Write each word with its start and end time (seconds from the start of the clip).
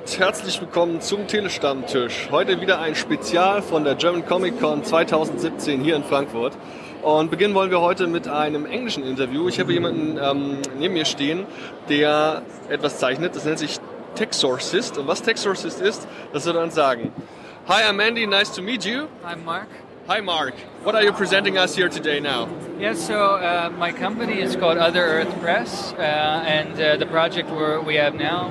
Und 0.00 0.18
herzlich 0.18 0.58
willkommen 0.58 1.02
zum 1.02 1.26
Telestammtisch. 1.26 2.28
Heute 2.30 2.58
wieder 2.62 2.80
ein 2.80 2.94
Spezial 2.94 3.60
von 3.60 3.84
der 3.84 3.96
German 3.96 4.24
Comic 4.24 4.58
Con 4.58 4.82
2017 4.82 5.84
hier 5.84 5.94
in 5.94 6.04
Frankfurt. 6.04 6.56
Und 7.02 7.30
beginnen 7.30 7.54
wollen 7.54 7.70
wir 7.70 7.82
heute 7.82 8.06
mit 8.06 8.26
einem 8.26 8.64
englischen 8.64 9.04
Interview. 9.04 9.46
Ich 9.48 9.60
habe 9.60 9.74
jemanden 9.74 10.18
ähm, 10.18 10.62
neben 10.78 10.94
mir 10.94 11.04
stehen, 11.04 11.44
der 11.90 12.42
etwas 12.70 12.96
zeichnet. 12.96 13.36
Das 13.36 13.44
nennt 13.44 13.58
sich 13.58 13.76
Texorcist. 14.14 14.96
Und 14.96 15.06
was 15.06 15.20
Texorcist 15.20 15.82
ist, 15.82 16.08
das 16.32 16.44
soll 16.44 16.56
er 16.56 16.62
uns 16.62 16.74
sagen. 16.74 17.12
Hi, 17.68 17.82
I'm 17.82 18.00
Andy. 18.00 18.26
Nice 18.26 18.50
to 18.54 18.62
meet 18.62 18.86
you. 18.86 19.06
I'm 19.22 19.44
Mark. 19.44 19.68
Hi, 20.08 20.22
Mark. 20.22 20.54
What 20.82 20.94
are 20.94 21.04
you 21.04 21.12
presenting 21.12 21.58
us 21.58 21.76
here 21.76 21.90
today 21.90 22.20
now? 22.20 22.48
Yeah, 22.78 22.94
so 22.94 23.14
uh, 23.14 23.70
my 23.78 23.92
company 23.92 24.40
is 24.40 24.56
called 24.56 24.78
Other 24.78 25.04
Earth 25.04 25.40
Press, 25.42 25.92
uh, 25.92 26.00
and 26.00 26.80
uh, 26.80 26.96
the 26.96 27.06
project 27.06 27.50
we're, 27.50 27.82
we 27.82 27.96
have 27.96 28.14
now 28.14 28.50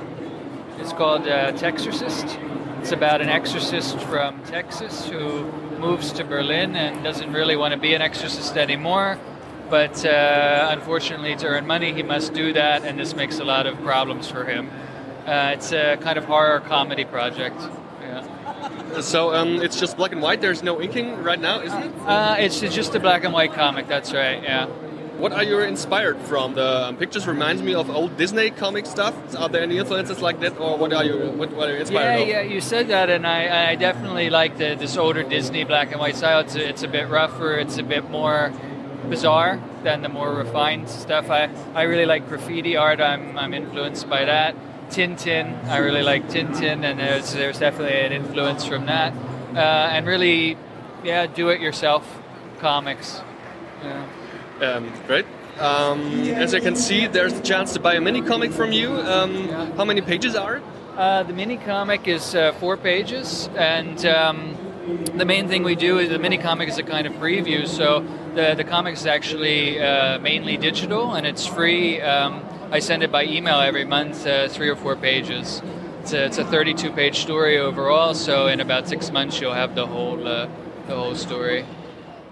is 0.80 0.94
called 0.94 1.28
uh, 1.28 1.52
Texorcist. 1.54 2.38
It's 2.80 2.92
about 2.92 3.22
an 3.22 3.30
exorcist 3.30 4.00
from 4.02 4.42
Texas 4.46 5.08
who 5.08 5.44
moves 5.80 6.14
to 6.14 6.24
Berlin 6.24 6.76
and 6.76 7.04
doesn't 7.04 7.34
really 7.34 7.56
want 7.56 7.74
to 7.74 7.80
be 7.80 7.94
an 7.94 8.02
exorcist 8.02 8.56
anymore. 8.56 9.20
But 9.70 10.06
uh, 10.06 10.70
unfortunately, 10.72 11.36
to 11.38 11.48
earn 11.48 11.68
money, 11.68 11.94
he 11.94 12.04
must 12.04 12.34
do 12.34 12.54
that, 12.54 12.84
and 12.84 12.98
this 12.98 13.16
makes 13.16 13.40
a 13.40 13.44
lot 13.44 13.68
of 13.68 13.78
problems 13.82 14.28
for 14.30 14.46
him. 14.46 14.70
Uh, 15.26 15.52
it's 15.54 15.72
a 15.72 15.98
kind 15.98 16.18
of 16.18 16.26
horror 16.26 16.60
comedy 16.62 17.06
project. 17.06 17.62
Yeah. 18.02 19.02
So 19.02 19.36
um, 19.36 19.62
it's 19.62 19.80
just 19.80 19.98
black 19.98 20.12
and 20.12 20.22
white. 20.22 20.42
There's 20.42 20.64
no 20.64 20.82
inking 20.82 21.22
right 21.22 21.40
now, 21.40 21.62
isn't 21.62 21.84
it? 21.84 21.94
Uh, 22.06 22.36
it's 22.40 22.60
just 22.60 22.96
a 22.96 23.00
black 23.00 23.24
and 23.26 23.34
white 23.34 23.54
comic. 23.54 23.88
That's 23.88 24.12
right. 24.14 24.42
Yeah. 24.42 24.68
What 25.20 25.34
are 25.34 25.44
you 25.44 25.60
inspired 25.60 26.18
from? 26.20 26.54
The 26.54 26.88
um, 26.88 26.96
pictures 26.96 27.28
remind 27.28 27.62
me 27.62 27.74
of 27.74 27.90
old 27.90 28.16
Disney 28.16 28.52
comic 28.52 28.86
stuff. 28.86 29.14
Are 29.36 29.50
there 29.50 29.62
any 29.64 29.78
influences 29.78 30.22
like 30.22 30.40
that, 30.40 30.58
or 30.58 30.78
what 30.78 30.94
are 30.94 31.04
you 31.04 31.32
what, 31.32 31.52
what 31.52 31.68
are 31.68 31.74
you 31.74 31.82
inspired 31.82 32.20
yeah, 32.20 32.24
of? 32.24 32.28
Yeah, 32.30 32.42
you 32.54 32.62
said 32.62 32.88
that, 32.88 33.10
and 33.10 33.28
I, 33.28 33.72
I 33.72 33.76
definitely 33.76 34.30
like 34.30 34.58
the, 34.58 34.76
this 34.76 34.96
older 34.96 35.24
Disney 35.24 35.66
black 35.66 35.92
and 35.92 36.00
white 36.00 36.16
style. 36.16 36.40
It's 36.40 36.56
a, 36.56 36.66
it's 36.66 36.84
a 36.84 36.88
bit 36.88 37.10
rougher. 37.10 37.58
It's 37.58 37.78
a 37.78 37.84
bit 37.84 38.10
more 38.10 38.54
bizarre 39.10 39.62
than 39.84 40.04
the 40.04 40.10
more 40.10 40.34
refined 40.34 40.88
stuff. 40.88 41.30
I, 41.30 41.50
I 41.74 41.82
really 41.82 42.06
like 42.06 42.30
graffiti 42.30 42.78
art. 42.78 43.02
I'm, 43.02 43.38
I'm 43.38 43.54
influenced 43.54 44.10
by 44.10 44.24
that. 44.24 44.56
Tintin, 44.90 45.66
I 45.66 45.80
really 45.80 46.02
like 46.02 46.30
Tintin, 46.30 46.86
and 46.86 46.98
there's 46.98 47.34
there's 47.34 47.60
definitely 47.60 48.00
an 48.00 48.14
influence 48.14 48.66
from 48.66 48.86
that. 48.86 49.14
Uh, 49.54 49.60
and 49.92 50.08
really, 50.08 50.56
yeah, 51.04 51.28
do 51.28 51.50
it 51.50 51.60
yourself 51.60 52.08
comics. 52.60 53.22
Yeah. 53.84 54.08
Um, 54.62 54.92
great. 55.08 55.26
Um, 55.60 56.22
as 56.30 56.54
I 56.54 56.60
can 56.60 56.76
see, 56.76 57.08
there's 57.08 57.34
a 57.34 57.42
chance 57.42 57.74
to 57.74 57.80
buy 57.80 57.96
a 57.96 58.02
mini 58.02 58.22
comic 58.22 58.52
from 58.52 58.72
you. 58.72 58.92
Um, 58.92 59.50
How 59.76 59.86
many 59.86 60.02
pages 60.02 60.36
are 60.36 60.58
it? 60.58 60.64
Uh, 60.96 61.24
the 61.24 61.34
mini 61.34 61.58
comic 61.58 62.08
is 62.08 62.36
uh, 62.36 62.52
four 62.54 62.76
pages, 62.78 63.50
and 63.56 64.06
um, 64.06 64.58
the 65.16 65.26
main 65.26 65.48
thing 65.48 65.64
we 65.64 65.76
do 65.76 65.98
is 65.98 66.10
the 66.10 66.20
mini 66.20 66.38
comic 66.38 66.68
is 66.70 66.78
a 66.78 66.84
kind 66.84 67.08
of 67.08 67.14
preview. 67.14 67.68
So 67.68 68.06
the 68.36 68.54
the 68.56 68.64
comic 68.64 68.96
is 68.96 69.06
actually 69.06 69.80
uh, 69.80 70.20
mainly 70.20 70.58
digital, 70.58 71.14
and 71.14 71.26
it's 71.26 71.46
free. 71.46 72.02
Um, 72.02 72.44
I 72.72 72.80
send 72.80 73.04
it 73.04 73.12
by 73.12 73.24
email 73.26 73.60
every 73.60 73.86
month, 73.86 74.28
uh, 74.28 74.48
three 74.50 74.70
or 74.70 74.76
four 74.76 74.96
pages. 74.96 75.62
It's 76.02 76.14
a, 76.14 76.26
it's 76.26 76.38
a 76.38 76.46
32 76.46 76.92
page 76.92 77.20
story 77.20 77.58
overall. 77.58 78.14
So 78.14 78.48
in 78.48 78.60
about 78.60 78.88
six 78.88 79.12
months, 79.12 79.40
you'll 79.40 79.54
have 79.54 79.76
the 79.76 79.86
whole 79.86 80.28
uh, 80.28 80.48
the 80.88 80.96
whole 80.96 81.16
story. 81.16 81.66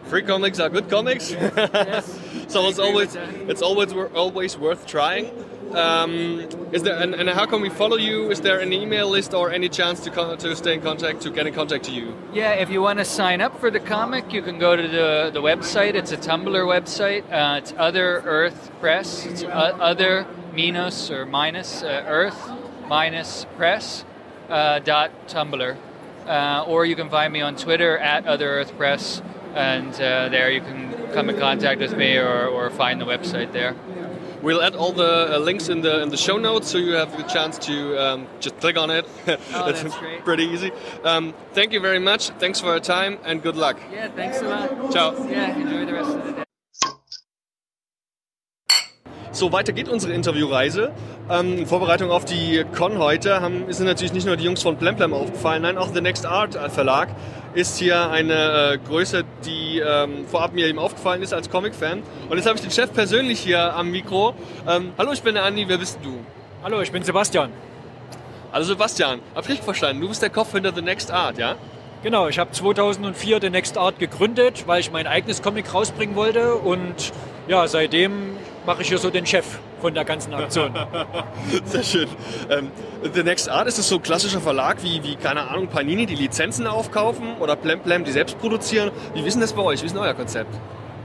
Free 0.09 0.23
comics 0.23 0.59
are 0.59 0.69
good 0.69 0.89
comics. 0.89 1.25
so 2.47 2.67
it's 2.67 2.79
always 2.79 3.15
it's 3.15 3.61
always 3.61 3.93
always 3.93 4.57
worth 4.57 4.85
trying. 4.87 5.31
Um, 5.73 6.47
is 6.71 6.83
there 6.83 6.97
and, 6.97 7.13
and 7.13 7.29
how 7.29 7.45
can 7.45 7.61
we 7.61 7.69
follow 7.69 7.97
you? 7.97 8.31
Is 8.31 8.39
there 8.39 8.59
an 8.59 8.71
email 8.71 9.09
list 9.09 9.33
or 9.33 9.51
any 9.51 9.67
chance 9.67 9.99
to 10.01 10.37
to 10.37 10.55
stay 10.55 10.75
in 10.75 10.81
contact 10.81 11.21
to 11.21 11.29
get 11.29 11.45
in 11.45 11.53
contact 11.53 11.85
to 11.85 11.91
you? 11.91 12.15
Yeah, 12.31 12.53
if 12.53 12.69
you 12.69 12.81
want 12.81 12.99
to 12.99 13.05
sign 13.05 13.41
up 13.41 13.59
for 13.59 13.69
the 13.69 13.81
comic, 13.81 14.31
you 14.31 14.41
can 14.41 14.59
go 14.59 14.75
to 14.75 14.87
the, 14.87 15.29
the 15.33 15.41
website. 15.41 15.95
It's 15.95 16.11
a 16.13 16.17
Tumblr 16.17 16.63
website. 16.65 17.23
Uh, 17.29 17.57
it's 17.57 17.73
Other 17.77 18.21
Earth 18.25 18.71
Press. 18.79 19.25
It's 19.25 19.43
uh, 19.43 19.47
Other 19.47 20.25
minus 20.55 21.11
or 21.11 21.25
minus 21.25 21.83
uh, 21.83 22.05
Earth 22.07 22.49
minus 22.87 23.45
Press 23.57 24.05
uh, 24.49 24.79
dot 24.79 25.11
Tumblr. 25.27 25.75
Uh, 26.27 26.65
or 26.67 26.85
you 26.85 26.95
can 26.95 27.09
find 27.09 27.31
me 27.31 27.39
on 27.39 27.55
Twitter 27.55 27.97
at 27.97 28.25
Other 28.25 28.49
Earth 28.59 28.75
Press, 28.77 29.21
and 29.57 29.93
uh, 29.95 30.29
there 30.29 30.51
you 30.51 30.61
can 30.61 31.11
come 31.13 31.29
in 31.29 31.37
contact 31.39 31.81
with 31.81 31.95
me 31.97 32.17
or, 32.17 32.47
or 32.47 32.69
find 32.69 33.01
the 33.01 33.05
website 33.05 33.51
there. 33.51 33.75
We'll 34.41 34.61
add 34.61 34.75
all 34.75 34.91
the 34.91 35.35
uh, 35.35 35.39
links 35.39 35.67
in 35.67 35.81
the 35.81 36.01
in 36.03 36.09
the 36.09 36.17
show 36.17 36.37
notes, 36.37 36.67
so 36.69 36.77
you 36.77 36.93
have 36.93 37.17
the 37.17 37.23
chance 37.23 37.57
to 37.59 37.97
um, 37.97 38.27
just 38.39 38.59
click 38.59 38.77
on 38.77 38.89
it. 38.91 39.05
Oh, 39.53 39.71
that's 39.71 39.95
pretty 40.23 40.43
easy. 40.43 40.71
Um, 41.03 41.33
thank 41.53 41.73
you 41.73 41.79
very 41.79 41.99
much. 41.99 42.29
Thanks 42.39 42.59
for 42.59 42.67
your 42.67 42.79
time 42.79 43.17
and 43.25 43.41
good 43.41 43.55
luck. 43.55 43.77
Yeah, 43.91 44.09
thanks 44.09 44.39
a 44.41 44.47
lot. 44.47 44.91
Ciao. 44.91 45.27
Yeah, 45.27 45.57
enjoy 45.57 45.85
the 45.85 45.93
rest 45.93 46.15
of 46.15 46.25
the 46.25 46.31
day. 46.33 46.46
So, 49.37 49.51
weiter 49.51 49.71
geht 49.71 49.87
unsere 49.87 50.13
Interviewreise. 50.13 50.91
Ähm, 51.29 51.59
in 51.59 51.67
Vorbereitung 51.67 52.09
auf 52.09 52.25
die 52.25 52.65
Con 52.75 52.97
heute 52.97 53.39
haben, 53.39 53.71
sind 53.71 53.85
natürlich 53.85 54.11
nicht 54.11 54.25
nur 54.25 54.35
die 54.35 54.43
Jungs 54.43 54.63
von 54.63 54.77
Plemplem 54.77 55.13
aufgefallen, 55.13 55.61
nein, 55.61 55.77
auch 55.77 55.93
The 55.93 56.01
Next 56.01 56.25
Art 56.25 56.55
Verlag 56.71 57.09
ist 57.53 57.77
hier 57.77 58.09
eine 58.09 58.33
äh, 58.33 58.77
Größe, 58.79 59.25
die 59.45 59.77
ähm, 59.77 60.25
vorab 60.25 60.53
mir 60.53 60.65
eben 60.65 60.79
aufgefallen 60.79 61.21
ist 61.21 61.35
als 61.35 61.51
Comic-Fan. 61.51 62.01
Und 62.29 62.37
jetzt 62.37 62.47
habe 62.47 62.55
ich 62.55 62.63
den 62.63 62.71
Chef 62.71 62.91
persönlich 62.91 63.39
hier 63.39 63.75
am 63.75 63.91
Mikro. 63.91 64.33
Ähm, 64.67 64.93
hallo, 64.97 65.11
ich 65.11 65.21
bin 65.21 65.35
der 65.35 65.43
Andi, 65.43 65.65
wer 65.67 65.77
bist 65.77 65.99
du? 66.01 66.17
Hallo, 66.63 66.81
ich 66.81 66.91
bin 66.91 67.03
Sebastian. 67.03 67.51
Also 68.51 68.69
Sebastian, 68.69 69.19
hab 69.35 69.43
ich 69.43 69.49
richtig 69.49 69.65
verstanden, 69.65 70.01
du 70.01 70.07
bist 70.07 70.23
der 70.23 70.31
Kopf 70.31 70.51
hinter 70.53 70.73
The 70.73 70.81
Next 70.81 71.11
Art, 71.11 71.37
ja? 71.37 71.57
Genau, 72.01 72.27
ich 72.27 72.39
habe 72.39 72.49
2004 72.49 73.39
The 73.39 73.51
Next 73.51 73.77
Art 73.77 73.99
gegründet, 73.99 74.63
weil 74.65 74.79
ich 74.79 74.91
mein 74.91 75.05
eigenes 75.05 75.43
Comic 75.43 75.71
rausbringen 75.75 76.15
wollte 76.15 76.55
und 76.55 77.13
ja, 77.47 77.67
seitdem 77.67 78.35
mache 78.67 78.83
ich 78.83 78.89
hier 78.89 78.99
so 78.99 79.09
den 79.09 79.25
Chef 79.25 79.45
von 79.81 79.95
der 79.95 80.05
ganzen 80.05 80.33
Aktion. 80.33 80.71
Sehr 81.65 81.83
schön. 81.83 82.07
Ähm, 82.49 82.69
The 83.13 83.23
Next 83.23 83.49
Art, 83.49 83.67
ist 83.67 83.79
es 83.79 83.87
so 83.89 83.95
ein 83.95 84.03
klassischer 84.03 84.41
Verlag 84.41 84.83
wie, 84.83 85.01
wie, 85.03 85.15
keine 85.15 85.49
Ahnung, 85.49 85.67
Panini, 85.67 86.05
die 86.05 86.15
Lizenzen 86.15 86.67
aufkaufen 86.67 87.37
oder 87.39 87.55
Plemplem, 87.55 88.03
die 88.03 88.11
selbst 88.11 88.37
produzieren? 88.37 88.91
Wie 89.15 89.21
ist 89.21 89.33
denn 89.33 89.41
das 89.41 89.53
bei 89.53 89.63
euch? 89.63 89.81
Wie 89.81 89.87
ist 89.87 89.95
denn 89.95 90.01
euer 90.01 90.13
Konzept? 90.13 90.53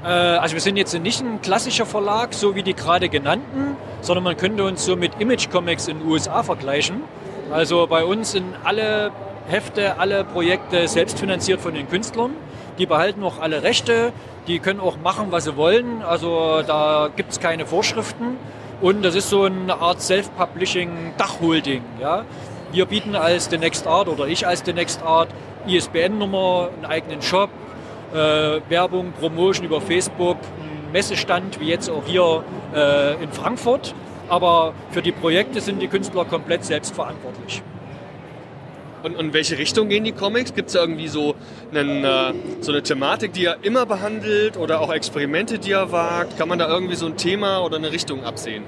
äh, 0.04 0.08
also 0.08 0.54
wir 0.54 0.60
sind 0.60 0.76
jetzt 0.76 0.92
nicht 0.98 1.20
ein 1.20 1.40
klassischer 1.40 1.86
Verlag, 1.86 2.34
so 2.34 2.54
wie 2.54 2.62
die 2.62 2.74
gerade 2.74 3.08
genannten, 3.08 3.76
sondern 4.00 4.24
man 4.24 4.36
könnte 4.36 4.64
uns 4.64 4.84
so 4.84 4.96
mit 4.96 5.20
Image 5.20 5.50
Comics 5.50 5.88
in 5.88 6.00
den 6.00 6.08
USA 6.08 6.42
vergleichen. 6.42 7.02
Also 7.50 7.86
bei 7.86 8.04
uns 8.04 8.32
sind 8.32 8.54
alle 8.64 9.12
Hefte, 9.48 9.98
alle 9.98 10.24
Projekte 10.24 10.88
selbstfinanziert 10.88 11.60
von 11.60 11.74
den 11.74 11.88
Künstlern. 11.88 12.32
Die 12.78 12.86
behalten 12.86 13.22
auch 13.22 13.40
alle 13.40 13.62
Rechte, 13.62 14.12
die 14.46 14.58
können 14.58 14.80
auch 14.80 14.96
machen, 14.96 15.26
was 15.30 15.44
sie 15.44 15.56
wollen. 15.56 16.02
Also 16.02 16.62
da 16.66 17.10
gibt 17.14 17.32
es 17.32 17.40
keine 17.40 17.66
Vorschriften. 17.66 18.38
Und 18.80 19.04
das 19.04 19.14
ist 19.14 19.30
so 19.30 19.44
eine 19.44 19.80
Art 19.80 20.00
Self-Publishing-Dachholding. 20.00 21.82
Ja? 22.00 22.24
Wir 22.72 22.86
bieten 22.86 23.14
als 23.14 23.48
The 23.50 23.58
Next 23.58 23.86
Art 23.86 24.08
oder 24.08 24.26
ich 24.26 24.46
als 24.46 24.62
The 24.64 24.72
Next 24.72 25.02
Art 25.02 25.28
ISBN-Nummer, 25.66 26.70
einen 26.74 26.86
eigenen 26.86 27.22
Shop, 27.22 27.50
äh, 28.12 28.60
Werbung, 28.68 29.12
Promotion 29.12 29.64
über 29.64 29.80
Facebook, 29.80 30.38
einen 30.60 30.90
Messestand, 30.92 31.60
wie 31.60 31.66
jetzt 31.66 31.88
auch 31.88 32.02
hier 32.04 32.42
äh, 32.74 33.22
in 33.22 33.30
Frankfurt. 33.30 33.94
Aber 34.28 34.72
für 34.90 35.02
die 35.02 35.12
Projekte 35.12 35.60
sind 35.60 35.80
die 35.80 35.88
Künstler 35.88 36.24
komplett 36.24 36.64
selbstverantwortlich. 36.64 37.62
Und 39.02 39.18
in 39.18 39.32
welche 39.32 39.58
Richtung 39.58 39.88
gehen 39.88 40.04
die 40.04 40.12
Comics? 40.12 40.54
Gibt 40.54 40.68
es 40.68 40.74
irgendwie 40.74 41.08
so, 41.08 41.34
einen, 41.72 42.04
äh, 42.04 42.32
so 42.60 42.72
eine 42.72 42.82
Thematik, 42.82 43.32
die 43.32 43.46
er 43.46 43.56
immer 43.62 43.84
behandelt 43.84 44.56
oder 44.56 44.80
auch 44.80 44.92
Experimente, 44.92 45.58
die 45.58 45.72
er 45.72 45.90
wagt? 45.90 46.38
Kann 46.38 46.48
man 46.48 46.58
da 46.58 46.68
irgendwie 46.68 46.94
so 46.94 47.06
ein 47.06 47.16
Thema 47.16 47.64
oder 47.64 47.76
eine 47.76 47.90
Richtung 47.90 48.24
absehen? 48.24 48.64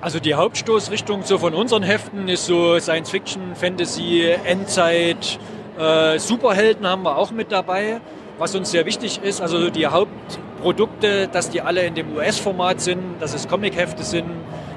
Also 0.00 0.18
die 0.18 0.34
Hauptstoßrichtung 0.34 1.22
so 1.22 1.38
von 1.38 1.54
unseren 1.54 1.82
Heften 1.82 2.28
ist 2.28 2.46
so 2.46 2.78
Science 2.80 3.10
Fiction, 3.10 3.54
Fantasy, 3.54 4.34
Endzeit, 4.44 5.38
äh, 5.78 6.18
Superhelden 6.18 6.86
haben 6.86 7.02
wir 7.02 7.16
auch 7.16 7.30
mit 7.30 7.52
dabei. 7.52 8.00
Was 8.38 8.54
uns 8.54 8.70
sehr 8.70 8.86
wichtig 8.86 9.20
ist, 9.22 9.40
also 9.40 9.70
die 9.70 9.86
Hauptprodukte, 9.86 11.28
dass 11.28 11.50
die 11.50 11.60
alle 11.60 11.82
in 11.82 11.94
dem 11.94 12.16
US-Format 12.16 12.80
sind, 12.80 13.00
dass 13.20 13.34
es 13.34 13.46
Comichefte 13.46 14.02
sind. 14.02 14.26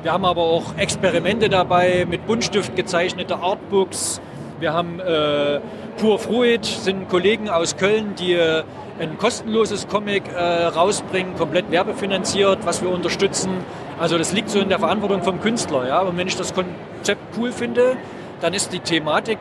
Wir 0.04 0.12
haben 0.12 0.26
aber 0.26 0.44
auch 0.44 0.78
Experimente 0.78 1.50
dabei 1.50 2.06
mit 2.08 2.28
Buntstift 2.28 2.76
gezeichnete 2.76 3.38
Artbooks. 3.38 4.22
Wir 4.60 4.74
haben 4.74 5.00
äh, 5.00 5.60
Pur 5.98 6.20
Fruit, 6.20 6.64
sind 6.64 7.10
Kollegen 7.10 7.50
aus 7.50 7.76
Köln, 7.76 8.16
die 8.16 8.34
äh, 8.34 8.64
ein 9.00 9.18
kostenloses 9.18 9.88
Comic 9.88 10.24
äh, 10.34 10.66
rausbringen, 10.68 11.36
komplett 11.36 11.70
werbefinanziert, 11.72 12.60
was 12.66 12.82
wir 12.82 12.90
unterstützen. 12.90 13.52
Also 14.00 14.18
das 14.18 14.32
liegt 14.32 14.50
so 14.50 14.60
in 14.60 14.70
der 14.70 14.80
Verantwortung 14.80 15.24
vom 15.24 15.42
Künstler. 15.42 15.88
Ja? 15.88 16.02
Und 16.02 16.18
wenn 16.18 16.28
ich 16.28 16.38
das 16.38 16.54
Konzept 16.54 17.38
cool 17.38 17.52
finde, 17.52 17.98
dann 18.40 18.54
ist 18.54 18.72
die 18.72 18.80
Thematik 18.80 19.40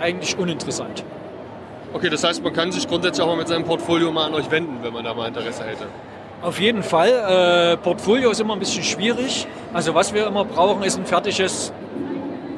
eigentlich 0.00 0.36
uninteressant. 0.36 1.04
Okay, 1.92 2.10
das 2.10 2.24
heißt, 2.24 2.42
man 2.42 2.52
kann 2.52 2.72
sich 2.72 2.88
grundsätzlich 2.88 3.22
auch 3.24 3.30
mal 3.30 3.36
mit 3.36 3.48
seinem 3.48 3.64
Portfolio 3.64 4.10
mal 4.10 4.26
an 4.26 4.34
euch 4.34 4.50
wenden, 4.50 4.78
wenn 4.82 4.92
man 4.92 5.04
da 5.04 5.14
mal 5.14 5.28
Interesse 5.28 5.64
hätte. 5.64 5.86
Auf 6.42 6.60
jeden 6.60 6.82
Fall. 6.82 7.08
Äh, 7.08 7.76
Portfolio 7.78 8.30
ist 8.30 8.40
immer 8.40 8.54
ein 8.54 8.58
bisschen 8.58 8.82
schwierig. 8.82 9.46
Also 9.72 9.94
was 9.94 10.12
wir 10.12 10.26
immer 10.26 10.44
brauchen, 10.44 10.82
ist 10.82 10.98
ein 10.98 11.06
fertiges 11.06 11.72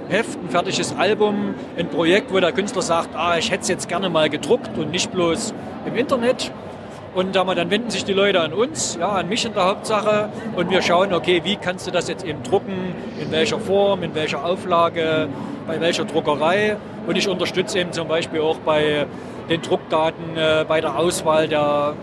Heft, 0.09 0.39
ein 0.43 0.49
fertiges 0.49 0.97
Album, 0.97 1.55
ein 1.77 1.89
Projekt, 1.89 2.33
wo 2.33 2.41
der 2.41 2.53
Künstler 2.53 2.81
sagt, 2.81 3.11
ah, 3.15 3.37
ich 3.37 3.51
hätte 3.51 3.63
es 3.63 3.69
jetzt 3.69 3.89
gerne 3.89 4.09
mal 4.09 4.31
gedruckt 4.31 4.71
und 4.79 4.91
nicht 4.91 5.13
bloß 5.13 5.53
im 5.85 5.97
Internet. 5.97 6.51
Und 7.15 7.37
dann 7.37 7.71
wenden 7.71 7.91
sich 7.91 8.05
die 8.05 8.15
Leute 8.15 8.41
an 8.41 8.55
uns, 8.55 8.97
ja, 8.99 9.11
an 9.11 9.29
mich 9.29 9.45
in 9.45 9.53
der 9.53 9.67
Hauptsache. 9.67 10.31
Und 10.57 10.71
wir 10.71 10.81
schauen, 10.81 11.13
okay, 11.13 11.43
wie 11.45 11.57
kannst 11.57 11.87
du 11.87 11.91
das 11.91 12.09
jetzt 12.09 12.25
eben 12.25 12.43
drucken, 12.43 12.95
in 13.21 13.31
welcher 13.31 13.59
Form, 13.59 14.03
in 14.03 14.15
welcher 14.15 14.45
Auflage, 14.45 15.29
bei 15.67 15.79
welcher 15.79 16.07
Druckerei. 16.07 16.77
Und 17.07 17.17
ich 17.17 17.29
unterstütze 17.29 17.79
eben 17.79 17.93
zum 17.93 18.09
Beispiel 18.09 18.41
auch 18.41 18.59
bei 18.59 19.07
den 19.51 19.61
Druckdaten, 19.61 20.37
äh, 20.37 20.65
bei 20.67 20.81
der 20.81 20.99
Auswahl 20.99 21.49
der, 21.49 21.95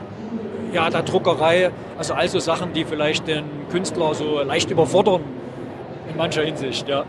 ja, 0.74 0.92
der 0.92 1.02
Druckerei. 1.02 1.72
Also 1.98 2.14
also 2.14 2.38
Sachen, 2.38 2.74
die 2.74 2.86
vielleicht 2.86 3.28
den 3.28 3.46
Künstler 3.72 4.14
so 4.14 4.44
leicht 4.44 4.70
überfordern 4.70 5.22
in 6.08 6.18
mancher 6.18 6.44
Hinsicht, 6.44 6.88
ja. 6.88 7.06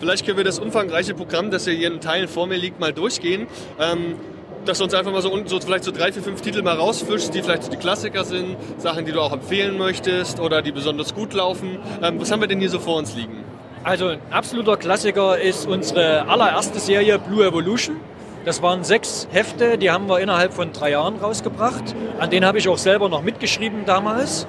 Vielleicht 0.00 0.24
können 0.24 0.38
wir 0.38 0.44
das 0.44 0.58
umfangreiche 0.58 1.14
Programm, 1.14 1.50
das 1.50 1.66
hier 1.66 1.86
in 1.86 2.00
Teilen 2.00 2.26
vor 2.26 2.46
mir 2.46 2.56
liegt, 2.56 2.80
mal 2.80 2.92
durchgehen. 2.92 3.46
Ähm, 3.78 4.16
dass 4.64 4.78
du 4.78 4.84
uns 4.84 4.94
einfach 4.94 5.12
mal 5.12 5.22
so, 5.22 5.30
so, 5.46 5.60
vielleicht 5.60 5.84
so 5.84 5.90
drei, 5.90 6.12
vier, 6.12 6.22
fünf 6.22 6.40
Titel 6.40 6.62
mal 6.62 6.76
rausfischst, 6.76 7.34
die 7.34 7.42
vielleicht 7.42 7.64
so 7.64 7.70
die 7.70 7.76
Klassiker 7.76 8.24
sind, 8.24 8.56
Sachen, 8.78 9.04
die 9.04 9.12
du 9.12 9.20
auch 9.20 9.32
empfehlen 9.32 9.78
möchtest 9.78 10.40
oder 10.40 10.62
die 10.62 10.72
besonders 10.72 11.14
gut 11.14 11.32
laufen. 11.34 11.78
Ähm, 12.02 12.20
was 12.20 12.30
haben 12.30 12.40
wir 12.40 12.48
denn 12.48 12.60
hier 12.60 12.70
so 12.70 12.78
vor 12.78 12.96
uns 12.96 13.14
liegen? 13.14 13.44
Also 13.84 14.08
ein 14.08 14.18
absoluter 14.30 14.76
Klassiker 14.76 15.38
ist 15.38 15.66
unsere 15.66 16.28
allererste 16.28 16.78
Serie 16.78 17.18
Blue 17.18 17.44
Evolution. 17.44 17.96
Das 18.44 18.62
waren 18.62 18.84
sechs 18.84 19.28
Hefte, 19.32 19.76
die 19.76 19.90
haben 19.90 20.08
wir 20.08 20.20
innerhalb 20.20 20.54
von 20.54 20.72
drei 20.72 20.92
Jahren 20.92 21.16
rausgebracht. 21.16 21.94
An 22.18 22.30
denen 22.30 22.46
habe 22.46 22.58
ich 22.58 22.68
auch 22.68 22.78
selber 22.78 23.08
noch 23.10 23.22
mitgeschrieben 23.22 23.84
damals. 23.84 24.46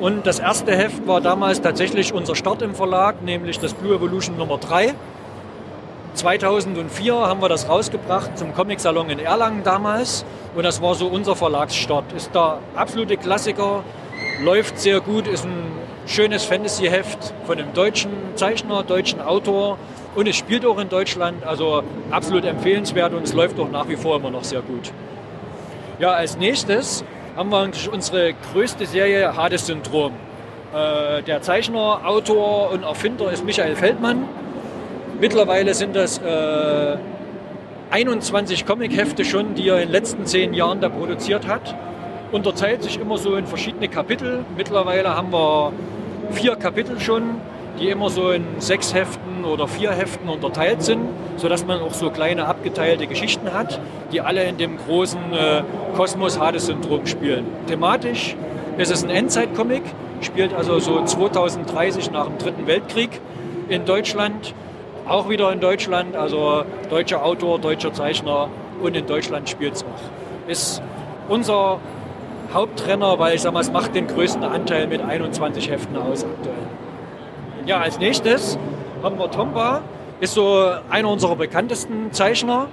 Und 0.00 0.26
das 0.28 0.38
erste 0.38 0.76
Heft 0.76 1.08
war 1.08 1.20
damals 1.20 1.60
tatsächlich 1.60 2.12
unser 2.12 2.36
Start 2.36 2.62
im 2.62 2.74
Verlag, 2.74 3.22
nämlich 3.22 3.58
das 3.58 3.74
Blue 3.74 3.96
Evolution 3.96 4.36
Nummer 4.36 4.58
3. 4.58 4.94
2004 6.14 7.14
haben 7.14 7.42
wir 7.42 7.48
das 7.48 7.68
rausgebracht 7.68 8.38
zum 8.38 8.54
Comic-Salon 8.54 9.10
in 9.10 9.18
Erlangen 9.18 9.64
damals. 9.64 10.24
Und 10.54 10.62
das 10.64 10.80
war 10.80 10.94
so 10.94 11.08
unser 11.08 11.34
Verlagsstart. 11.34 12.12
Ist 12.12 12.32
der 12.32 12.58
absolute 12.76 13.16
Klassiker, 13.16 13.82
läuft 14.40 14.78
sehr 14.78 15.00
gut, 15.00 15.26
ist 15.26 15.44
ein 15.44 15.66
schönes 16.06 16.44
Fantasy-Heft 16.44 17.34
von 17.44 17.58
einem 17.58 17.72
deutschen 17.72 18.10
Zeichner, 18.36 18.84
deutschen 18.84 19.20
Autor. 19.20 19.78
Und 20.14 20.28
es 20.28 20.36
spielt 20.36 20.64
auch 20.64 20.78
in 20.78 20.88
Deutschland, 20.88 21.44
also 21.44 21.82
absolut 22.12 22.44
empfehlenswert 22.44 23.12
und 23.14 23.24
es 23.24 23.32
läuft 23.32 23.58
auch 23.58 23.70
nach 23.70 23.88
wie 23.88 23.96
vor 23.96 24.16
immer 24.16 24.30
noch 24.30 24.44
sehr 24.44 24.60
gut. 24.60 24.92
Ja, 25.98 26.12
als 26.12 26.36
nächstes 26.36 27.04
haben 27.38 27.50
wir 27.50 27.70
unsere 27.92 28.34
größte 28.52 28.84
Serie 28.84 29.36
Hades-Syndrom. 29.36 30.12
Äh, 30.74 31.22
der 31.22 31.40
Zeichner, 31.40 32.00
Autor 32.04 32.72
und 32.72 32.82
Erfinder 32.82 33.30
ist 33.30 33.44
Michael 33.44 33.76
Feldmann. 33.76 34.24
Mittlerweile 35.20 35.72
sind 35.74 35.94
das 35.94 36.18
äh, 36.18 36.96
21 37.90 38.66
Comic-Hefte 38.66 39.24
schon, 39.24 39.54
die 39.54 39.68
er 39.68 39.76
in 39.76 39.82
den 39.82 39.92
letzten 39.92 40.26
zehn 40.26 40.52
Jahren 40.52 40.80
da 40.80 40.88
produziert 40.88 41.46
hat. 41.46 41.76
Unterteilt 42.32 42.82
sich 42.82 42.98
immer 42.98 43.18
so 43.18 43.36
in 43.36 43.46
verschiedene 43.46 43.88
Kapitel. 43.88 44.44
Mittlerweile 44.56 45.16
haben 45.16 45.30
wir 45.30 45.72
vier 46.32 46.56
Kapitel 46.56 46.98
schon, 46.98 47.40
die 47.80 47.88
immer 47.88 48.10
so 48.10 48.30
in 48.30 48.44
sechs 48.58 48.94
Heften 48.94 49.44
oder 49.44 49.68
vier 49.68 49.92
Heften 49.92 50.28
unterteilt 50.28 50.82
sind, 50.82 51.02
sodass 51.36 51.64
man 51.64 51.80
auch 51.80 51.94
so 51.94 52.10
kleine 52.10 52.46
abgeteilte 52.46 53.06
Geschichten 53.06 53.52
hat, 53.52 53.80
die 54.12 54.20
alle 54.20 54.44
in 54.44 54.56
dem 54.56 54.76
großen 54.76 55.20
äh, 55.32 55.62
Kosmos 55.96 56.38
Hades-Syndrom 56.38 57.06
spielen. 57.06 57.46
Thematisch 57.66 58.36
ist 58.76 58.90
es 58.90 59.04
ein 59.04 59.10
Endzeit-Comic, 59.10 59.82
spielt 60.20 60.54
also 60.54 60.78
so 60.78 61.04
2030 61.04 62.10
nach 62.10 62.26
dem 62.26 62.38
Dritten 62.38 62.66
Weltkrieg 62.66 63.20
in 63.68 63.84
Deutschland. 63.84 64.54
Auch 65.06 65.28
wieder 65.28 65.52
in 65.52 65.60
Deutschland, 65.60 66.16
also 66.16 66.64
deutscher 66.90 67.24
Autor, 67.24 67.58
deutscher 67.58 67.92
Zeichner 67.92 68.48
und 68.82 68.94
in 68.94 69.06
Deutschland 69.06 69.48
spielt 69.48 69.74
es 69.74 69.84
auch. 69.84 70.48
Ist 70.50 70.82
unser 71.28 71.78
Hauptrenner, 72.52 73.18
weil 73.18 73.34
ich 73.34 73.42
sag 73.42 73.52
mal, 73.52 73.60
es 73.60 73.72
macht 73.72 73.94
den 73.94 74.06
größten 74.06 74.42
Anteil 74.42 74.86
mit 74.86 75.02
21 75.02 75.70
Heften 75.70 75.96
aus 75.96 76.24
aktuell. 76.24 76.67
Ja, 77.68 77.80
als 77.80 77.98
nächstes 77.98 78.58
haben 79.02 79.18
wir 79.18 79.30
Tomba, 79.30 79.82
ist 80.20 80.32
so 80.32 80.70
einer 80.88 81.10
unserer 81.10 81.36
bekanntesten 81.36 82.10
Zeichner. 82.12 82.68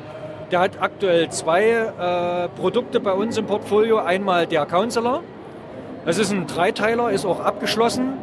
Der 0.51 0.62
hat 0.62 0.81
aktuell 0.81 1.27
zwei 1.31 1.63
äh, 1.65 2.47
Produkte 2.57 3.01
bei 3.01 3.12
uns 3.12 3.38
im 3.38 3.45
Portfolio. 3.45 3.97
Einmal 3.97 4.47
der 4.47 4.65
Counselor. 4.65 5.21
Das 6.06 6.18
ist 6.18 6.31
ein 6.31 6.47
Dreiteiler, 6.47 7.12
ist 7.12 7.25
auch 7.25 7.42
abgeschlossen. 7.42 8.13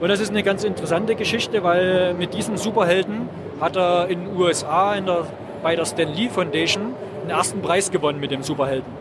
Und 0.00 0.08
das 0.10 0.20
ist 0.20 0.28
eine 0.28 0.42
ganz 0.42 0.64
interessante 0.64 1.14
Geschichte, 1.14 1.64
weil 1.64 2.12
mit 2.12 2.34
diesen 2.34 2.58
Superhelden 2.58 3.30
hat 3.58 3.76
er 3.76 4.08
in 4.08 4.26
den 4.26 4.36
USA 4.36 4.96
in 4.96 5.06
der, 5.06 5.24
bei 5.62 5.76
der 5.76 5.86
Stan 5.86 6.12
Lee 6.12 6.28
Foundation 6.28 6.92
den 7.22 7.30
ersten 7.30 7.62
Preis 7.62 7.90
gewonnen 7.90 8.20
mit 8.20 8.32
dem 8.32 8.42
Superhelden. 8.42 8.92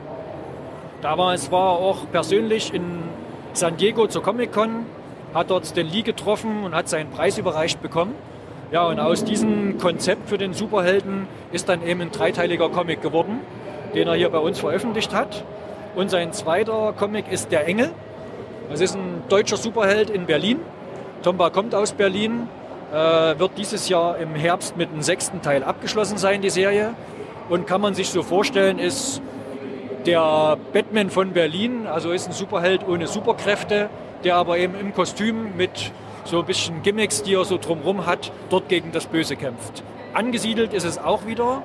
Damals 1.01 1.51
war 1.51 1.73
er 1.73 1.79
auch 1.79 2.09
persönlich 2.09 2.73
in 2.73 3.03
San 3.51 3.75
Diego 3.75 4.07
zur 4.07 4.23
Comic-Con, 4.23 4.85
hat 5.33 5.49
dort 5.49 5.65
Stan 5.65 5.85
Lee 5.85 6.01
getroffen 6.01 6.63
und 6.63 6.75
hat 6.75 6.89
seinen 6.89 7.09
Preis 7.09 7.37
überreicht 7.37 7.81
bekommen. 7.81 8.15
Ja, 8.71 8.85
und 8.87 8.99
aus 8.99 9.23
diesem 9.23 9.77
Konzept 9.77 10.29
für 10.29 10.37
den 10.37 10.53
Superhelden 10.53 11.27
ist 11.51 11.69
dann 11.69 11.85
eben 11.85 12.01
ein 12.01 12.11
dreiteiliger 12.11 12.69
Comic 12.69 13.01
geworden, 13.01 13.39
den 13.95 14.07
er 14.07 14.15
hier 14.15 14.29
bei 14.29 14.39
uns 14.39 14.59
veröffentlicht 14.59 15.13
hat. 15.13 15.45
Und 15.95 16.11
sein 16.11 16.33
zweiter 16.33 16.93
Comic 16.97 17.31
ist 17.31 17.51
Der 17.51 17.65
Engel. 17.65 17.91
Das 18.69 18.81
ist 18.81 18.95
ein 18.95 19.23
deutscher 19.29 19.55
Superheld 19.55 20.09
in 20.09 20.25
Berlin. 20.25 20.59
Tomba 21.23 21.49
kommt 21.49 21.73
aus 21.73 21.93
Berlin, 21.93 22.49
äh, 22.93 23.39
wird 23.39 23.51
dieses 23.57 23.87
Jahr 23.87 24.17
im 24.17 24.35
Herbst 24.35 24.75
mit 24.75 24.91
dem 24.91 25.01
sechsten 25.01 25.41
Teil 25.41 25.63
abgeschlossen 25.63 26.17
sein, 26.17 26.41
die 26.41 26.49
Serie. 26.49 26.93
Und 27.49 27.65
kann 27.67 27.79
man 27.79 27.93
sich 27.93 28.09
so 28.09 28.23
vorstellen, 28.23 28.79
ist 28.79 29.21
der 30.05 30.57
Batman 30.73 31.09
von 31.09 31.31
Berlin, 31.31 31.87
also 31.87 32.11
ist 32.11 32.27
ein 32.27 32.33
Superheld 32.33 32.87
ohne 32.87 33.07
Superkräfte, 33.07 33.89
der 34.23 34.35
aber 34.35 34.57
eben 34.57 34.75
im 34.79 34.93
Kostüm 34.93 35.55
mit 35.57 35.91
so 36.25 36.39
ein 36.39 36.45
bisschen 36.45 36.81
Gimmicks, 36.83 37.23
die 37.23 37.35
er 37.35 37.45
so 37.45 37.57
drumherum 37.57 38.05
hat, 38.05 38.31
dort 38.49 38.69
gegen 38.69 38.91
das 38.91 39.05
Böse 39.05 39.35
kämpft. 39.35 39.83
Angesiedelt 40.13 40.73
ist 40.73 40.83
es 40.83 40.97
auch 40.97 41.25
wieder 41.25 41.63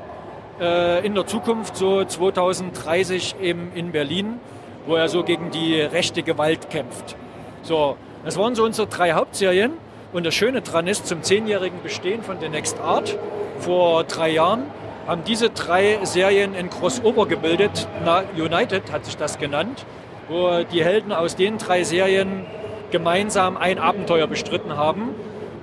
äh, 0.60 1.04
in 1.04 1.14
der 1.14 1.26
Zukunft, 1.26 1.76
so 1.76 2.05
2030 2.05 3.36
eben 3.41 3.72
in 3.74 3.93
Berlin, 3.93 4.41
wo 4.86 4.94
er 4.94 5.08
so 5.08 5.24
gegen 5.24 5.50
die 5.50 5.81
rechte 5.81 6.22
Gewalt 6.22 6.70
kämpft. 6.70 7.17
So, 7.62 7.96
das 8.24 8.36
waren 8.36 8.55
so 8.55 8.65
unsere 8.65 8.86
drei 8.86 9.12
Hauptserien. 9.12 9.72
Und 10.12 10.26
das 10.26 10.34
Schöne 10.34 10.60
daran 10.60 10.86
ist, 10.86 11.06
zum 11.06 11.22
zehnjährigen 11.22 11.82
Bestehen 11.82 12.22
von 12.22 12.36
The 12.38 12.48
Next 12.48 12.79
Art 12.81 13.17
vor 13.58 14.05
drei 14.05 14.31
Jahren 14.31 14.65
haben 15.06 15.24
diese 15.24 15.50
drei 15.50 15.98
Serien 16.05 16.55
ein 16.55 16.70
Crossover 16.70 17.26
gebildet. 17.26 17.88
Na, 18.05 18.22
United 18.36 18.93
hat 18.93 19.05
sich 19.05 19.17
das 19.17 19.38
genannt, 19.38 19.84
wo 20.29 20.62
die 20.70 20.84
Helden 20.84 21.12
aus 21.12 21.36
den 21.36 21.58
drei 21.58 21.84
Serien 21.84 22.46
gemeinsam 22.91 23.56
ein 23.56 23.79
Abenteuer 23.79 24.26
bestritten 24.26 24.76
haben. 24.76 25.10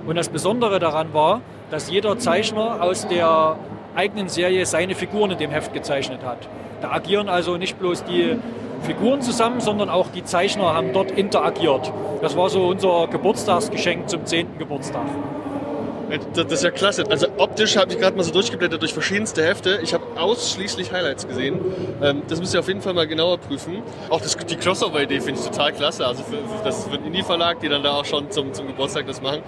Und 0.06 0.16
das 0.16 0.28
Besondere 0.28 0.78
daran 0.78 1.14
war, 1.14 1.40
dass 1.70 1.90
jeder 1.90 2.18
Zeichner 2.18 2.82
aus 2.82 3.06
der 3.06 3.56
eigenen 3.94 4.28
Serie 4.28 4.66
seine 4.66 4.94
Figuren 4.94 5.32
in 5.32 5.38
dem 5.38 5.50
Heft 5.50 5.72
gezeichnet 5.72 6.20
hat. 6.24 6.48
Da 6.80 6.90
agieren 6.92 7.28
also 7.28 7.56
nicht 7.56 7.78
bloß 7.78 8.04
die 8.04 8.36
Figuren 8.82 9.20
zusammen, 9.20 9.60
sondern 9.60 9.90
auch 9.90 10.08
die 10.08 10.24
Zeichner 10.24 10.74
haben 10.74 10.92
dort 10.92 11.10
interagiert. 11.10 11.92
Das 12.22 12.36
war 12.36 12.48
so 12.48 12.66
unser 12.66 13.08
Geburtstagsgeschenk 13.08 14.08
zum 14.08 14.24
10. 14.24 14.58
Geburtstag. 14.58 15.06
Das 16.34 16.52
ist 16.52 16.64
ja 16.64 16.70
klasse. 16.70 17.04
Also 17.08 17.28
optisch 17.36 17.76
habe 17.76 17.92
ich 17.92 17.98
gerade 17.98 18.16
mal 18.16 18.22
so 18.22 18.32
durchgeblättert 18.32 18.80
durch 18.82 18.92
verschiedenste 18.92 19.42
Hefte. 19.42 19.80
Ich 19.82 19.94
habe 19.94 20.04
ausschließlich 20.16 20.92
Highlights 20.92 21.26
gesehen. 21.26 21.60
Ähm, 22.02 22.22
das 22.28 22.40
müsst 22.40 22.54
ihr 22.54 22.60
auf 22.60 22.68
jeden 22.68 22.82
Fall 22.82 22.94
mal 22.94 23.06
genauer 23.06 23.38
prüfen. 23.38 23.82
Auch 24.08 24.20
das, 24.20 24.36
die 24.36 24.56
Crossover-Idee 24.56 25.20
finde 25.20 25.40
ich 25.40 25.46
total 25.46 25.72
klasse. 25.72 26.06
Also 26.06 26.22
für, 26.22 26.38
das 26.64 26.84
für 26.84 26.94
einen 26.94 27.06
Indie-Verlag, 27.06 27.60
die 27.60 27.68
dann 27.68 27.82
da 27.82 27.92
auch 27.92 28.04
schon 28.04 28.30
zum, 28.30 28.52
zum 28.52 28.66
Geburtstag 28.66 29.06
das 29.06 29.20
machen. 29.20 29.42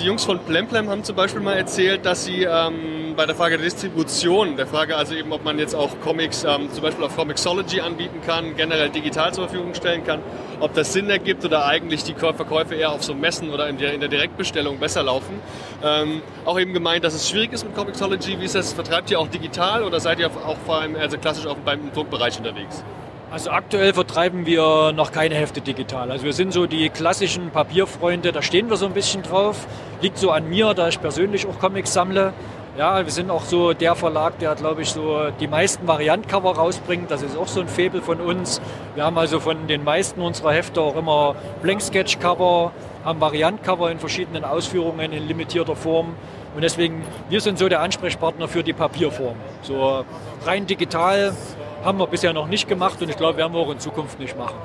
Die 0.00 0.04
Jungs 0.04 0.24
von 0.24 0.38
Plemplem 0.40 0.88
haben 0.88 1.04
zum 1.04 1.16
Beispiel 1.16 1.40
mal 1.40 1.54
erzählt, 1.54 2.04
dass 2.04 2.24
sie 2.24 2.44
ähm, 2.44 3.05
bei 3.16 3.24
der 3.24 3.34
Frage 3.34 3.56
der 3.56 3.64
Distribution, 3.64 4.56
der 4.56 4.66
Frage 4.66 4.96
also 4.96 5.14
eben, 5.14 5.32
ob 5.32 5.42
man 5.42 5.58
jetzt 5.58 5.74
auch 5.74 5.98
Comics 6.00 6.44
ähm, 6.44 6.70
zum 6.70 6.82
Beispiel 6.82 7.04
auf 7.04 7.16
Comixology 7.16 7.80
anbieten 7.80 8.20
kann, 8.24 8.56
generell 8.56 8.90
digital 8.90 9.32
zur 9.32 9.48
Verfügung 9.48 9.74
stellen 9.74 10.04
kann, 10.04 10.20
ob 10.60 10.74
das 10.74 10.92
Sinn 10.92 11.08
ergibt 11.08 11.44
oder 11.44 11.64
eigentlich 11.64 12.04
die 12.04 12.14
Verkäufe 12.14 12.74
eher 12.74 12.92
auf 12.92 13.02
so 13.02 13.14
Messen 13.14 13.50
oder 13.50 13.68
in 13.68 13.78
der, 13.78 13.94
in 13.94 14.00
der 14.00 14.10
Direktbestellung 14.10 14.78
besser 14.78 15.02
laufen. 15.02 15.40
Ähm, 15.82 16.20
auch 16.44 16.60
eben 16.60 16.74
gemeint, 16.74 17.04
dass 17.04 17.14
es 17.14 17.28
schwierig 17.28 17.52
ist 17.52 17.64
mit 17.64 17.74
Comixology. 17.74 18.38
Wie 18.38 18.44
ist 18.44 18.54
das? 18.54 18.74
Vertreibt 18.74 19.10
ihr 19.10 19.18
auch 19.18 19.28
digital 19.28 19.82
oder 19.82 19.98
seid 19.98 20.18
ihr 20.18 20.26
auch 20.26 20.58
vor 20.66 20.80
allem 20.80 20.94
also 20.96 21.16
klassisch 21.16 21.46
auf, 21.46 21.56
beim 21.64 21.92
Druckbereich 21.92 22.36
unterwegs? 22.38 22.84
Also 23.30 23.50
aktuell 23.50 23.92
vertreiben 23.92 24.46
wir 24.46 24.92
noch 24.92 25.10
keine 25.10 25.34
Hefte 25.34 25.60
digital. 25.60 26.12
Also 26.12 26.24
wir 26.24 26.32
sind 26.32 26.52
so 26.52 26.66
die 26.66 26.90
klassischen 26.90 27.50
Papierfreunde, 27.50 28.30
da 28.30 28.40
stehen 28.40 28.70
wir 28.70 28.76
so 28.76 28.86
ein 28.86 28.92
bisschen 28.92 29.22
drauf. 29.22 29.66
Liegt 30.00 30.18
so 30.18 30.30
an 30.30 30.48
mir, 30.48 30.74
da 30.74 30.88
ich 30.88 31.00
persönlich 31.00 31.46
auch 31.46 31.58
Comics 31.58 31.92
sammle. 31.92 32.34
Ja, 32.78 33.02
wir 33.02 33.10
sind 33.10 33.30
auch 33.30 33.44
so 33.44 33.72
der 33.72 33.94
Verlag, 33.94 34.38
der, 34.38 34.54
glaube 34.54 34.82
ich, 34.82 34.90
so 34.90 35.30
die 35.40 35.46
meisten 35.46 35.86
Variantcover 35.86 36.56
rausbringt. 36.56 37.10
Das 37.10 37.22
ist 37.22 37.34
auch 37.34 37.48
so 37.48 37.60
ein 37.60 37.68
Febel 37.68 38.02
von 38.02 38.20
uns. 38.20 38.60
Wir 38.94 39.04
haben 39.04 39.16
also 39.16 39.40
von 39.40 39.66
den 39.66 39.82
meisten 39.82 40.20
unserer 40.20 40.52
Hefte 40.52 40.82
auch 40.82 40.94
immer 40.94 41.36
Blank 41.62 41.80
Sketch 41.80 42.18
Cover, 42.18 42.72
haben 43.02 43.18
Variantcover 43.18 43.90
in 43.90 43.98
verschiedenen 43.98 44.44
Ausführungen 44.44 45.10
in 45.12 45.26
limitierter 45.26 45.74
Form. 45.74 46.16
Und 46.54 46.60
deswegen, 46.60 47.02
wir 47.30 47.40
sind 47.40 47.58
so 47.58 47.66
der 47.70 47.80
Ansprechpartner 47.80 48.46
für 48.46 48.62
die 48.62 48.74
Papierform. 48.74 49.36
So 49.62 50.04
rein 50.44 50.66
digital 50.66 51.34
haben 51.82 51.98
wir 51.98 52.06
bisher 52.06 52.34
noch 52.34 52.46
nicht 52.46 52.68
gemacht 52.68 53.00
und 53.00 53.08
ich 53.08 53.16
glaube, 53.16 53.38
werden 53.38 53.54
wir 53.54 53.60
auch 53.60 53.70
in 53.70 53.80
Zukunft 53.80 54.20
nicht 54.20 54.36
machen. 54.36 54.56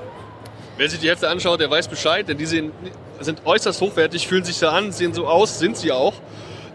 Wer 0.75 0.89
sich 0.89 0.99
die 0.99 1.09
Hefte 1.09 1.29
anschaut, 1.29 1.61
der 1.61 1.71
weiß 1.71 1.87
Bescheid, 1.87 2.27
denn 2.27 2.37
die 2.37 2.45
sind, 2.45 2.73
sind 3.21 3.45
äußerst 3.45 3.79
hochwertig, 3.79 4.27
fühlen 4.27 4.43
sich 4.43 4.57
so 4.57 4.67
an, 4.67 4.91
sehen 4.91 5.13
so 5.13 5.27
aus, 5.27 5.59
sind 5.59 5.77
sie 5.77 5.93
auch. 5.93 6.15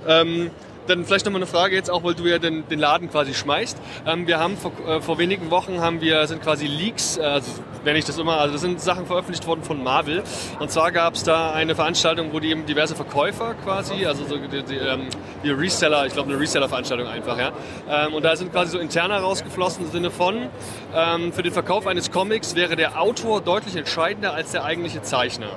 Ähm, 0.08 0.50
dann 0.86 1.04
vielleicht 1.04 1.24
nochmal 1.24 1.40
eine 1.40 1.46
Frage 1.46 1.74
jetzt 1.74 1.90
auch, 1.90 2.04
weil 2.04 2.14
du 2.14 2.26
ja 2.26 2.38
den, 2.38 2.66
den 2.68 2.78
Laden 2.78 3.10
quasi 3.10 3.34
schmeißt. 3.34 3.78
Ähm, 4.06 4.26
wir 4.26 4.38
haben 4.38 4.56
vor, 4.56 4.72
äh, 4.86 5.00
vor 5.00 5.18
wenigen 5.18 5.50
Wochen 5.50 5.80
haben 5.80 6.00
wir, 6.00 6.26
sind 6.26 6.42
quasi 6.42 6.66
Leaks, 6.66 7.16
äh, 7.16 7.22
also 7.22 7.50
nenne 7.84 7.98
ich 7.98 8.04
das 8.04 8.18
immer, 8.18 8.38
also 8.38 8.52
das 8.52 8.62
sind 8.62 8.80
Sachen 8.80 9.06
veröffentlicht 9.06 9.46
worden 9.46 9.62
von 9.62 9.82
Marvel. 9.82 10.22
Und 10.58 10.70
zwar 10.70 10.92
gab 10.92 11.14
es 11.14 11.22
da 11.22 11.52
eine 11.52 11.74
Veranstaltung, 11.74 12.32
wo 12.32 12.40
die 12.40 12.50
eben 12.50 12.66
diverse 12.66 12.94
Verkäufer 12.94 13.54
quasi, 13.54 14.06
also 14.06 14.24
so 14.24 14.36
die, 14.36 14.62
die, 14.62 14.76
ähm, 14.76 15.08
die 15.46 15.52
Reseller, 15.52 16.06
ich 16.06 16.12
glaube 16.12 16.30
eine 16.30 16.40
Reseller-Veranstaltung 16.40 17.06
einfach, 17.06 17.38
ja. 17.38 17.52
Ähm, 17.88 18.14
und 18.14 18.24
da 18.24 18.34
sind 18.36 18.52
quasi 18.52 18.72
so 18.72 18.78
interner 18.78 19.18
rausgeflossen 19.18 19.84
im 19.84 19.90
Sinne 19.90 20.10
von, 20.10 20.48
ähm, 20.94 21.32
für 21.32 21.42
den 21.42 21.52
Verkauf 21.52 21.86
eines 21.86 22.10
Comics 22.10 22.54
wäre 22.56 22.74
der 22.74 23.00
Autor 23.00 23.40
deutlich 23.40 23.76
entscheidender 23.76 24.34
als 24.34 24.52
der 24.52 24.64
eigentliche 24.64 25.02
Zeichner. 25.02 25.50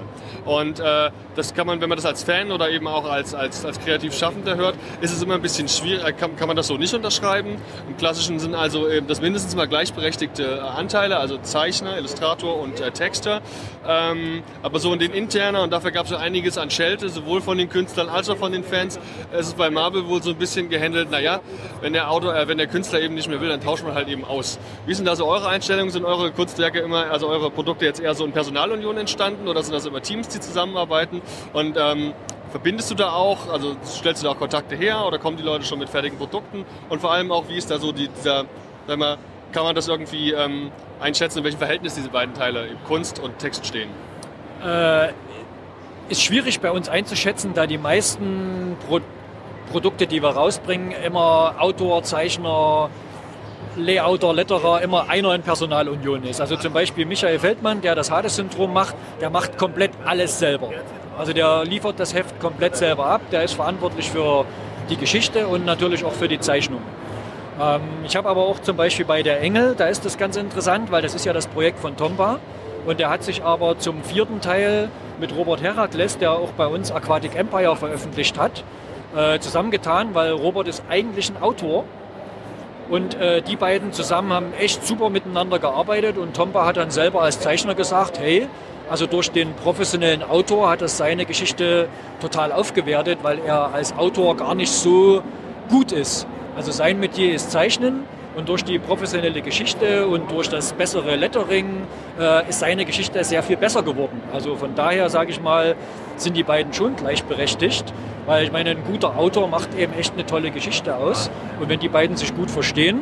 Und 0.46 0.80
äh, 0.80 1.10
das 1.36 1.54
kann 1.54 1.68
man, 1.68 1.82
wenn 1.82 1.90
man 1.90 1.98
das 1.98 2.06
als 2.06 2.24
Fan 2.24 2.52
oder 2.52 2.70
eben 2.70 2.88
auch 2.88 3.06
als, 3.06 3.34
als, 3.34 3.66
als 3.66 3.80
kreativ 3.80 4.16
Schaffender 4.16 4.56
hört, 4.56 4.76
ist 5.02 5.12
es 5.12 5.22
immer 5.22 5.36
ein 5.36 5.42
bisschen 5.42 5.68
schwierig, 5.68 6.06
äh, 6.06 6.14
kann, 6.14 6.36
kann 6.36 6.48
man 6.48 6.56
das 6.56 6.68
so 6.68 6.78
nicht 6.78 6.94
unterschreiben. 6.94 7.58
Im 7.88 7.98
Klassischen 7.98 8.40
sind 8.40 8.56
also 8.56 8.88
das 9.08 9.22
mindestens 9.22 9.56
mal 9.56 9.68
gleichberechtigte 9.68 10.64
Anteile, 10.64 11.18
also 11.18 11.38
Zeichner, 11.38 11.98
Illustrator 11.98 12.60
und 12.60 12.80
äh, 12.80 12.92
Texter. 12.92 13.42
Ähm, 13.88 14.44
aber 14.62 14.80
so 14.80 14.94
in 14.94 15.00
den 15.00 15.14
interner, 15.14 15.64
und 15.64 15.72
dafür 15.72 15.92
gab 15.92 16.04
es 16.04 16.10
so 16.10 16.16
einiges 16.16 16.58
an 16.58 16.70
Schelte, 16.70 17.10
sowohl 17.10 17.42
von 17.42 17.58
den 17.58 17.70
Künstlern 17.70 18.10
als 18.10 18.30
auch 18.30 18.38
von 18.38 18.52
den 18.52 18.64
Fans, 18.64 19.00
es 19.32 19.48
ist 19.48 19.58
bei 19.58 19.70
Marvel 19.80 20.08
wohl 20.10 20.22
so 20.22 20.32
ein 20.32 20.36
bisschen 20.36 20.68
gehandelt, 20.70 21.10
naja, 21.10 21.40
wenn 21.80 21.94
der, 21.94 22.12
Autor, 22.12 22.36
äh, 22.36 22.48
wenn 22.50 22.58
der 22.58 22.68
Künstler 22.68 23.00
eben 23.00 23.16
nicht 23.16 23.30
mehr 23.30 23.40
will, 23.40 23.48
dann 23.48 23.62
tauscht 23.62 23.86
man 23.86 23.94
halt 23.94 24.10
eben 24.10 24.26
aus. 24.26 24.60
Wie 24.86 24.94
sind 24.94 25.06
da 25.06 25.16
so 25.16 25.26
eure 25.26 25.48
Einstellungen? 25.48 25.90
Sind 25.90 26.04
eure 26.04 26.32
Kunstwerke 26.32 26.80
immer, 26.80 27.10
also 27.12 27.30
eure 27.30 27.50
Produkte 27.50 27.86
jetzt 27.86 28.02
eher 28.02 28.14
so 28.14 28.26
in 28.26 28.34
Personalunion 28.34 28.98
entstanden 28.98 29.48
oder 29.48 29.64
sind 29.64 29.74
das 29.74 29.86
immer 29.86 30.02
Teams, 30.02 30.28
die 30.28 30.42
zusammenarbeiten? 30.42 31.22
Und 31.54 31.78
ähm, 31.78 32.14
verbindest 32.52 32.92
du 32.92 32.96
da 32.96 33.14
auch, 33.14 33.50
also 33.50 33.78
stellst 33.86 34.22
du 34.22 34.28
da 34.28 34.34
auch 34.34 34.38
Kontakte 34.38 34.76
her 34.76 35.06
oder 35.06 35.18
kommen 35.18 35.38
die 35.38 35.44
Leute 35.44 35.64
schon 35.64 35.80
mit 35.80 35.90
fertigen 35.90 36.18
Produkten? 36.18 36.66
Und 36.90 37.00
vor 37.00 37.14
allem 37.14 37.32
auch, 37.32 37.48
wie 37.48 37.58
ist 37.58 37.72
da 37.72 37.80
so 37.80 37.94
die, 37.94 38.10
dieser, 38.10 38.46
sag 38.86 38.98
mal, 39.00 39.18
kann 39.54 39.64
man 39.64 39.76
das 39.76 39.88
irgendwie 39.88 40.34
ähm, 40.34 40.72
einschätzen, 41.00 41.40
in 41.40 41.44
welchem 41.46 41.60
Verhältnis 41.60 41.96
diese 41.96 42.10
beiden 42.10 42.36
Teile, 42.36 42.68
Kunst 42.86 43.20
und 43.20 43.40
Text 43.40 43.66
stehen? 43.66 43.90
Äh, 44.64 45.10
ist 46.10 46.22
schwierig 46.24 46.60
bei 46.60 46.72
uns 46.72 46.90
einzuschätzen, 46.90 47.54
da 47.54 47.68
die 47.68 47.78
meisten 47.78 48.76
Pro 48.88 49.00
Produkte, 49.72 50.08
die 50.08 50.22
wir 50.22 50.30
rausbringen, 50.30 50.92
immer 50.92 51.56
Autor, 51.60 52.04
Zeichner, 52.04 52.90
Layouter, 53.76 54.34
Letterer 54.34 54.82
immer 54.82 55.10
einer 55.10 55.34
in 55.36 55.42
Personalunion 55.42 56.24
ist. 56.24 56.42
Also 56.42 56.56
zum 56.58 56.74
Beispiel 56.74 57.06
Michael 57.06 57.40
Feldmann, 57.40 57.82
der 57.82 57.96
das 57.96 58.12
Hades-Syndrom 58.12 58.74
macht, 58.74 58.96
der 59.22 59.30
macht 59.30 59.58
komplett 59.58 59.92
alles 60.06 60.40
selber. 60.40 60.70
Also 61.18 61.34
der 61.34 61.66
liefert 61.66 62.00
das 62.00 62.14
Heft 62.14 62.40
komplett 62.40 62.76
selber 62.76 63.06
ab, 63.06 63.22
der 63.32 63.44
ist 63.44 63.54
verantwortlich 63.54 64.10
für 64.10 64.46
die 64.90 64.98
Geschichte 64.98 65.48
und 65.48 65.66
natürlich 65.66 66.04
auch 66.04 66.14
für 66.14 66.28
die 66.28 66.40
Zeichnung. 66.40 66.82
Ähm, 67.60 67.82
ich 68.06 68.16
habe 68.16 68.30
aber 68.30 68.46
auch 68.46 68.60
zum 68.60 68.78
Beispiel 68.78 69.06
bei 69.06 69.22
der 69.22 69.42
Engel, 69.42 69.76
da 69.78 69.88
ist 69.88 70.06
das 70.06 70.18
ganz 70.18 70.38
interessant, 70.38 70.92
weil 70.92 71.02
das 71.02 71.14
ist 71.14 71.26
ja 71.26 71.34
das 71.34 71.48
Projekt 71.48 71.80
von 71.80 71.96
Tomba 71.98 72.40
und 72.86 73.00
der 73.00 73.10
hat 73.10 73.24
sich 73.24 73.44
aber 73.44 73.78
zum 73.78 74.04
vierten 74.04 74.42
Teil 74.42 74.90
mit 75.20 75.36
Robert 75.36 75.62
Herakles, 75.62 76.18
der 76.18 76.32
auch 76.32 76.52
bei 76.52 76.68
uns 76.68 76.92
Aquatic 76.92 77.36
Empire 77.36 77.76
veröffentlicht 77.76 78.40
hat, 78.40 78.64
äh, 79.16 79.40
zusammengetan, 79.40 80.14
weil 80.14 80.32
Robert 80.32 80.68
ist 80.68 80.84
eigentlich 80.90 81.30
ein 81.30 81.42
Autor. 81.42 81.86
Und 82.90 83.16
äh, 83.16 83.42
die 83.42 83.56
beiden 83.56 83.94
zusammen 83.94 84.34
haben 84.34 84.54
echt 84.54 84.86
super 84.86 85.10
miteinander 85.10 85.60
gearbeitet. 85.60 86.18
Und 86.18 86.36
Tomba 86.36 86.66
hat 86.66 86.78
dann 86.78 86.90
selber 86.92 87.22
als 87.22 87.40
Zeichner 87.40 87.76
gesagt, 87.76 88.20
hey, 88.20 88.48
also 88.90 89.06
durch 89.06 89.30
den 89.30 89.54
professionellen 89.54 90.24
Autor 90.24 90.70
hat 90.70 90.82
das 90.82 90.98
seine 90.98 91.26
Geschichte 91.26 91.88
total 92.22 92.52
aufgewertet, 92.52 93.20
weil 93.22 93.40
er 93.40 93.74
als 93.74 93.96
Autor 93.96 94.36
gar 94.36 94.56
nicht 94.56 94.72
so 94.72 95.22
gut 95.70 95.92
ist. 95.92 96.26
Also 96.56 96.72
sein 96.72 97.00
Metier 97.00 97.34
ist 97.34 97.52
Zeichnen 97.52 98.04
und 98.36 98.48
durch 98.48 98.64
die 98.64 98.80
professionelle 98.80 99.42
Geschichte 99.42 100.08
und 100.08 100.32
durch 100.32 100.50
das 100.50 100.74
bessere 100.74 101.16
Lettering 101.16 101.88
äh, 102.20 102.48
ist 102.48 102.60
seine 102.60 102.86
Geschichte 102.86 103.24
sehr 103.24 103.44
viel 103.44 103.58
besser 103.58 103.84
geworden. 103.84 104.22
Also 104.32 104.56
von 104.56 104.76
daher 104.76 105.10
sage 105.10 105.32
ich 105.32 105.42
mal, 105.42 105.76
sind 106.16 106.38
die 106.38 106.44
beiden 106.44 106.74
schon 106.74 106.96
gleichberechtigt. 106.96 107.94
Weil 108.26 108.44
ich 108.44 108.52
meine, 108.52 108.72
ein 108.72 108.84
guter 108.84 109.18
Autor 109.18 109.48
macht 109.48 109.76
eben 109.78 109.94
echt 109.94 110.14
eine 110.14 110.26
tolle 110.26 110.52
Geschichte 110.52 110.96
aus. 110.96 111.32
Und 111.60 111.70
wenn 111.70 111.80
die 111.80 111.90
beiden 111.90 112.16
sich 112.16 112.36
gut 112.36 112.52
verstehen, 112.52 113.02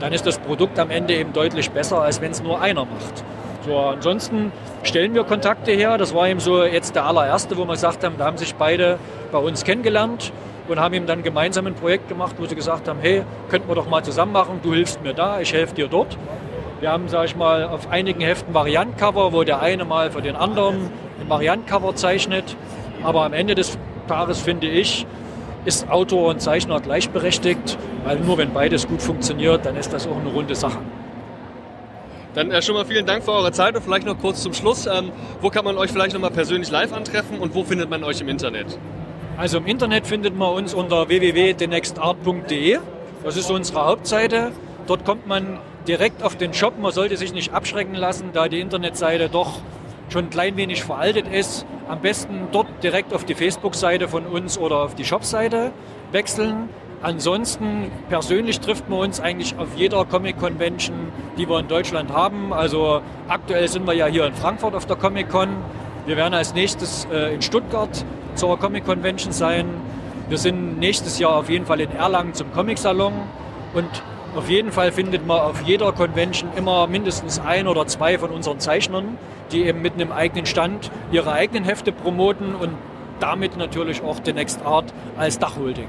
dann 0.00 0.12
ist 0.12 0.26
das 0.26 0.38
Produkt 0.38 0.78
am 0.78 0.90
Ende 0.90 1.14
eben 1.14 1.32
deutlich 1.32 1.70
besser, 1.70 2.02
als 2.02 2.20
wenn 2.20 2.32
es 2.32 2.42
nur 2.42 2.60
einer 2.60 2.84
macht. 2.84 3.24
So, 3.64 3.78
ansonsten 3.78 4.52
stellen 4.82 5.14
wir 5.14 5.24
Kontakte 5.24 5.70
her. 5.70 5.98
Das 5.98 6.14
war 6.14 6.28
eben 6.28 6.40
so 6.40 6.64
jetzt 6.64 6.96
der 6.96 7.06
allererste, 7.06 7.56
wo 7.56 7.64
wir 7.64 7.74
gesagt 7.74 8.02
haben, 8.04 8.16
da 8.18 8.24
haben 8.24 8.38
sich 8.38 8.56
beide 8.56 8.98
bei 9.30 9.38
uns 9.38 9.64
kennengelernt 9.64 10.32
und 10.68 10.80
haben 10.80 10.94
ihm 10.94 11.06
dann 11.06 11.22
gemeinsam 11.22 11.66
ein 11.66 11.74
Projekt 11.74 12.08
gemacht, 12.08 12.36
wo 12.38 12.46
sie 12.46 12.54
gesagt 12.54 12.88
haben, 12.88 12.98
hey, 13.00 13.24
könnten 13.48 13.68
wir 13.68 13.74
doch 13.74 13.88
mal 13.88 14.02
zusammen 14.02 14.32
machen, 14.32 14.60
du 14.62 14.74
hilfst 14.74 15.02
mir 15.02 15.14
da, 15.14 15.40
ich 15.40 15.52
helfe 15.52 15.74
dir 15.74 15.88
dort. 15.88 16.16
Wir 16.80 16.90
haben, 16.90 17.08
sage 17.08 17.26
ich 17.26 17.36
mal, 17.36 17.64
auf 17.64 17.90
einigen 17.90 18.20
Heften 18.20 18.52
Variantcover, 18.52 19.32
wo 19.32 19.44
der 19.44 19.62
eine 19.62 19.84
mal 19.84 20.10
für 20.10 20.20
den 20.20 20.36
anderen 20.36 20.90
ein 21.20 21.28
Variantcover 21.28 21.94
zeichnet. 21.94 22.56
Aber 23.02 23.24
am 23.24 23.32
Ende 23.32 23.54
des 23.54 23.78
Paares, 24.06 24.40
finde 24.40 24.68
ich, 24.68 25.06
ist 25.64 25.88
Autor 25.90 26.28
und 26.28 26.40
Zeichner 26.40 26.80
gleichberechtigt, 26.80 27.78
weil 28.04 28.20
nur 28.20 28.38
wenn 28.38 28.52
beides 28.52 28.86
gut 28.86 29.02
funktioniert, 29.02 29.64
dann 29.64 29.76
ist 29.76 29.92
das 29.92 30.06
auch 30.06 30.18
eine 30.18 30.30
runde 30.30 30.54
Sache. 30.54 30.78
Dann 32.34 32.50
äh, 32.50 32.60
schon 32.60 32.74
mal 32.74 32.84
vielen 32.84 33.06
Dank 33.06 33.24
für 33.24 33.32
eure 33.32 33.50
Zeit 33.50 33.74
und 33.74 33.82
vielleicht 33.82 34.06
noch 34.06 34.18
kurz 34.18 34.42
zum 34.42 34.52
Schluss. 34.52 34.86
Ähm, 34.86 35.10
wo 35.40 35.48
kann 35.48 35.64
man 35.64 35.78
euch 35.78 35.90
vielleicht 35.90 36.12
noch 36.12 36.20
mal 36.20 36.30
persönlich 36.30 36.70
live 36.70 36.92
antreffen 36.92 37.38
und 37.38 37.54
wo 37.54 37.64
findet 37.64 37.88
man 37.88 38.04
euch 38.04 38.20
im 38.20 38.28
Internet? 38.28 38.78
Also 39.36 39.58
im 39.58 39.66
Internet 39.66 40.06
findet 40.06 40.34
man 40.34 40.54
uns 40.54 40.72
unter 40.72 41.08
www.thenextart.de. 41.08 42.78
Das 43.22 43.36
ist 43.36 43.50
unsere 43.50 43.84
Hauptseite. 43.84 44.52
Dort 44.86 45.04
kommt 45.04 45.26
man 45.26 45.58
direkt 45.86 46.22
auf 46.22 46.36
den 46.36 46.54
Shop. 46.54 46.78
Man 46.78 46.90
sollte 46.90 47.18
sich 47.18 47.34
nicht 47.34 47.52
abschrecken 47.52 47.94
lassen, 47.94 48.30
da 48.32 48.48
die 48.48 48.60
Internetseite 48.60 49.28
doch 49.28 49.60
schon 50.08 50.26
ein 50.26 50.30
klein 50.30 50.56
wenig 50.56 50.84
veraltet 50.84 51.28
ist, 51.28 51.66
am 51.88 52.00
besten 52.00 52.48
dort 52.52 52.66
direkt 52.82 53.12
auf 53.12 53.24
die 53.24 53.34
Facebook-Seite 53.34 54.08
von 54.08 54.24
uns 54.24 54.56
oder 54.56 54.82
auf 54.82 54.94
die 54.94 55.04
Shop-Seite 55.04 55.72
wechseln. 56.12 56.70
Ansonsten 57.02 57.90
persönlich 58.08 58.60
trifft 58.60 58.88
man 58.88 59.00
uns 59.00 59.20
eigentlich 59.20 59.58
auf 59.58 59.68
jeder 59.76 60.04
Comic-Convention, 60.06 61.12
die 61.36 61.46
wir 61.46 61.58
in 61.58 61.68
Deutschland 61.68 62.10
haben. 62.10 62.54
Also 62.54 63.02
aktuell 63.28 63.68
sind 63.68 63.86
wir 63.86 63.92
ja 63.92 64.06
hier 64.06 64.24
in 64.24 64.34
Frankfurt 64.34 64.74
auf 64.74 64.86
der 64.86 64.96
Comic-Con. 64.96 65.48
Wir 66.06 66.16
werden 66.16 66.34
als 66.34 66.54
nächstes 66.54 67.06
äh, 67.12 67.34
in 67.34 67.42
Stuttgart 67.42 68.04
zur 68.36 68.56
Comic-Convention 68.60 69.32
sein. 69.32 69.66
Wir 70.28 70.38
sind 70.38 70.78
nächstes 70.78 71.18
Jahr 71.18 71.34
auf 71.34 71.50
jeden 71.50 71.66
Fall 71.66 71.80
in 71.80 71.90
Erlangen 71.90 72.32
zum 72.32 72.52
Comic-Salon 72.52 73.12
und 73.74 73.88
auf 74.36 74.48
jeden 74.48 74.70
Fall 74.70 74.92
findet 74.92 75.26
man 75.26 75.40
auf 75.40 75.62
jeder 75.62 75.90
Convention 75.90 76.50
immer 76.56 76.86
mindestens 76.86 77.40
ein 77.40 77.66
oder 77.66 77.88
zwei 77.88 78.18
von 78.18 78.30
unseren 78.30 78.60
Zeichnern, 78.60 79.18
die 79.50 79.64
eben 79.64 79.82
mit 79.82 79.94
einem 79.94 80.12
eigenen 80.12 80.46
Stand 80.46 80.92
ihre 81.10 81.32
eigenen 81.32 81.64
Hefte 81.64 81.90
promoten 81.90 82.54
und 82.54 82.70
damit 83.18 83.56
natürlich 83.56 84.00
auch 84.02 84.18
The 84.24 84.32
Next 84.32 84.64
Art 84.64 84.92
als 85.16 85.40
Dachholding. 85.40 85.88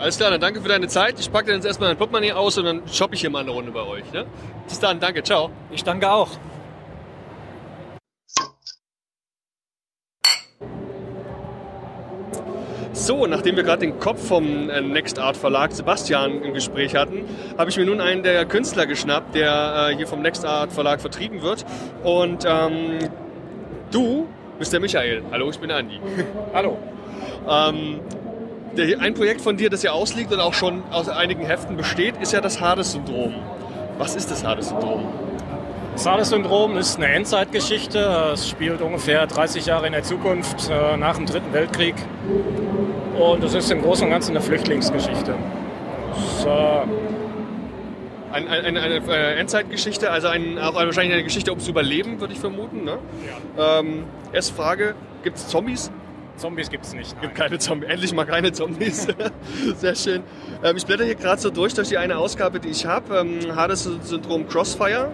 Alles 0.00 0.16
klar, 0.16 0.30
dann 0.30 0.40
danke 0.40 0.60
für 0.60 0.68
deine 0.68 0.88
Zeit. 0.88 1.20
Ich 1.20 1.30
packe 1.30 1.46
dann 1.46 1.56
jetzt 1.56 1.66
erstmal 1.66 1.90
mein 1.90 1.98
Portemonnaie 1.98 2.32
aus 2.32 2.58
und 2.58 2.64
dann 2.64 2.82
shoppe 2.90 3.14
ich 3.14 3.20
hier 3.20 3.30
mal 3.30 3.42
eine 3.42 3.50
Runde 3.50 3.70
bei 3.70 3.82
euch. 3.82 4.10
Ne? 4.12 4.26
Bis 4.66 4.80
dann, 4.80 4.98
danke, 4.98 5.22
ciao. 5.22 5.50
Ich 5.70 5.84
danke 5.84 6.10
auch. 6.10 6.30
So, 13.08 13.26
nachdem 13.26 13.56
wir 13.56 13.62
gerade 13.62 13.80
den 13.80 13.98
Kopf 13.98 14.28
vom 14.28 14.68
äh, 14.68 14.82
Next 14.82 15.18
Art 15.18 15.34
Verlag 15.34 15.72
Sebastian 15.72 16.42
im 16.42 16.52
Gespräch 16.52 16.94
hatten, 16.94 17.24
habe 17.56 17.70
ich 17.70 17.78
mir 17.78 17.86
nun 17.86 18.02
einen 18.02 18.22
der 18.22 18.44
Künstler 18.44 18.84
geschnappt, 18.84 19.34
der 19.34 19.92
äh, 19.92 19.96
hier 19.96 20.06
vom 20.06 20.20
Next 20.20 20.44
Art 20.44 20.74
Verlag 20.74 21.00
vertrieben 21.00 21.40
wird. 21.40 21.64
Und 22.04 22.44
ähm, 22.46 22.98
du 23.90 24.28
bist 24.58 24.74
der 24.74 24.80
Michael. 24.80 25.22
Hallo, 25.32 25.48
ich 25.48 25.58
bin 25.58 25.70
Andi. 25.70 25.98
Hallo. 26.52 26.76
ähm, 27.48 28.00
der, 28.76 29.00
ein 29.00 29.14
Projekt 29.14 29.40
von 29.40 29.56
dir, 29.56 29.70
das 29.70 29.82
ja 29.82 29.92
ausliegt 29.92 30.30
und 30.30 30.40
auch 30.40 30.52
schon 30.52 30.82
aus 30.90 31.08
einigen 31.08 31.46
Heften 31.46 31.78
besteht, 31.78 32.18
ist 32.20 32.34
ja 32.34 32.42
das 32.42 32.60
Hades-Syndrom. 32.60 33.36
Was 33.96 34.16
ist 34.16 34.30
das 34.30 34.44
Hades-Syndrom? 34.44 35.27
Das 35.92 36.06
Hades-Syndrom 36.06 36.76
ist 36.76 36.96
eine 36.96 37.08
Endzeitgeschichte. 37.08 37.98
Es 38.32 38.48
spielt 38.48 38.80
ungefähr 38.80 39.26
30 39.26 39.66
Jahre 39.66 39.86
in 39.86 39.92
der 39.92 40.04
Zukunft, 40.04 40.70
äh, 40.70 40.96
nach 40.96 41.16
dem 41.16 41.26
Dritten 41.26 41.52
Weltkrieg. 41.52 41.94
Und 43.18 43.42
es 43.42 43.54
ist 43.54 43.70
im 43.70 43.82
Großen 43.82 44.04
und 44.04 44.12
Ganzen 44.12 44.30
eine 44.30 44.40
Flüchtlingsgeschichte. 44.40 45.34
Das, 46.14 46.44
äh 46.44 47.18
ein, 48.30 48.48
ein, 48.48 48.76
eine 48.76 48.96
äh, 49.08 49.38
Endzeitgeschichte, 49.38 50.10
also 50.10 50.28
ein, 50.28 50.58
auch 50.58 50.74
wahrscheinlich 50.74 51.14
eine 51.14 51.24
Geschichte 51.24 51.50
ums 51.50 51.68
Überleben, 51.68 52.20
würde 52.20 52.32
ich 52.32 52.40
vermuten. 52.40 52.84
Ne? 52.84 52.98
Ja. 53.56 53.80
Ähm, 53.80 54.04
erste 54.32 54.54
Frage, 54.54 54.94
gibt 55.22 55.38
es 55.38 55.48
Zombies? 55.48 55.90
Zombies 56.36 56.70
gibt 56.70 56.84
es 56.84 56.94
nicht. 56.94 57.20
Gibt 57.20 57.34
keine 57.34 57.58
Zombies. 57.58 57.90
Endlich 57.90 58.12
mal 58.12 58.24
keine 58.24 58.52
Zombies. 58.52 59.08
Sehr 59.76 59.94
schön. 59.96 60.22
Ähm, 60.62 60.76
ich 60.76 60.86
blätter 60.86 61.04
hier 61.04 61.16
gerade 61.16 61.40
so 61.40 61.50
durch, 61.50 61.74
durch 61.74 61.88
die 61.88 61.98
eine 61.98 62.16
Ausgabe, 62.16 62.60
die 62.60 62.68
ich 62.68 62.86
habe. 62.86 63.18
Ähm, 63.18 63.56
Hades-Syndrom 63.56 64.46
Crossfire. 64.46 65.12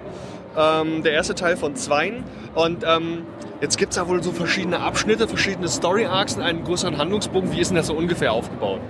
Ähm, 0.57 1.03
der 1.03 1.13
erste 1.13 1.35
Teil 1.35 1.57
von 1.57 1.75
zweien. 1.75 2.25
Und 2.55 2.85
ähm, 2.87 3.25
jetzt 3.61 3.77
gibt 3.77 3.93
es 3.93 3.97
da 3.99 4.09
wohl 4.09 4.23
so 4.23 4.33
verschiedene 4.33 4.81
Abschnitte, 4.81 5.27
verschiedene 5.27 5.69
Story-Arcs 5.69 6.37
und 6.37 6.43
einen 6.43 6.65
größeren 6.65 6.99
Handlungsbogen. 6.99 7.53
Wie 7.53 7.61
ist 7.61 7.71
denn 7.71 7.77
das 7.77 7.89
so 7.89 7.95
ungefähr 7.95 8.33
aufgebaut? 8.33 8.81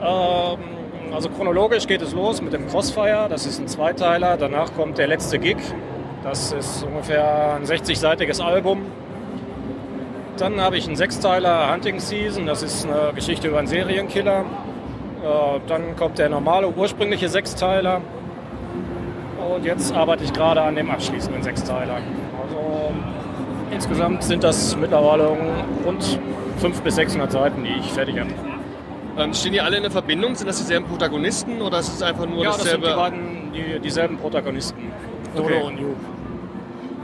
Ähm, 0.00 0.58
also 1.12 1.28
chronologisch 1.28 1.86
geht 1.86 2.02
es 2.02 2.12
los 2.12 2.40
mit 2.40 2.52
dem 2.52 2.68
Crossfire. 2.68 3.26
Das 3.28 3.46
ist 3.46 3.60
ein 3.60 3.68
Zweiteiler. 3.68 4.36
Danach 4.36 4.74
kommt 4.74 4.98
der 4.98 5.08
letzte 5.08 5.38
Gig. 5.38 5.58
Das 6.22 6.52
ist 6.52 6.84
ungefähr 6.84 7.54
ein 7.56 7.64
60-seitiges 7.64 8.40
Album. 8.40 8.82
Dann 10.36 10.60
habe 10.60 10.76
ich 10.76 10.86
einen 10.86 10.96
Sechsteiler 10.96 11.72
Hunting 11.72 12.00
Season. 12.00 12.46
Das 12.46 12.62
ist 12.62 12.86
eine 12.86 13.12
Geschichte 13.12 13.48
über 13.48 13.58
einen 13.58 13.66
Serienkiller. 13.66 14.40
Äh, 14.40 15.60
dann 15.66 15.96
kommt 15.96 16.18
der 16.18 16.28
normale 16.28 16.68
ursprüngliche 16.68 17.28
Sechsteiler. 17.28 18.00
Und 19.42 19.64
jetzt 19.64 19.92
arbeite 19.94 20.24
ich 20.24 20.32
gerade 20.32 20.62
an 20.62 20.76
dem 20.76 20.90
abschließenden 20.90 21.42
Sechsteiler. 21.42 21.94
Also 22.42 22.92
insgesamt 23.70 24.22
sind 24.22 24.44
das 24.44 24.76
mittlerweile 24.76 25.36
rund 25.84 26.02
500 26.58 26.84
bis 26.84 26.94
600 26.96 27.32
Seiten, 27.32 27.64
die 27.64 27.70
ich 27.80 27.92
fertig 27.92 28.18
habe. 28.18 28.30
Ähm, 29.18 29.34
stehen 29.34 29.52
die 29.52 29.60
alle 29.60 29.76
in 29.76 29.82
der 29.82 29.90
Verbindung? 29.90 30.34
Sind 30.34 30.46
das 30.48 30.58
dieselben 30.58 30.86
Protagonisten 30.86 31.60
oder 31.60 31.80
ist 31.80 31.88
es 31.94 32.02
einfach 32.02 32.26
nur 32.26 32.44
ja, 32.44 32.50
das 32.50 32.58
dasselbe? 32.58 32.86
sind 32.86 32.94
die 32.94 32.98
beiden, 33.00 33.52
die, 33.52 33.80
dieselben 33.80 34.16
Protagonisten. 34.16 34.90
Dodo 35.34 35.46
Okay. 35.48 35.62
und 35.66 35.78
Yu. 35.78 35.88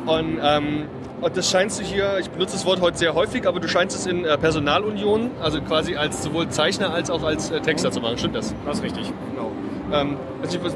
Und, 0.07 0.39
ähm, 0.43 0.85
und 1.21 1.37
das 1.37 1.51
scheinst 1.51 1.81
du 1.81 1.85
hier, 1.85 2.19
ich 2.19 2.31
benutze 2.31 2.55
das 2.55 2.65
Wort 2.65 2.81
heute 2.81 2.97
sehr 2.97 3.15
häufig, 3.15 3.47
aber 3.47 3.61
du 3.61 3.69
scheinst 3.69 3.95
es 3.95 4.07
in 4.07 4.25
äh, 4.25 4.39
Personalunion, 4.39 5.33
also 5.43 5.61
quasi 5.61 5.97
als 5.97 6.23
sowohl 6.23 6.49
Zeichner 6.49 6.95
als 6.95 7.11
auch 7.11 7.23
als 7.25 7.51
äh, 7.51 7.61
Texter 7.61 7.91
zu 7.91 8.01
machen. 8.01 8.17
Stimmt 8.17 8.37
das? 8.37 8.55
Das 8.65 8.79
ist 8.79 8.85
richtig. 8.85 9.13
Genau. 9.35 9.51
Ähm, 9.93 10.17
also 10.43 10.59
ich, 10.59 10.73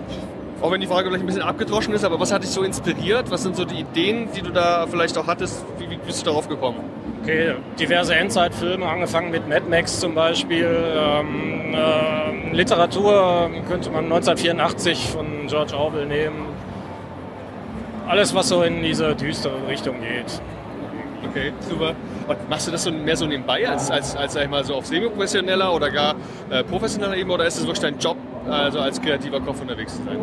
auch 0.63 0.71
wenn 0.71 0.81
die 0.81 0.87
Frage 0.87 1.09
vielleicht 1.09 1.25
ein 1.25 1.27
bisschen 1.27 1.43
abgedroschen 1.43 1.93
ist, 1.93 2.05
aber 2.05 2.19
was 2.21 2.33
hat 2.33 2.43
dich 2.43 2.51
so 2.51 2.63
inspiriert? 2.63 3.31
Was 3.31 3.43
sind 3.43 3.57
so 3.57 3.65
die 3.65 3.81
Ideen, 3.81 4.29
die 4.35 4.43
du 4.43 4.51
da 4.51 4.87
vielleicht 4.87 5.19
auch 5.19 5.27
hattest? 5.27 5.65
Wie, 5.79 5.91
wie 5.91 5.97
bist 5.97 6.23
du 6.23 6.27
darauf 6.27 6.49
gekommen? 6.49 6.79
Okay, 7.23 7.55
diverse 7.79 8.15
Endzeitfilme, 8.15 8.87
angefangen 8.87 9.31
mit 9.31 9.49
Mad 9.49 9.63
Max 9.69 9.99
zum 9.99 10.15
Beispiel. 10.15 10.67
Ähm, 10.97 11.75
äh, 11.75 12.55
Literatur 12.55 13.51
könnte 13.69 13.91
man 13.91 14.05
1984 14.05 15.09
von 15.09 15.47
George 15.49 15.77
Orwell 15.77 16.07
nehmen. 16.07 16.47
Alles, 18.07 18.35
was 18.35 18.49
so 18.49 18.63
in 18.63 18.83
diese 18.83 19.15
düstere 19.15 19.67
Richtung 19.69 19.97
geht. 20.01 20.41
Okay, 21.29 21.53
super. 21.69 21.95
Und 22.29 22.49
machst 22.49 22.67
du 22.67 22.73
das 22.73 22.85
so 22.85 22.91
mehr 22.91 23.17
so 23.17 23.27
nebenbei, 23.27 23.69
als, 23.69 23.91
als, 23.91 24.17
als 24.17 24.35
sag 24.35 24.45
ich 24.45 24.51
mal, 24.51 24.65
so 24.65 24.75
auf 24.75 24.87
semi-professioneller 24.87 25.73
oder 25.73 25.91
gar 25.91 26.15
äh, 26.51 26.63
professioneller 26.65 27.17
Ebene 27.17 27.35
oder 27.35 27.47
ist 27.47 27.57
es 27.57 27.63
wirklich 27.63 27.81
dein 27.81 27.99
Job, 27.99 28.17
also 28.49 28.81
als 28.81 29.01
kreativer 29.01 29.41
Kopf 29.41 29.61
unterwegs 29.61 29.97
zu 29.97 30.03
sein? 30.05 30.19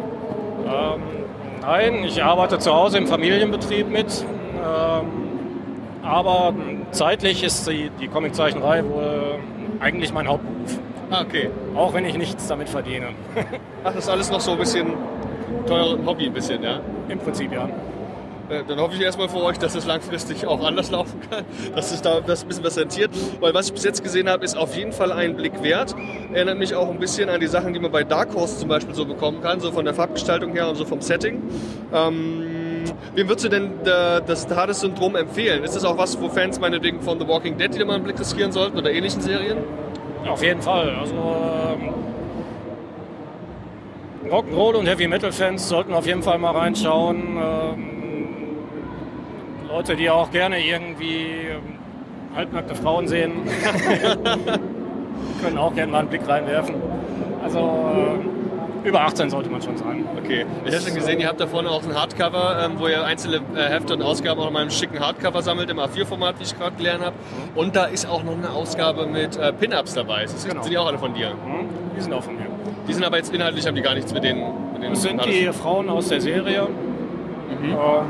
Ähm, 0.70 1.02
nein, 1.62 2.04
ich 2.04 2.24
arbeite 2.24 2.60
zu 2.60 2.74
Hause 2.74 2.98
im 2.98 3.08
Familienbetrieb 3.08 3.90
mit. 3.90 4.26
Ähm, 4.56 5.06
aber 6.04 6.54
zeitlich 6.92 7.44
ist 7.44 7.68
die, 7.68 7.90
die 8.00 8.08
Comiczeichnerei 8.08 8.84
wohl 8.86 9.40
eigentlich 9.80 10.14
mein 10.14 10.28
Hauptberuf. 10.28 10.80
Ah, 11.12 11.22
okay. 11.22 11.50
Auch 11.76 11.94
wenn 11.94 12.06
ich 12.06 12.18
nichts 12.18 12.48
damit 12.48 12.70
verdiene. 12.70 13.08
Ach, 13.84 13.94
das 13.94 14.06
ist 14.06 14.10
alles 14.10 14.32
noch 14.32 14.40
so 14.40 14.52
ein 14.52 14.58
bisschen 14.60 14.94
teuer 15.66 15.98
Hobby 16.06 16.28
ein 16.28 16.34
bisschen, 16.34 16.62
ja? 16.62 16.80
Im 17.08 17.20
Prinzip 17.20 17.52
ja. 17.52 17.68
Äh, 18.50 18.64
Dann 18.68 18.80
hoffe 18.80 18.96
ich 18.96 19.02
erstmal 19.02 19.30
für 19.30 19.42
euch, 19.44 19.58
dass 19.60 19.76
es 19.76 19.86
langfristig 19.86 20.48
auch 20.48 20.64
anders 20.66 20.90
laufen 20.92 21.20
kann, 21.30 21.46
dass 21.76 21.92
sich 21.92 22.02
da 22.02 22.20
das 22.22 22.44
ein 22.44 22.48
bisschen 22.48 22.64
was 22.64 22.78
rentiert. 22.78 23.12
Weil 23.40 23.54
was 23.54 23.68
ich 23.68 23.74
bis 23.74 23.84
jetzt 23.84 24.04
gesehen 24.04 24.28
habe, 24.30 24.44
ist 24.44 24.58
auf 24.58 24.76
jeden 24.76 24.92
Fall 24.92 25.12
ein 25.12 25.36
Blick 25.36 25.62
wert. 25.62 25.96
Erinnert 26.34 26.58
mich 26.58 26.74
auch 26.76 26.90
ein 26.90 27.00
bisschen 27.00 27.30
an 27.30 27.40
die 27.40 27.48
Sachen, 27.48 27.74
die 27.74 27.80
man 27.80 27.92
bei 27.92 28.04
Dark 28.04 28.34
Horse 28.34 28.58
zum 28.60 28.70
Beispiel 28.70 28.96
so 28.96 29.06
bekommen 29.06 29.42
kann, 29.42 29.60
so 29.60 29.72
von 29.72 29.86
der 29.86 29.94
Farbgestaltung 29.94 30.52
her 30.54 30.68
und 30.70 30.76
so 30.76 30.86
vom 30.86 31.02
Setting. 31.02 31.42
Ähm, 31.94 32.44
wem 33.14 33.28
würdest 33.30 33.46
du 33.46 33.50
denn 33.50 33.72
äh, 33.86 34.22
das 34.26 34.48
Hades-Syndrom 34.50 35.16
empfehlen? 35.16 35.64
Ist 35.64 35.76
das 35.76 35.86
auch 35.86 35.98
was, 35.98 36.20
wo 36.20 36.30
Fans 36.30 36.60
meinetwegen 36.60 37.02
von 37.02 37.20
The 37.20 37.28
Walking 37.28 37.58
Dead 37.58 37.74
wieder 37.74 37.86
mal 37.86 37.96
einen 37.96 38.04
Blick 38.04 38.20
riskieren 38.20 38.52
sollten 38.52 38.78
oder 38.78 38.92
ähnlichen 38.92 39.22
Serien? 39.22 39.58
Auf 40.28 40.44
jeden 40.44 40.62
Fall. 40.62 40.96
Also 41.00 41.14
ähm, 41.14 41.94
Rock'n'Roll 44.30 44.76
und 44.76 44.88
Heavy 44.88 45.08
Metal 45.08 45.32
Fans 45.32 45.70
sollten 45.70 45.94
auf 45.94 46.06
jeden 46.06 46.24
Fall 46.24 46.38
mal 46.40 46.52
reinschauen. 46.52 47.38
Ähm, 47.38 47.99
Leute, 49.70 49.96
die 49.96 50.10
auch 50.10 50.32
gerne 50.32 50.60
irgendwie 50.66 51.26
ähm, 51.52 51.78
halbnackte 52.36 52.76
Frauen 52.76 53.08
sehen, 53.08 53.32
können 55.44 55.58
auch 55.58 55.74
gerne 55.76 55.92
mal 55.92 56.00
einen 56.00 56.10
Blick 56.10 56.28
reinwerfen. 56.28 56.76
Also 57.44 57.60
äh, 57.60 58.88
über 58.88 59.02
18 59.02 59.30
sollte 59.30 59.50
man 59.50 59.62
schon 59.62 59.78
sein. 59.78 60.06
Okay. 60.18 60.46
Ich 60.66 60.74
habe 60.74 60.84
schon 60.84 60.96
gesehen, 60.96 61.20
ihr 61.20 61.28
habt 61.28 61.40
da 61.40 61.48
vorne 61.48 61.70
auch 61.70 61.84
ein 61.84 61.94
Hardcover, 61.94 62.64
ähm, 62.66 62.74
wo 62.78 62.88
ihr 62.88 63.04
einzelne 63.06 63.38
äh, 63.56 63.70
Hefte 63.70 63.94
und 63.94 64.02
Ausgaben 64.02 64.40
auch 64.40 64.48
in 64.48 64.54
meinem 64.54 64.70
schicken 64.72 65.00
Hardcover 65.00 65.42
sammelt, 65.42 65.70
im 65.70 65.80
A4-Format, 65.80 66.40
wie 66.40 66.44
ich 66.44 66.58
gerade 66.58 66.76
gelernt 66.76 67.04
habe. 67.06 67.16
Und 67.56 67.76
da 67.76 67.86
ist 67.86 68.08
auch 68.10 68.24
noch 68.24 68.38
eine 68.38 68.50
Ausgabe 68.50 69.06
mit 69.06 69.38
äh, 69.38 69.54
Pin-Ups 69.54 69.94
dabei. 69.94 70.24
Das 70.24 70.46
Genau. 70.48 70.62
sind 70.64 70.72
die 70.72 70.78
auch 70.78 70.88
alle 70.88 70.98
von 70.98 71.14
dir. 71.14 71.30
Hm? 71.30 71.36
Die 71.96 72.02
sind 72.02 72.14
auch 72.14 72.24
von 72.24 72.36
mir. 72.36 72.46
Die 72.88 72.94
sind 72.94 73.04
aber 73.04 73.18
jetzt 73.18 73.34
inhaltlich, 73.34 73.68
haben 73.68 73.76
die 73.76 73.82
gar 73.82 73.94
nichts 73.96 74.14
mit 74.14 74.24
denen. 74.24 74.42
Mit 74.74 74.82
denen 74.84 74.94
Das 74.94 75.02
sind 75.04 75.24
die 75.26 75.48
Frauen 75.52 75.90
aus 75.90 76.08
der 76.08 76.22
Serie. 76.22 76.62
Äh, 76.62 77.76
und 77.76 78.06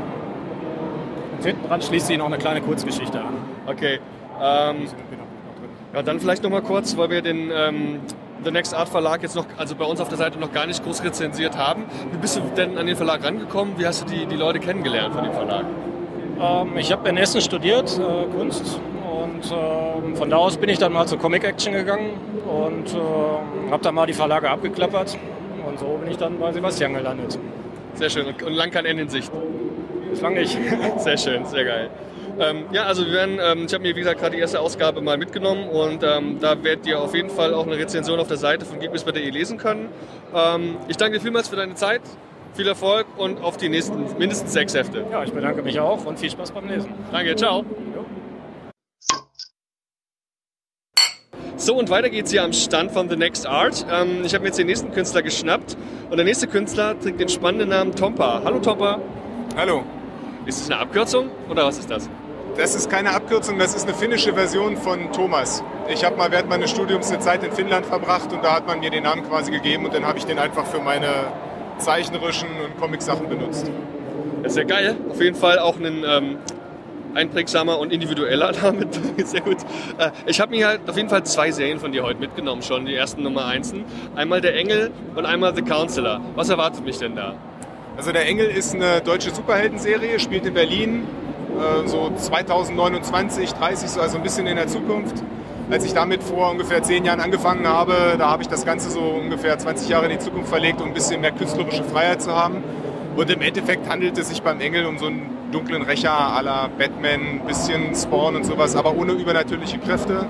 hinten 1.44 1.66
dran 1.68 1.82
schließt 1.82 2.06
sich 2.06 2.18
noch 2.18 2.26
eine 2.26 2.38
kleine 2.38 2.60
Kurzgeschichte 2.60 3.20
an. 3.20 3.34
Okay. 3.66 4.00
Ähm, 4.42 4.88
ja, 5.94 6.02
dann 6.02 6.20
vielleicht 6.20 6.42
noch 6.42 6.50
mal 6.50 6.62
kurz, 6.62 6.96
weil 6.96 7.10
wir 7.10 7.22
den 7.22 7.50
ähm, 7.52 8.00
The 8.44 8.50
Next 8.50 8.74
Art 8.74 8.88
Verlag 8.88 9.22
jetzt 9.22 9.36
noch, 9.36 9.46
also 9.58 9.74
bei 9.74 9.84
uns 9.84 10.00
auf 10.00 10.08
der 10.08 10.16
Seite 10.16 10.38
noch 10.38 10.52
gar 10.52 10.66
nicht 10.66 10.82
groß 10.82 11.04
rezensiert 11.04 11.58
haben. 11.58 11.84
Wie 12.12 12.18
bist 12.18 12.36
du 12.36 12.40
denn 12.56 12.78
an 12.78 12.86
den 12.86 12.96
Verlag 12.96 13.22
rangekommen? 13.24 13.74
Wie 13.76 13.86
hast 13.86 14.02
du 14.02 14.06
die, 14.06 14.26
die 14.26 14.36
Leute 14.36 14.60
kennengelernt 14.60 15.14
von 15.14 15.24
dem 15.24 15.32
Verlag? 15.32 15.64
Ähm, 16.40 16.76
ich 16.78 16.90
habe 16.92 17.08
in 17.08 17.16
Essen 17.16 17.40
studiert, 17.40 17.98
äh, 17.98 18.36
Kunst. 18.36 18.80
Und 19.04 19.52
ähm, 19.52 20.16
von 20.16 20.30
da 20.30 20.36
aus 20.36 20.56
bin 20.56 20.70
ich 20.70 20.78
dann 20.78 20.92
mal 20.92 21.06
zur 21.06 21.18
Comic 21.18 21.44
Action 21.44 21.72
gegangen 21.72 22.10
und 22.46 22.94
ähm, 22.94 23.70
habe 23.70 23.82
dann 23.82 23.94
mal 23.94 24.06
die 24.06 24.12
Verlage 24.12 24.48
abgeklappert. 24.48 25.18
Und 25.66 25.78
so 25.78 25.98
bin 26.00 26.10
ich 26.10 26.16
dann 26.16 26.38
bei 26.38 26.52
Sebastian 26.52 26.94
gelandet. 26.94 27.38
Sehr 27.94 28.08
schön. 28.08 28.26
Und, 28.26 28.42
und 28.42 28.54
lang 28.54 28.70
kein 28.70 28.86
Ende 28.86 29.02
in 29.02 29.08
Sicht. 29.08 29.30
Bislang 30.10 30.34
nicht. 30.34 30.58
Sehr 30.98 31.16
schön, 31.16 31.44
sehr 31.46 31.64
geil. 31.64 31.90
Ähm, 32.38 32.64
ja, 32.72 32.84
also 32.84 33.04
wir 33.04 33.12
werden, 33.12 33.38
ähm, 33.42 33.66
ich 33.66 33.74
habe 33.74 33.82
mir 33.82 33.94
wie 33.94 34.00
gesagt 34.00 34.20
gerade 34.20 34.34
die 34.34 34.40
erste 34.40 34.60
Ausgabe 34.60 35.00
mal 35.02 35.18
mitgenommen 35.18 35.68
und 35.68 36.02
ähm, 36.02 36.38
da 36.40 36.62
werdet 36.62 36.86
ihr 36.86 37.00
auf 37.00 37.14
jeden 37.14 37.28
Fall 37.28 37.52
auch 37.52 37.66
eine 37.66 37.76
Rezension 37.76 38.18
auf 38.18 38.28
der 38.28 38.38
Seite 38.38 38.64
von 38.64 38.78
geekbiz.de 38.80 39.30
lesen 39.30 39.58
können. 39.58 39.88
Ähm, 40.34 40.76
ich 40.88 40.96
danke 40.96 41.18
dir 41.18 41.22
vielmals 41.22 41.48
für 41.48 41.56
deine 41.56 41.74
Zeit, 41.74 42.00
viel 42.54 42.66
Erfolg 42.66 43.06
und 43.18 43.42
auf 43.42 43.56
die 43.56 43.68
nächsten 43.68 44.16
mindestens 44.18 44.52
sechs 44.52 44.74
Hefte. 44.74 45.04
Ja, 45.10 45.22
ich 45.22 45.32
bedanke 45.32 45.62
mich 45.62 45.78
auch 45.80 46.04
und 46.06 46.18
viel 46.18 46.30
Spaß 46.30 46.52
beim 46.52 46.68
Lesen. 46.68 46.92
Danke, 47.12 47.36
ciao. 47.36 47.64
So, 51.56 51.76
und 51.76 51.90
weiter 51.90 52.08
geht's 52.08 52.30
hier 52.30 52.42
am 52.42 52.54
Stand 52.54 52.90
von 52.90 53.10
The 53.10 53.16
Next 53.16 53.46
Art. 53.46 53.84
Ähm, 53.92 54.22
ich 54.24 54.32
habe 54.32 54.42
mir 54.42 54.48
jetzt 54.48 54.58
den 54.58 54.66
nächsten 54.66 54.92
Künstler 54.92 55.20
geschnappt 55.20 55.76
und 56.08 56.16
der 56.16 56.24
nächste 56.24 56.46
Künstler 56.46 56.98
trägt 56.98 57.20
den 57.20 57.28
spannenden 57.28 57.68
Namen 57.68 57.94
Tompa. 57.94 58.40
Hallo 58.44 58.60
Tompa. 58.60 58.98
Hallo. 59.56 59.84
Ist 60.46 60.60
das 60.60 60.70
eine 60.70 60.80
Abkürzung 60.80 61.30
oder 61.48 61.66
was 61.66 61.78
ist 61.78 61.90
das? 61.90 62.08
Das 62.56 62.74
ist 62.74 62.90
keine 62.90 63.12
Abkürzung, 63.12 63.58
das 63.58 63.74
ist 63.74 63.86
eine 63.86 63.94
finnische 63.94 64.34
Version 64.34 64.76
von 64.76 65.12
Thomas. 65.12 65.62
Ich 65.88 66.04
habe 66.04 66.16
mal 66.16 66.30
während 66.30 66.48
meines 66.48 66.70
Studiums 66.70 67.10
eine 67.10 67.20
Zeit 67.20 67.44
in 67.44 67.52
Finnland 67.52 67.86
verbracht 67.86 68.32
und 68.32 68.42
da 68.42 68.54
hat 68.54 68.66
man 68.66 68.80
mir 68.80 68.90
den 68.90 69.04
Namen 69.04 69.22
quasi 69.22 69.50
gegeben 69.50 69.84
und 69.84 69.94
dann 69.94 70.06
habe 70.06 70.18
ich 70.18 70.24
den 70.24 70.38
einfach 70.38 70.66
für 70.66 70.80
meine 70.80 71.08
zeichnerischen 71.78 72.48
und 72.64 72.78
Comic-Sachen 72.80 73.28
benutzt. 73.28 73.70
Das 74.42 74.52
ist 74.52 74.58
ja 74.58 74.64
geil. 74.64 74.96
Auf 75.10 75.20
jeden 75.20 75.36
Fall 75.36 75.58
auch 75.58 75.76
ein 75.76 76.04
ähm, 76.06 76.38
einprägsamer 77.14 77.78
und 77.78 77.92
individueller 77.92 78.52
Name. 78.62 78.86
Sehr 79.24 79.40
gut. 79.40 79.58
Äh, 79.98 80.10
ich 80.26 80.40
habe 80.40 80.50
mir 80.50 80.66
halt 80.66 80.88
auf 80.88 80.96
jeden 80.96 81.08
Fall 81.08 81.24
zwei 81.24 81.50
Serien 81.50 81.78
von 81.78 81.92
dir 81.92 82.02
heute 82.02 82.20
mitgenommen 82.20 82.62
schon, 82.62 82.86
die 82.86 82.94
ersten 82.94 83.22
Nummer 83.22 83.46
einsen. 83.46 83.84
Einmal 84.16 84.40
Der 84.40 84.56
Engel 84.56 84.90
und 85.14 85.26
einmal 85.26 85.54
The 85.54 85.62
Counselor. 85.62 86.20
Was 86.34 86.48
erwartet 86.48 86.84
mich 86.84 86.98
denn 86.98 87.16
da? 87.16 87.34
Also 88.00 88.12
der 88.12 88.26
Engel 88.26 88.46
ist 88.46 88.74
eine 88.74 89.02
deutsche 89.02 89.30
Superheldenserie, 89.30 90.18
spielt 90.18 90.46
in 90.46 90.54
Berlin, 90.54 91.06
äh, 91.50 91.86
so 91.86 92.10
2029, 92.16 93.52
30, 93.52 93.90
so 93.90 94.00
also 94.00 94.16
ein 94.16 94.22
bisschen 94.22 94.46
in 94.46 94.56
der 94.56 94.68
Zukunft. 94.68 95.22
Als 95.70 95.84
ich 95.84 95.92
damit 95.92 96.22
vor 96.22 96.50
ungefähr 96.50 96.82
zehn 96.82 97.04
Jahren 97.04 97.20
angefangen 97.20 97.68
habe, 97.68 98.14
da 98.16 98.30
habe 98.30 98.42
ich 98.42 98.48
das 98.48 98.64
Ganze 98.64 98.88
so 98.88 99.00
ungefähr 99.00 99.58
20 99.58 99.90
Jahre 99.90 100.06
in 100.06 100.12
die 100.12 100.18
Zukunft 100.18 100.48
verlegt, 100.48 100.80
um 100.80 100.88
ein 100.88 100.94
bisschen 100.94 101.20
mehr 101.20 101.32
künstlerische 101.32 101.84
Freiheit 101.84 102.22
zu 102.22 102.34
haben. 102.34 102.64
Und 103.16 103.28
im 103.28 103.42
Endeffekt 103.42 103.86
handelt 103.86 104.16
es 104.16 104.30
sich 104.30 104.40
beim 104.40 104.62
Engel 104.62 104.86
um 104.86 104.96
so 104.96 105.04
einen 105.04 105.50
dunklen 105.52 105.82
Rächer 105.82 106.10
à 106.10 106.40
la 106.40 106.68
Batman, 106.68 107.20
ein 107.20 107.42
bisschen 107.46 107.94
Spawn 107.94 108.34
und 108.34 108.46
sowas, 108.46 108.76
aber 108.76 108.96
ohne 108.96 109.12
übernatürliche 109.12 109.76
Kräfte, 109.76 110.24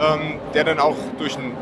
ähm, 0.00 0.38
der 0.54 0.62
dann 0.62 0.78
auch 0.78 0.94
durch 1.18 1.36
einen 1.36 1.56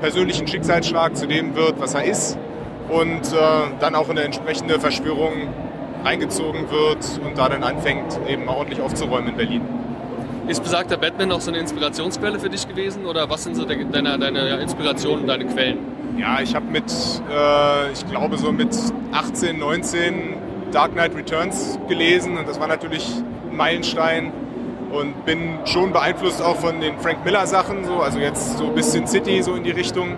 persönlichen 0.00 0.46
Schicksalsschlag 0.46 1.18
zu 1.18 1.26
dem 1.26 1.54
wird, 1.54 1.78
was 1.78 1.92
er 1.92 2.04
ist 2.04 2.38
und 2.88 3.32
äh, 3.32 3.36
dann 3.80 3.94
auch 3.94 4.06
in 4.08 4.12
eine 4.12 4.22
entsprechende 4.22 4.78
Verschwörung 4.80 5.32
reingezogen 6.04 6.70
wird 6.70 7.20
und 7.24 7.36
da 7.36 7.48
dann 7.48 7.62
anfängt, 7.62 8.18
eben 8.28 8.48
ordentlich 8.48 8.80
aufzuräumen 8.80 9.30
in 9.30 9.36
Berlin. 9.36 9.62
Ist 10.46 10.62
besagter 10.62 10.96
Batman 10.96 11.32
auch 11.32 11.40
so 11.40 11.50
eine 11.50 11.58
Inspirationsquelle 11.58 12.38
für 12.38 12.48
dich 12.48 12.68
gewesen 12.68 13.04
oder 13.04 13.28
was 13.28 13.42
sind 13.42 13.56
so 13.56 13.64
deine, 13.64 13.84
deine 13.86 14.60
Inspirationen, 14.60 15.26
deine 15.26 15.46
Quellen? 15.46 15.78
Ja, 16.16 16.40
ich 16.40 16.54
habe 16.54 16.66
mit, 16.66 16.84
äh, 17.30 17.92
ich 17.92 18.08
glaube 18.08 18.38
so 18.38 18.52
mit 18.52 18.74
18, 19.12 19.58
19 19.58 20.34
Dark 20.70 20.92
Knight 20.92 21.16
Returns 21.16 21.78
gelesen 21.88 22.38
und 22.38 22.48
das 22.48 22.60
war 22.60 22.68
natürlich 22.68 23.04
ein 23.50 23.56
Meilenstein 23.56 24.32
und 24.92 25.24
bin 25.26 25.58
schon 25.64 25.92
beeinflusst 25.92 26.40
auch 26.40 26.56
von 26.56 26.80
den 26.80 26.98
Frank 26.98 27.24
Miller 27.24 27.46
Sachen, 27.46 27.84
so, 27.84 27.96
also 27.98 28.18
jetzt 28.18 28.58
so 28.58 28.66
ein 28.66 28.74
bisschen 28.74 29.06
City 29.06 29.42
so 29.42 29.54
in 29.54 29.64
die 29.64 29.72
Richtung. 29.72 30.16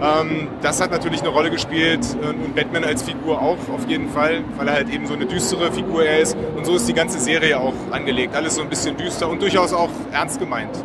Ähm, 0.00 0.48
das 0.62 0.80
hat 0.80 0.90
natürlich 0.90 1.20
eine 1.20 1.30
Rolle 1.30 1.50
gespielt 1.50 2.00
und 2.22 2.54
Batman 2.54 2.84
als 2.84 3.02
Figur 3.02 3.40
auch 3.40 3.58
auf 3.72 3.88
jeden 3.88 4.08
Fall, 4.10 4.42
weil 4.56 4.68
er 4.68 4.74
halt 4.74 4.90
eben 4.90 5.06
so 5.06 5.14
eine 5.14 5.26
düstere 5.26 5.72
Figur 5.72 6.04
er 6.04 6.20
ist. 6.20 6.36
Und 6.56 6.64
so 6.64 6.76
ist 6.76 6.88
die 6.88 6.94
ganze 6.94 7.18
Serie 7.18 7.58
auch 7.58 7.74
angelegt. 7.90 8.34
Alles 8.36 8.54
so 8.56 8.62
ein 8.62 8.68
bisschen 8.68 8.96
düster 8.96 9.28
und 9.28 9.42
durchaus 9.42 9.72
auch 9.72 9.90
ernst 10.12 10.38
gemeint. 10.38 10.84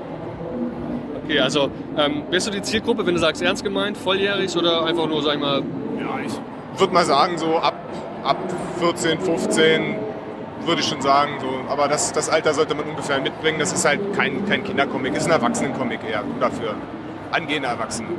Okay, 1.24 1.40
also 1.40 1.70
ähm, 1.98 2.24
bist 2.30 2.48
du 2.48 2.52
die 2.52 2.62
Zielgruppe, 2.62 3.06
wenn 3.06 3.14
du 3.14 3.20
sagst 3.20 3.42
ernst 3.42 3.64
gemeint, 3.64 3.98
volljährig 3.98 4.56
oder 4.58 4.86
einfach 4.86 5.08
nur, 5.08 5.22
sag 5.22 5.36
ich 5.36 5.40
mal... 5.40 5.62
Ja, 6.00 6.20
ich 6.26 6.80
würde 6.80 6.94
mal 6.94 7.06
sagen, 7.06 7.38
so 7.38 7.58
ab, 7.58 7.76
ab 8.24 8.38
14, 8.80 9.20
15 9.20 9.96
würde 10.66 10.82
ich 10.82 10.88
schon 10.88 11.02
sagen. 11.02 11.34
So. 11.40 11.72
Aber 11.72 11.88
das, 11.88 12.12
das 12.12 12.30
Alter 12.30 12.54
sollte 12.54 12.76
man 12.76 12.86
ungefähr 12.86 13.22
mitbringen. 13.22 13.60
Das 13.60 13.72
ist 13.72 13.86
halt 13.86 14.14
kein, 14.16 14.46
kein 14.48 14.64
Kindercomic, 14.64 15.16
ist 15.16 15.26
ein 15.26 15.32
Erwachsenencomic 15.32 16.00
eher 16.10 16.24
dafür. 16.40 16.76
Angehende 17.32 17.70
Erwachsene. 17.70 18.10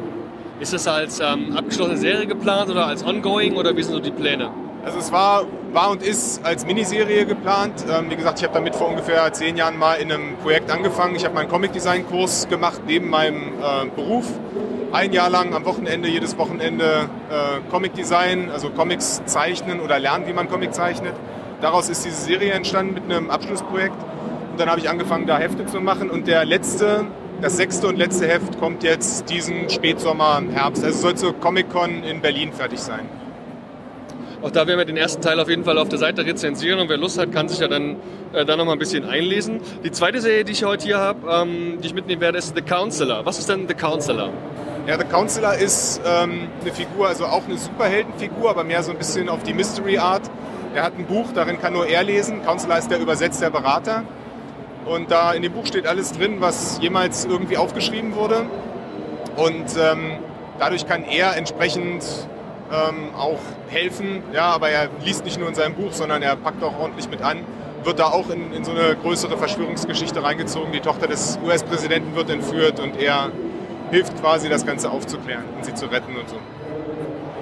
Ist 0.61 0.73
es 0.73 0.87
als 0.87 1.19
ähm, 1.21 1.57
abgeschlossene 1.57 1.97
Serie 1.97 2.27
geplant 2.27 2.71
oder 2.71 2.87
als 2.87 3.05
ongoing 3.05 3.57
oder 3.57 3.77
wie 3.77 3.83
sind 3.83 3.95
so 3.95 4.01
die 4.01 4.13
Pläne? 4.13 4.51
Also 4.85 4.99
es 4.99 5.11
war, 5.11 5.47
war 5.73 5.91
und 5.91 6.03
ist 6.03 6.45
als 6.45 6.65
Miniserie 6.65 7.27
geplant. 7.27 7.85
Ähm, 7.91 8.09
wie 8.09 8.17
gesagt, 8.17 8.39
ich 8.39 8.45
habe 8.45 8.55
damit 8.55 8.77
vor 8.77 8.89
ungefähr 8.89 9.33
zehn 9.33 9.57
Jahren 9.57 9.79
mal 9.79 9.95
in 9.95 10.13
einem 10.13 10.37
Projekt 10.37 10.71
angefangen. 10.71 11.17
Ich 11.17 11.25
habe 11.25 11.35
meinen 11.35 11.49
Comic-Design-Kurs 11.49 12.49
gemacht 12.49 12.83
neben 12.87 13.11
meinem 13.11 13.55
äh, 13.55 13.87
Beruf. 13.97 14.27
Ein 14.93 15.13
Jahr 15.13 15.29
lang 15.29 15.55
am 15.55 15.65
Wochenende, 15.65 16.09
jedes 16.09 16.39
Wochenende 16.39 17.09
äh, 17.31 17.71
Comic-Design, 17.71 18.51
also 18.53 18.71
Comics 18.71 19.23
zeichnen 19.25 19.81
oder 19.81 19.99
lernen, 19.99 20.29
wie 20.29 20.33
man 20.33 20.49
Comic 20.49 20.73
zeichnet. 20.73 21.15
Daraus 21.63 21.89
ist 21.89 22.05
diese 22.05 22.21
Serie 22.21 22.53
entstanden 22.53 22.95
mit 22.95 23.05
einem 23.05 23.31
Abschlussprojekt. 23.31 23.97
Und 24.53 24.61
dann 24.61 24.69
habe 24.69 24.79
ich 24.79 24.89
angefangen, 24.89 25.27
da 25.27 25.37
Hefte 25.39 25.67
zu 25.67 25.81
machen. 25.81 26.11
Und 26.11 26.29
der 26.29 26.45
letzte 26.45 27.07
das 27.41 27.57
sechste 27.57 27.89
und 27.89 27.97
letzte 27.97 28.27
Heft 28.27 28.59
kommt 28.59 28.83
jetzt 28.83 29.29
diesen 29.29 29.69
Spätsommer, 29.69 30.43
Herbst. 30.53 30.85
Also 30.85 30.99
soll 30.99 31.15
zur 31.17 31.35
Comic-Con 31.39 32.05
in 32.05 32.21
Berlin 32.21 32.53
fertig 32.53 32.81
sein. 32.81 33.09
Auch 34.43 34.51
da 34.51 34.67
werden 34.67 34.79
wir 34.79 34.85
den 34.85 34.99
ersten 34.99 35.23
Teil 35.23 35.41
auf 35.41 35.49
jeden 35.49 35.65
Fall 35.65 35.79
auf 35.79 35.89
der 35.89 35.99
Seite 35.99 36.27
rezensieren 36.27 36.79
und 36.79 36.91
wer 36.91 36.99
Lust 36.99 37.19
hat, 37.19 37.33
kann 37.33 37.49
sich 37.49 37.61
ja 37.61 37.69
dann 37.69 37.97
äh, 38.35 38.45
da 38.45 38.57
noch 38.57 38.67
mal 38.67 38.73
ein 38.73 38.79
bisschen 38.79 39.07
einlesen. 39.07 39.61
Die 39.83 39.91
zweite 39.91 40.21
Serie, 40.21 40.45
die 40.45 40.53
ich 40.53 40.65
heute 40.65 40.85
hier 40.85 40.99
habe, 40.99 41.31
ähm, 41.31 41.79
die 41.81 41.87
ich 41.87 41.95
mitnehmen 41.95 42.21
werde, 42.21 42.37
ist 42.37 42.55
The 42.55 42.61
Counselor. 42.61 43.25
Was 43.25 43.39
ist 43.39 43.49
denn 43.49 43.67
The 43.67 43.75
Counselor? 43.75 44.31
Ja, 44.87 44.99
The 44.99 45.07
Counselor 45.07 45.55
ist 45.55 46.03
ähm, 46.07 46.49
eine 46.61 46.73
Figur, 46.73 47.09
also 47.09 47.25
auch 47.25 47.45
eine 47.47 47.57
Superheldenfigur, 47.57 48.51
aber 48.51 48.65
mehr 48.65 48.83
so 48.83 48.91
ein 48.91 48.99
bisschen 48.99 49.31
auf 49.31 49.43
die 49.45 49.55
Mystery-Art. 49.55 50.31
Er 50.75 50.83
hat 50.83 50.99
ein 50.99 51.07
Buch, 51.07 51.29
darin 51.35 51.59
kann 51.59 51.73
nur 51.73 51.87
er 51.87 52.03
lesen. 52.03 52.43
Counselor 52.45 52.77
ist 52.77 52.91
der 52.91 52.99
Übersetzer, 52.99 53.51
der 53.51 53.59
Berater. 53.59 54.05
Und 54.85 55.11
da 55.11 55.33
in 55.33 55.43
dem 55.43 55.53
Buch 55.53 55.67
steht 55.67 55.87
alles 55.87 56.13
drin, 56.13 56.37
was 56.41 56.79
jemals 56.81 57.25
irgendwie 57.25 57.57
aufgeschrieben 57.57 58.15
wurde. 58.15 58.47
Und 59.37 59.67
ähm, 59.79 60.19
dadurch 60.59 60.87
kann 60.87 61.05
er 61.05 61.37
entsprechend 61.37 62.05
ähm, 62.71 63.15
auch 63.17 63.41
helfen. 63.69 64.23
Ja, 64.33 64.47
aber 64.47 64.71
er 64.71 64.89
liest 65.05 65.25
nicht 65.25 65.39
nur 65.39 65.49
in 65.49 65.55
seinem 65.55 65.75
Buch, 65.75 65.93
sondern 65.93 66.23
er 66.23 66.37
packt 66.37 66.63
auch 66.63 66.79
ordentlich 66.79 67.09
mit 67.09 67.23
an. 67.23 67.39
Wird 67.83 67.99
da 67.99 68.07
auch 68.07 68.31
in, 68.31 68.53
in 68.53 68.65
so 68.65 68.73
eine 68.73 68.97
größere 68.97 69.37
Verschwörungsgeschichte 69.37 70.23
reingezogen. 70.23 70.73
Die 70.73 70.81
Tochter 70.81 71.07
des 71.07 71.39
US-Präsidenten 71.45 72.15
wird 72.15 72.31
entführt 72.31 72.81
und 72.81 73.01
er 73.01 73.31
hilft 73.91 74.19
quasi, 74.21 74.49
das 74.49 74.65
Ganze 74.65 74.91
aufzuklären 74.91 75.45
und 75.57 75.65
sie 75.65 75.75
zu 75.75 75.87
retten 75.87 76.17
und 76.17 76.29
so. 76.29 76.37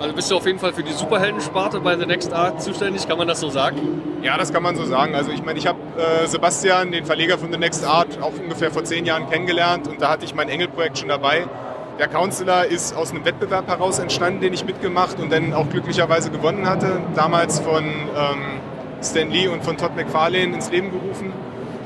Also 0.02 0.16
bist 0.16 0.32
du 0.32 0.36
auf 0.36 0.46
jeden 0.46 0.58
Fall 0.58 0.72
für 0.72 0.82
die 0.82 0.92
Superheldensparte 0.92 1.78
bei 1.78 1.96
The 1.96 2.06
Next 2.06 2.32
Art 2.32 2.60
zuständig, 2.60 3.06
kann 3.06 3.18
man 3.18 3.28
das 3.28 3.38
so 3.38 3.50
sagen? 3.50 4.02
Ja, 4.20 4.36
das 4.36 4.52
kann 4.52 4.64
man 4.64 4.74
so 4.74 4.84
sagen. 4.84 5.14
Also 5.14 5.30
ich 5.30 5.44
meine, 5.44 5.60
ich 5.60 5.68
habe 5.68 5.78
äh, 5.96 6.26
Sebastian, 6.26 6.90
den 6.90 7.06
Verleger 7.06 7.38
von 7.38 7.52
The 7.52 7.58
Next 7.58 7.84
Art, 7.84 8.20
auch 8.20 8.32
ungefähr 8.36 8.72
vor 8.72 8.82
zehn 8.82 9.06
Jahren 9.06 9.30
kennengelernt 9.30 9.86
und 9.86 10.02
da 10.02 10.10
hatte 10.10 10.24
ich 10.24 10.34
mein 10.34 10.48
Engelprojekt 10.48 10.98
schon 10.98 11.08
dabei. 11.08 11.46
Der 12.00 12.08
Counselor 12.08 12.64
ist 12.64 12.96
aus 12.96 13.12
einem 13.12 13.24
Wettbewerb 13.24 13.68
heraus 13.68 14.00
entstanden, 14.00 14.40
den 14.40 14.52
ich 14.52 14.64
mitgemacht 14.64 15.20
und 15.20 15.30
dann 15.30 15.54
auch 15.54 15.68
glücklicherweise 15.68 16.30
gewonnen 16.30 16.68
hatte. 16.68 17.00
Damals 17.14 17.60
von 17.60 17.84
ähm, 17.84 18.60
Stan 19.04 19.30
Lee 19.30 19.46
und 19.46 19.62
von 19.62 19.76
Todd 19.76 19.94
McFarlane 19.94 20.52
ins 20.52 20.68
Leben 20.72 20.90
gerufen. 20.90 21.32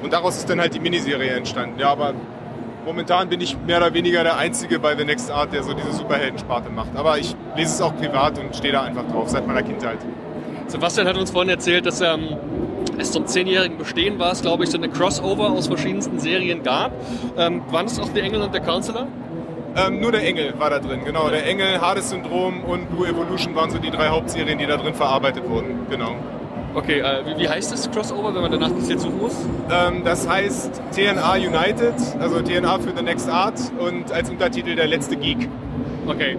Und 0.03 0.15
daraus 0.15 0.39
ist 0.39 0.49
dann 0.49 0.59
halt 0.59 0.73
die 0.73 0.81
Miniserie 0.81 1.33
entstanden. 1.33 1.79
Ja, 1.79 1.91
aber 1.91 2.15
momentan 2.87 3.29
bin 3.29 3.41
ich 3.41 3.59
mehr 3.67 3.79
oder 3.79 3.93
weniger 3.93 4.23
der 4.23 4.39
Einzige 4.39 4.79
bei 4.79 4.97
The 4.97 5.05
Next 5.05 5.31
Art, 5.31 5.53
der 5.53 5.63
so 5.63 5.75
diese 5.75 5.93
Superheldensparte 5.93 6.71
macht. 6.71 6.95
Aber 6.95 7.19
ich 7.19 7.37
lese 7.57 7.75
es 7.75 7.83
auch 7.83 7.95
privat 7.97 8.39
und 8.39 8.57
stehe 8.57 8.73
da 8.73 8.83
einfach 8.83 9.07
drauf, 9.09 9.29
seit 9.29 9.47
meiner 9.47 9.63
Kindheit. 9.63 9.99
Sebastian 10.69 11.07
hat 11.07 11.17
uns 11.19 11.31
vorhin 11.31 11.51
erzählt, 11.51 11.85
dass 11.85 12.01
ähm, 12.01 12.37
es 12.97 13.13
zum 13.13 13.27
zehnjährigen 13.27 13.77
Bestehen 13.77 14.19
war, 14.19 14.33
es 14.33 14.41
glaube 14.41 14.65
ich, 14.65 14.71
so 14.71 14.79
eine 14.79 14.89
Crossover 14.89 15.51
aus 15.51 15.67
verschiedensten 15.67 16.19
Serien 16.19 16.63
gab. 16.63 16.93
Ähm, 17.37 17.63
waren 17.71 17.87
es 17.87 17.99
auch 17.99 18.09
der 18.09 18.23
Engel 18.23 18.41
und 18.41 18.55
der 18.55 18.63
Counselor? 18.63 19.07
Ähm, 19.77 20.01
nur 20.01 20.13
der 20.13 20.23
Engel 20.23 20.55
war 20.59 20.71
da 20.71 20.79
drin, 20.79 21.05
genau. 21.05 21.29
Der 21.29 21.45
Engel, 21.45 21.81
Hades-Syndrom 21.81 22.65
und 22.65 22.89
Blue 22.91 23.07
Evolution 23.07 23.55
waren 23.55 23.71
so 23.71 23.79
die 23.79 23.91
drei 23.91 24.09
Hauptserien, 24.09 24.59
die 24.59 24.67
da 24.67 24.77
drin 24.77 24.95
verarbeitet 24.95 25.49
wurden, 25.49 25.87
genau. 25.91 26.17
Okay, 26.77 27.01
äh, 27.01 27.25
wie, 27.25 27.41
wie, 27.41 27.49
heißt 27.49 27.73
das 27.73 27.91
Crossover, 27.91 28.35
wenn 28.35 28.43
man 28.43 28.53
danach 28.53 28.69
ein 28.69 28.75
bisschen 28.75 28.99
suchen 28.99 29.17
muss? 29.17 29.33
Ähm, 29.71 30.05
das 30.05 30.29
heißt 30.29 30.83
TNA 30.95 31.37
United, 31.37 31.95
also 32.21 32.43
TNA 32.43 32.81
für 32.81 32.95
The 32.95 33.03
Next 33.03 33.31
Art 33.31 33.59
und 33.79 34.13
als 34.13 34.29
Untertitel 34.29 34.77
Der 34.77 34.87
letzte 34.87 35.17
Geek. 35.17 35.49
Okay. 36.07 36.37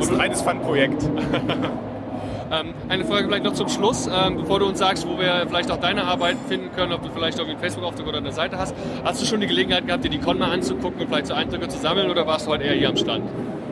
Und 0.00 0.10
ein 0.10 0.16
reines 0.16 0.42
Fun-Projekt. 0.42 1.04
ähm, 2.50 2.74
eine 2.88 3.04
Frage 3.04 3.28
vielleicht 3.28 3.44
noch 3.44 3.52
zum 3.52 3.68
Schluss, 3.68 4.08
ähm, 4.12 4.38
bevor 4.38 4.58
du 4.58 4.66
uns 4.66 4.80
sagst, 4.80 5.06
wo 5.06 5.16
wir 5.16 5.46
vielleicht 5.46 5.70
auch 5.70 5.76
deine 5.76 6.06
Arbeiten 6.06 6.40
finden 6.48 6.72
können, 6.74 6.92
ob 6.92 7.02
du 7.02 7.10
vielleicht 7.14 7.38
irgendwie 7.38 7.52
einen 7.52 7.60
Facebook-Auftrag 7.60 8.08
oder 8.08 8.18
eine 8.18 8.32
Seite 8.32 8.58
hast. 8.58 8.74
Hast 9.04 9.22
du 9.22 9.26
schon 9.26 9.38
die 9.38 9.46
Gelegenheit 9.46 9.86
gehabt, 9.86 10.02
dir 10.02 10.10
die 10.10 10.18
Con 10.18 10.40
mal 10.40 10.50
anzugucken 10.50 11.02
und 11.02 11.06
vielleicht 11.06 11.28
so 11.28 11.34
Eindrücke 11.34 11.68
zu 11.68 11.78
sammeln 11.78 12.10
oder 12.10 12.26
warst 12.26 12.46
du 12.46 12.50
heute 12.50 12.64
eher 12.64 12.74
hier 12.74 12.88
am 12.88 12.96
Stand? 12.96 13.30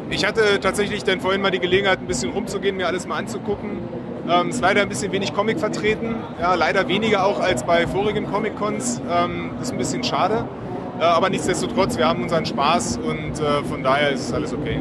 Ich 0.09 0.25
hatte 0.25 0.61
tatsächlich 0.61 1.03
dann 1.03 1.21
vorhin 1.21 1.43
mal 1.43 1.51
die 1.51 1.59
Gelegenheit, 1.59 1.99
ein 1.99 2.07
bisschen 2.07 2.31
rumzugehen, 2.31 2.77
mir 2.77 2.87
alles 2.87 3.09
mal 3.09 3.17
anzugucken. 3.17 4.00
Ähm, 4.31 4.51
ist 4.51 4.61
leider 4.61 4.83
ein 4.83 4.89
bisschen 4.89 5.11
wenig 5.11 5.35
Comic 5.35 5.59
vertreten. 5.59 6.15
Ja, 6.41 6.55
leider 6.55 6.87
weniger 6.87 7.27
auch 7.27 7.41
als 7.41 7.65
bei 7.65 7.87
vorigen 7.87 8.31
Comic-Cons. 8.31 9.03
Ähm, 9.11 9.51
das 9.59 9.69
ist 9.69 9.73
ein 9.73 9.79
bisschen 9.79 10.05
schade. 10.05 10.45
Äh, 11.01 11.03
aber 11.03 11.31
nichtsdestotrotz, 11.31 11.99
wir 11.99 12.07
haben 12.07 12.23
unseren 12.23 12.47
Spaß 12.47 12.99
und 12.99 13.41
äh, 13.41 13.65
von 13.65 13.83
daher 13.83 14.11
ist 14.11 14.33
alles 14.33 14.53
okay. 14.53 14.81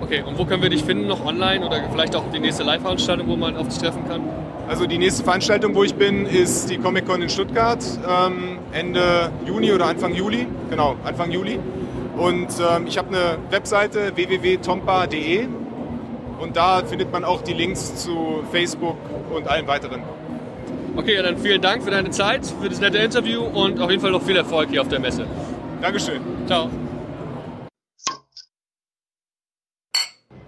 Okay, 0.00 0.22
und 0.24 0.38
wo 0.38 0.44
können 0.44 0.62
wir 0.62 0.70
dich 0.70 0.84
finden? 0.84 1.08
Noch 1.08 1.24
online 1.24 1.66
oder 1.66 1.82
vielleicht 1.90 2.14
auch 2.14 2.22
die 2.32 2.38
nächste 2.38 2.62
Live-Veranstaltung, 2.62 3.26
wo 3.26 3.34
man 3.34 3.56
auf 3.56 3.66
dich 3.68 3.78
treffen 3.78 4.06
kann? 4.06 4.20
Also 4.68 4.86
die 4.86 4.98
nächste 4.98 5.24
Veranstaltung, 5.24 5.74
wo 5.74 5.82
ich 5.82 5.94
bin, 5.94 6.24
ist 6.24 6.70
die 6.70 6.78
Comic-Con 6.78 7.22
in 7.22 7.30
Stuttgart 7.30 7.82
ähm, 8.08 8.58
Ende 8.72 9.32
Juni 9.46 9.72
oder 9.72 9.86
Anfang 9.86 10.14
Juli. 10.14 10.46
Genau, 10.70 10.94
Anfang 11.04 11.32
Juli. 11.32 11.58
Und 12.16 12.48
ähm, 12.60 12.86
ich 12.86 12.98
habe 12.98 13.08
eine 13.08 13.38
Webseite 13.50 14.14
www.tompa.de 14.14 15.48
und 16.40 16.56
da 16.56 16.82
findet 16.84 17.12
man 17.12 17.24
auch 17.24 17.42
die 17.42 17.54
Links 17.54 17.96
zu 17.96 18.44
Facebook 18.50 18.96
und 19.34 19.48
allem 19.48 19.66
weiteren. 19.66 20.02
Okay, 20.96 21.20
dann 21.22 21.38
vielen 21.38 21.60
Dank 21.60 21.82
für 21.82 21.90
deine 21.90 22.10
Zeit, 22.10 22.46
für 22.60 22.68
das 22.68 22.80
nette 22.80 22.98
Interview 22.98 23.42
und 23.42 23.80
auf 23.80 23.90
jeden 23.90 24.00
Fall 24.00 24.12
noch 24.12 24.22
viel 24.22 24.36
Erfolg 24.36 24.70
hier 24.70 24.80
auf 24.80 24.88
der 24.88 25.00
Messe. 25.00 25.26
Dankeschön. 25.80 26.20
Ciao. 26.46 26.70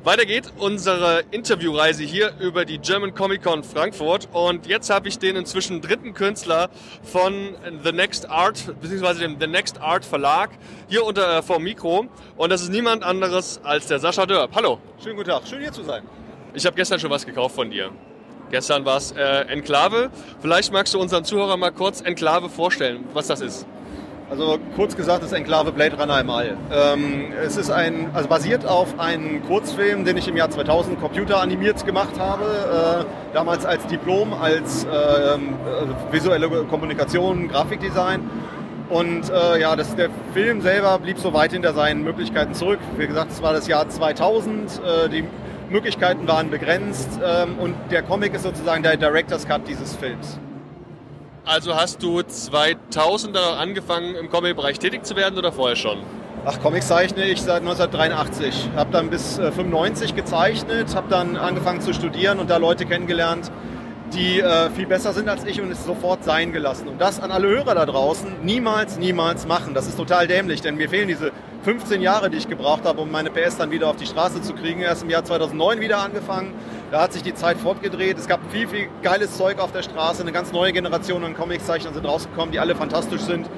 Weiter 0.06 0.24
geht 0.24 0.52
unsere 0.58 1.24
Interviewreise 1.32 2.04
hier 2.04 2.34
über 2.38 2.64
die 2.64 2.78
German 2.78 3.12
Comic 3.12 3.42
Con 3.42 3.64
Frankfurt 3.64 4.28
und 4.32 4.68
jetzt 4.68 4.88
habe 4.88 5.08
ich 5.08 5.18
den 5.18 5.34
inzwischen 5.34 5.80
dritten 5.80 6.14
Künstler 6.14 6.70
von 7.02 7.56
The 7.82 7.90
Next 7.90 8.30
Art 8.30 8.72
beziehungsweise 8.80 9.22
dem 9.22 9.40
The 9.40 9.48
Next 9.48 9.80
Art 9.80 10.04
Verlag 10.04 10.50
hier 10.86 11.04
unter 11.04 11.38
äh, 11.38 11.42
vor 11.42 11.58
Mikro 11.58 12.06
und 12.36 12.50
das 12.50 12.62
ist 12.62 12.70
niemand 12.70 13.02
anderes 13.02 13.60
als 13.64 13.88
der 13.88 13.98
Sascha 13.98 14.26
Dörp. 14.26 14.54
Hallo. 14.54 14.78
Schönen 15.02 15.16
guten 15.16 15.30
Tag, 15.30 15.42
schön 15.48 15.60
hier 15.60 15.72
zu 15.72 15.82
sein. 15.82 16.04
Ich 16.54 16.64
habe 16.64 16.76
gestern 16.76 17.00
schon 17.00 17.10
was 17.10 17.26
gekauft 17.26 17.56
von 17.56 17.68
dir. 17.68 17.90
Gestern 18.52 18.84
war 18.84 18.98
es 18.98 19.10
äh, 19.10 19.40
Enklave. 19.48 20.12
Vielleicht 20.40 20.72
magst 20.72 20.94
du 20.94 21.00
unseren 21.00 21.24
Zuhörern 21.24 21.58
mal 21.58 21.72
kurz 21.72 22.00
Enklave 22.00 22.48
vorstellen, 22.48 23.06
was 23.12 23.26
das 23.26 23.40
ist. 23.40 23.66
Also 24.28 24.58
kurz 24.74 24.96
gesagt 24.96 25.22
ist 25.22 25.32
Enklave 25.32 25.70
Blade 25.70 25.96
Runner 25.96 26.20
im 26.20 26.30
All. 26.30 26.56
Ähm, 26.72 27.32
es 27.44 27.56
ist 27.56 27.70
ein, 27.70 28.10
also 28.12 28.28
basiert 28.28 28.66
auf 28.66 28.98
einem 28.98 29.40
Kurzfilm, 29.46 30.04
den 30.04 30.16
ich 30.16 30.26
im 30.26 30.36
Jahr 30.36 30.50
2000 30.50 31.00
computeranimiert 31.00 31.86
gemacht 31.86 32.18
habe. 32.18 33.04
Äh, 33.04 33.34
damals 33.34 33.64
als 33.64 33.86
Diplom, 33.86 34.32
als 34.34 34.84
äh, 34.84 34.88
visuelle 36.10 36.48
Kommunikation, 36.64 37.46
Grafikdesign. 37.46 38.28
Und 38.88 39.30
äh, 39.30 39.60
ja, 39.60 39.76
das, 39.76 39.94
der 39.94 40.10
Film 40.34 40.60
selber 40.60 40.98
blieb 40.98 41.18
so 41.18 41.32
weit 41.32 41.52
hinter 41.52 41.72
seinen 41.72 42.02
Möglichkeiten 42.02 42.54
zurück. 42.54 42.80
Wie 42.96 43.06
gesagt, 43.06 43.30
es 43.30 43.42
war 43.42 43.52
das 43.52 43.68
Jahr 43.68 43.88
2000. 43.88 44.80
Äh, 45.04 45.08
die 45.08 45.24
Möglichkeiten 45.70 46.26
waren 46.26 46.50
begrenzt 46.50 47.20
ähm, 47.24 47.58
und 47.58 47.74
der 47.90 48.02
Comic 48.02 48.34
ist 48.34 48.42
sozusagen 48.42 48.82
der 48.82 48.96
Director's 48.96 49.46
Cut 49.46 49.68
dieses 49.68 49.94
Films. 49.94 50.38
Also 51.46 51.76
hast 51.76 52.02
du 52.02 52.18
2000er 52.18 53.56
angefangen 53.56 54.16
im 54.16 54.28
Comic-Bereich 54.28 54.80
tätig 54.80 55.06
zu 55.06 55.14
werden 55.14 55.38
oder 55.38 55.52
vorher 55.52 55.76
schon? 55.76 55.98
Ach, 56.44 56.60
Comics 56.60 56.88
zeichne 56.88 57.24
ich 57.24 57.40
seit 57.40 57.60
1983. 57.60 58.70
Habe 58.74 58.90
dann 58.90 59.10
bis 59.10 59.38
äh, 59.38 59.52
95 59.52 60.16
gezeichnet, 60.16 60.96
habe 60.96 61.06
dann 61.08 61.36
angefangen 61.36 61.80
zu 61.80 61.94
studieren 61.94 62.40
und 62.40 62.50
da 62.50 62.56
Leute 62.56 62.84
kennengelernt, 62.84 63.52
die 64.12 64.40
äh, 64.40 64.70
viel 64.70 64.86
besser 64.86 65.12
sind 65.12 65.28
als 65.28 65.44
ich 65.44 65.60
und 65.60 65.70
es 65.70 65.84
sofort 65.84 66.24
sein 66.24 66.52
gelassen. 66.52 66.88
Und 66.88 67.00
das 67.00 67.20
an 67.20 67.30
alle 67.30 67.46
Hörer 67.46 67.76
da 67.76 67.86
draußen 67.86 68.42
niemals, 68.42 68.98
niemals 68.98 69.46
machen. 69.46 69.72
Das 69.72 69.86
ist 69.86 69.96
total 69.96 70.26
dämlich, 70.26 70.62
denn 70.62 70.74
mir 70.74 70.88
fehlen 70.88 71.06
diese 71.06 71.30
15 71.62 72.02
Jahre, 72.02 72.28
die 72.28 72.38
ich 72.38 72.48
gebraucht 72.48 72.84
habe, 72.84 73.00
um 73.00 73.10
meine 73.12 73.30
PS 73.30 73.56
dann 73.56 73.70
wieder 73.70 73.88
auf 73.88 73.96
die 73.96 74.06
Straße 74.06 74.42
zu 74.42 74.52
kriegen. 74.52 74.80
Erst 74.80 75.04
im 75.04 75.10
Jahr 75.10 75.24
2009 75.24 75.80
wieder 75.80 75.98
angefangen. 75.98 76.54
Da 76.92 77.02
hat 77.02 77.12
sich 77.12 77.22
die 77.22 77.34
Zeit 77.34 77.58
fortgedreht. 77.58 78.16
Es 78.16 78.28
gab 78.28 78.40
viel, 78.52 78.68
viel 78.68 78.88
geiles 79.02 79.36
Zeug 79.36 79.58
auf 79.58 79.72
der 79.72 79.82
Straße. 79.82 80.22
Eine 80.22 80.30
ganz 80.30 80.52
neue 80.52 80.72
Generation 80.72 81.24
an 81.24 81.34
Comiczeichnern 81.34 81.92
sind 81.94 82.06
rausgekommen, 82.06 82.52
die 82.52 82.60
alle 82.60 82.76
fantastisch 82.76 83.22
sind 83.22 83.48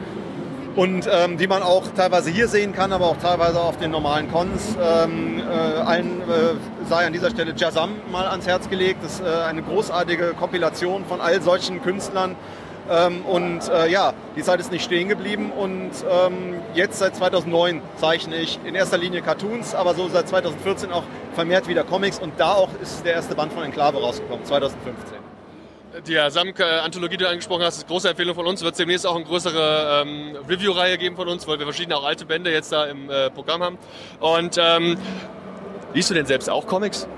und 0.76 1.08
ähm, 1.12 1.36
die 1.36 1.46
man 1.46 1.62
auch 1.62 1.88
teilweise 1.94 2.30
hier 2.30 2.48
sehen 2.48 2.72
kann, 2.72 2.92
aber 2.92 3.06
auch 3.06 3.16
teilweise 3.18 3.60
auf 3.60 3.76
den 3.76 3.90
normalen 3.90 4.30
Cons. 4.30 4.76
Ähm, 4.80 5.40
äh, 5.40 5.52
allen 5.52 6.22
äh, 6.22 6.86
sei 6.88 7.06
an 7.06 7.12
dieser 7.12 7.30
Stelle 7.30 7.52
Jazam 7.54 7.90
mal 8.10 8.26
ans 8.28 8.46
Herz 8.46 8.70
gelegt. 8.70 9.02
Das 9.02 9.14
ist 9.14 9.26
äh, 9.26 9.28
eine 9.28 9.62
großartige 9.62 10.34
Kompilation 10.38 11.04
von 11.04 11.20
all 11.20 11.42
solchen 11.42 11.82
Künstlern. 11.82 12.34
Ähm, 12.90 13.22
und 13.24 13.68
äh, 13.68 13.90
ja, 13.90 14.14
die 14.36 14.42
Zeit 14.42 14.60
ist 14.60 14.72
nicht 14.72 14.84
stehen 14.84 15.08
geblieben 15.08 15.52
und 15.52 15.90
ähm, 16.10 16.54
jetzt 16.74 16.98
seit 16.98 17.16
2009 17.16 17.82
zeichne 17.96 18.36
ich 18.36 18.58
in 18.64 18.74
erster 18.74 18.98
Linie 18.98 19.22
Cartoons, 19.22 19.74
aber 19.74 19.94
so 19.94 20.08
seit 20.08 20.28
2014 20.28 20.92
auch 20.92 21.04
vermehrt 21.34 21.68
wieder 21.68 21.84
Comics 21.84 22.18
und 22.18 22.32
da 22.38 22.54
auch 22.54 22.70
ist 22.80 23.04
der 23.04 23.14
erste 23.14 23.34
Band 23.34 23.52
von 23.52 23.62
Enklave 23.62 24.00
rausgekommen, 24.00 24.44
2015 24.44 25.18
die 26.06 26.18
Samk-Anthologie, 26.30 27.16
die 27.16 27.24
du 27.24 27.28
angesprochen 27.28 27.62
hast, 27.62 27.76
ist 27.76 27.84
eine 27.84 27.88
große 27.88 28.10
Empfehlung 28.10 28.34
von 28.34 28.46
uns. 28.46 28.62
Wird 28.62 28.72
es 28.72 28.78
demnächst 28.78 29.06
auch 29.06 29.16
eine 29.16 29.24
größere 29.24 30.04
ähm, 30.04 30.36
Review-Reihe 30.48 30.98
geben 30.98 31.16
von 31.16 31.28
uns, 31.28 31.46
weil 31.48 31.58
wir 31.58 31.66
verschiedene 31.66 31.96
auch 31.96 32.04
alte 32.04 32.24
Bände 32.24 32.52
jetzt 32.52 32.70
da 32.72 32.84
im 32.86 33.10
äh, 33.10 33.30
Programm 33.30 33.62
haben. 33.62 33.78
Und 34.20 34.58
ähm, 34.60 34.96
liest 35.94 36.10
du 36.10 36.14
denn 36.14 36.26
selbst 36.26 36.48
auch 36.48 36.66
Comics? 36.66 37.08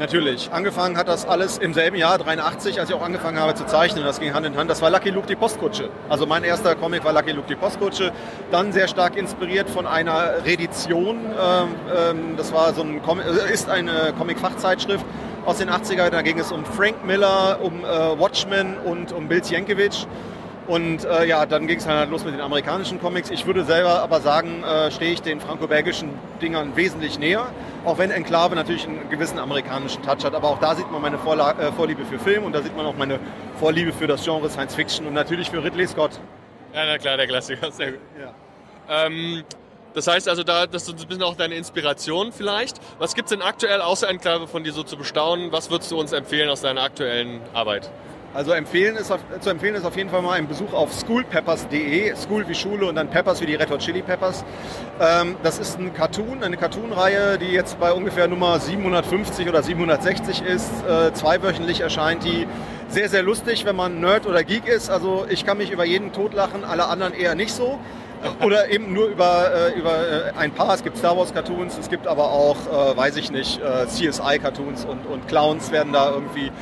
Natürlich. 0.00 0.50
Angefangen 0.50 0.96
hat 0.96 1.08
das 1.08 1.26
alles 1.26 1.58
im 1.58 1.74
selben 1.74 1.94
Jahr, 1.94 2.16
83, 2.16 2.80
als 2.80 2.88
ich 2.88 2.96
auch 2.96 3.02
angefangen 3.02 3.38
habe 3.38 3.54
zu 3.54 3.66
zeichnen. 3.66 4.02
Das 4.02 4.18
ging 4.18 4.32
Hand 4.32 4.46
in 4.46 4.56
Hand. 4.56 4.70
Das 4.70 4.80
war 4.80 4.88
Lucky 4.88 5.10
Luke 5.10 5.26
die 5.26 5.36
Postkutsche. 5.36 5.90
Also 6.08 6.24
mein 6.24 6.42
erster 6.42 6.74
Comic 6.74 7.04
war 7.04 7.12
Lucky 7.12 7.32
Luke 7.32 7.46
die 7.46 7.54
Postkutsche. 7.54 8.10
Dann 8.50 8.72
sehr 8.72 8.88
stark 8.88 9.14
inspiriert 9.14 9.68
von 9.68 9.86
einer 9.86 10.42
Redition. 10.46 11.18
Ähm, 11.18 11.68
ähm, 11.94 12.36
das 12.38 12.50
war 12.50 12.72
so 12.72 12.80
ein 12.80 13.02
Com 13.02 13.20
äh, 13.20 13.52
ist 13.52 13.68
eine 13.68 14.14
Comic-Fachzeitschrift 14.16 15.04
aus 15.44 15.58
den 15.58 15.68
80er. 15.68 16.08
Da 16.08 16.22
ging 16.22 16.38
es 16.38 16.50
um 16.50 16.64
Frank 16.64 17.04
Miller, 17.04 17.58
um 17.60 17.84
äh, 17.84 17.86
Watchmen 18.18 18.78
und 18.78 19.12
um 19.12 19.28
Bill 19.28 19.44
Sienkiewicz. 19.44 20.06
Und 20.70 21.04
äh, 21.04 21.26
ja, 21.26 21.46
dann 21.46 21.66
ging 21.66 21.78
es 21.78 21.86
halt 21.88 22.10
los 22.10 22.24
mit 22.24 22.32
den 22.32 22.40
amerikanischen 22.40 23.00
Comics. 23.00 23.28
Ich 23.30 23.44
würde 23.44 23.64
selber 23.64 24.02
aber 24.02 24.20
sagen, 24.20 24.62
äh, 24.62 24.92
stehe 24.92 25.12
ich 25.14 25.20
den 25.20 25.40
franco-belgischen 25.40 26.10
Dingern 26.40 26.76
wesentlich 26.76 27.18
näher. 27.18 27.52
Auch 27.84 27.98
wenn 27.98 28.12
Enklave 28.12 28.54
natürlich 28.54 28.86
einen 28.86 29.10
gewissen 29.10 29.40
amerikanischen 29.40 30.00
Touch 30.04 30.24
hat. 30.24 30.32
Aber 30.32 30.48
auch 30.48 30.60
da 30.60 30.76
sieht 30.76 30.88
man 30.92 31.02
meine 31.02 31.18
Vorla 31.18 31.58
äh, 31.58 31.72
Vorliebe 31.72 32.04
für 32.04 32.20
Film 32.20 32.44
und 32.44 32.52
da 32.52 32.62
sieht 32.62 32.76
man 32.76 32.86
auch 32.86 32.94
meine 32.96 33.18
Vorliebe 33.58 33.92
für 33.92 34.06
das 34.06 34.22
Genre 34.22 34.48
Science 34.48 34.76
Fiction 34.76 35.08
und 35.08 35.14
natürlich 35.14 35.50
für 35.50 35.60
Ridley 35.60 35.88
Scott. 35.88 36.20
Ja, 36.72 36.86
na 36.86 36.98
klar, 36.98 37.16
der 37.16 37.26
Klassiker. 37.26 37.68
Sehr 37.72 37.90
gut. 37.90 38.00
Ja. 38.16 39.06
Ähm, 39.06 39.42
das 39.94 40.06
heißt 40.06 40.28
also, 40.28 40.44
da, 40.44 40.68
das 40.68 40.84
ist 40.84 41.02
ein 41.02 41.08
bisschen 41.08 41.24
auch 41.24 41.34
deine 41.34 41.56
Inspiration 41.56 42.30
vielleicht. 42.30 42.76
Was 43.00 43.16
gibt 43.16 43.26
es 43.26 43.30
denn 43.36 43.42
aktuell 43.42 43.80
außer 43.80 44.08
Enklave 44.08 44.46
von 44.46 44.62
dir 44.62 44.72
so 44.72 44.84
zu 44.84 44.96
bestaunen? 44.96 45.50
Was 45.50 45.68
würdest 45.68 45.90
du 45.90 45.98
uns 45.98 46.12
empfehlen 46.12 46.48
aus 46.48 46.60
deiner 46.60 46.82
aktuellen 46.82 47.40
Arbeit? 47.54 47.90
Also 48.32 48.52
empfehlen 48.52 48.96
ist 48.96 49.10
auf, 49.10 49.20
zu 49.40 49.50
empfehlen 49.50 49.74
ist 49.74 49.84
auf 49.84 49.96
jeden 49.96 50.08
Fall 50.08 50.22
mal 50.22 50.34
ein 50.34 50.46
Besuch 50.46 50.72
auf 50.72 50.92
schoolpeppers.de, 50.92 52.14
School 52.14 52.46
wie 52.46 52.54
Schule 52.54 52.86
und 52.86 52.94
dann 52.94 53.08
Peppers 53.08 53.40
wie 53.40 53.46
die 53.46 53.56
Red 53.56 53.70
Hot 53.70 53.80
Chili 53.80 54.02
Peppers. 54.02 54.44
Ähm, 55.00 55.34
das 55.42 55.58
ist 55.58 55.80
ein 55.80 55.92
Cartoon, 55.92 56.44
eine 56.44 56.56
Cartoon-Reihe, 56.56 57.38
die 57.38 57.46
jetzt 57.46 57.80
bei 57.80 57.92
ungefähr 57.92 58.28
Nummer 58.28 58.60
750 58.60 59.48
oder 59.48 59.64
760 59.64 60.42
ist, 60.42 60.70
äh, 60.88 61.12
zweiwöchentlich 61.12 61.80
erscheint 61.80 62.24
die. 62.24 62.46
Sehr, 62.88 63.08
sehr 63.08 63.22
lustig, 63.22 63.64
wenn 63.64 63.76
man 63.76 64.00
Nerd 64.00 64.26
oder 64.26 64.42
Geek 64.44 64.66
ist. 64.66 64.90
Also 64.90 65.24
ich 65.28 65.44
kann 65.44 65.58
mich 65.58 65.70
über 65.70 65.84
jeden 65.84 66.12
totlachen, 66.12 66.64
alle 66.64 66.86
anderen 66.86 67.14
eher 67.14 67.34
nicht 67.34 67.52
so. 67.52 67.78
Oder 68.44 68.68
eben 68.70 68.92
nur 68.92 69.06
über, 69.08 69.50
äh, 69.54 69.78
über 69.78 69.90
äh, 69.92 70.32
ein 70.38 70.52
paar. 70.52 70.74
Es 70.74 70.82
gibt 70.84 70.98
Star 70.98 71.16
Wars 71.16 71.32
Cartoons, 71.32 71.78
es 71.78 71.88
gibt 71.88 72.06
aber 72.06 72.30
auch, 72.30 72.56
äh, 72.66 72.96
weiß 72.96 73.16
ich 73.16 73.30
nicht, 73.30 73.60
äh, 73.60 73.86
CSI 73.86 74.38
Cartoons 74.40 74.84
und, 74.84 75.06
und 75.06 75.26
Clowns 75.26 75.72
werden 75.72 75.92
da 75.92 76.10
irgendwie 76.10 76.52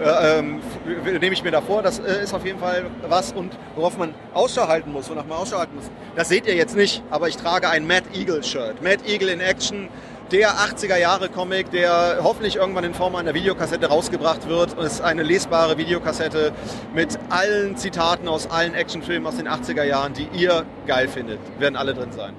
äh, 0.00 0.38
ähm, 0.38 0.60
nehme 1.04 1.32
ich 1.32 1.44
mir 1.44 1.50
da 1.50 1.60
vor. 1.60 1.82
Das 1.82 1.98
äh, 1.98 2.22
ist 2.22 2.34
auf 2.34 2.44
jeden 2.44 2.58
Fall 2.58 2.86
was 3.08 3.32
und 3.32 3.52
worauf 3.76 3.96
man 3.96 4.14
Ausschau 4.32 4.66
halten 4.66 4.92
muss, 4.92 5.08
wonach 5.10 5.24
man 5.26 5.38
Ausschau 5.38 5.58
halten 5.58 5.76
muss. 5.76 5.90
Das 6.16 6.28
seht 6.28 6.46
ihr 6.46 6.54
jetzt 6.54 6.76
nicht, 6.76 7.02
aber 7.10 7.28
ich 7.28 7.36
trage 7.36 7.68
ein 7.68 7.86
Mad 7.86 8.04
Eagle 8.14 8.42
Shirt. 8.42 8.82
Mad 8.82 8.98
Eagle 9.06 9.28
in 9.28 9.40
Action, 9.40 9.88
der 10.32 10.50
80er 10.50 10.98
Jahre 10.98 11.28
Comic, 11.28 11.70
der 11.70 12.18
hoffentlich 12.22 12.56
irgendwann 12.56 12.84
in 12.84 12.94
Form 12.94 13.14
einer 13.14 13.34
Videokassette 13.34 13.86
rausgebracht 13.86 14.48
wird. 14.48 14.76
Es 14.78 14.94
ist 14.94 15.00
eine 15.00 15.22
lesbare 15.22 15.78
Videokassette 15.78 16.52
mit 16.94 17.18
allen 17.28 17.76
Zitaten 17.76 18.26
aus 18.26 18.50
allen 18.50 18.74
Actionfilmen 18.74 19.26
aus 19.26 19.36
den 19.36 19.48
80er 19.48 19.84
Jahren, 19.84 20.12
die 20.14 20.28
ihr 20.32 20.64
geil 20.86 21.08
findet. 21.08 21.38
Werden 21.58 21.76
alle 21.76 21.94
drin 21.94 22.10
sein 22.10 22.34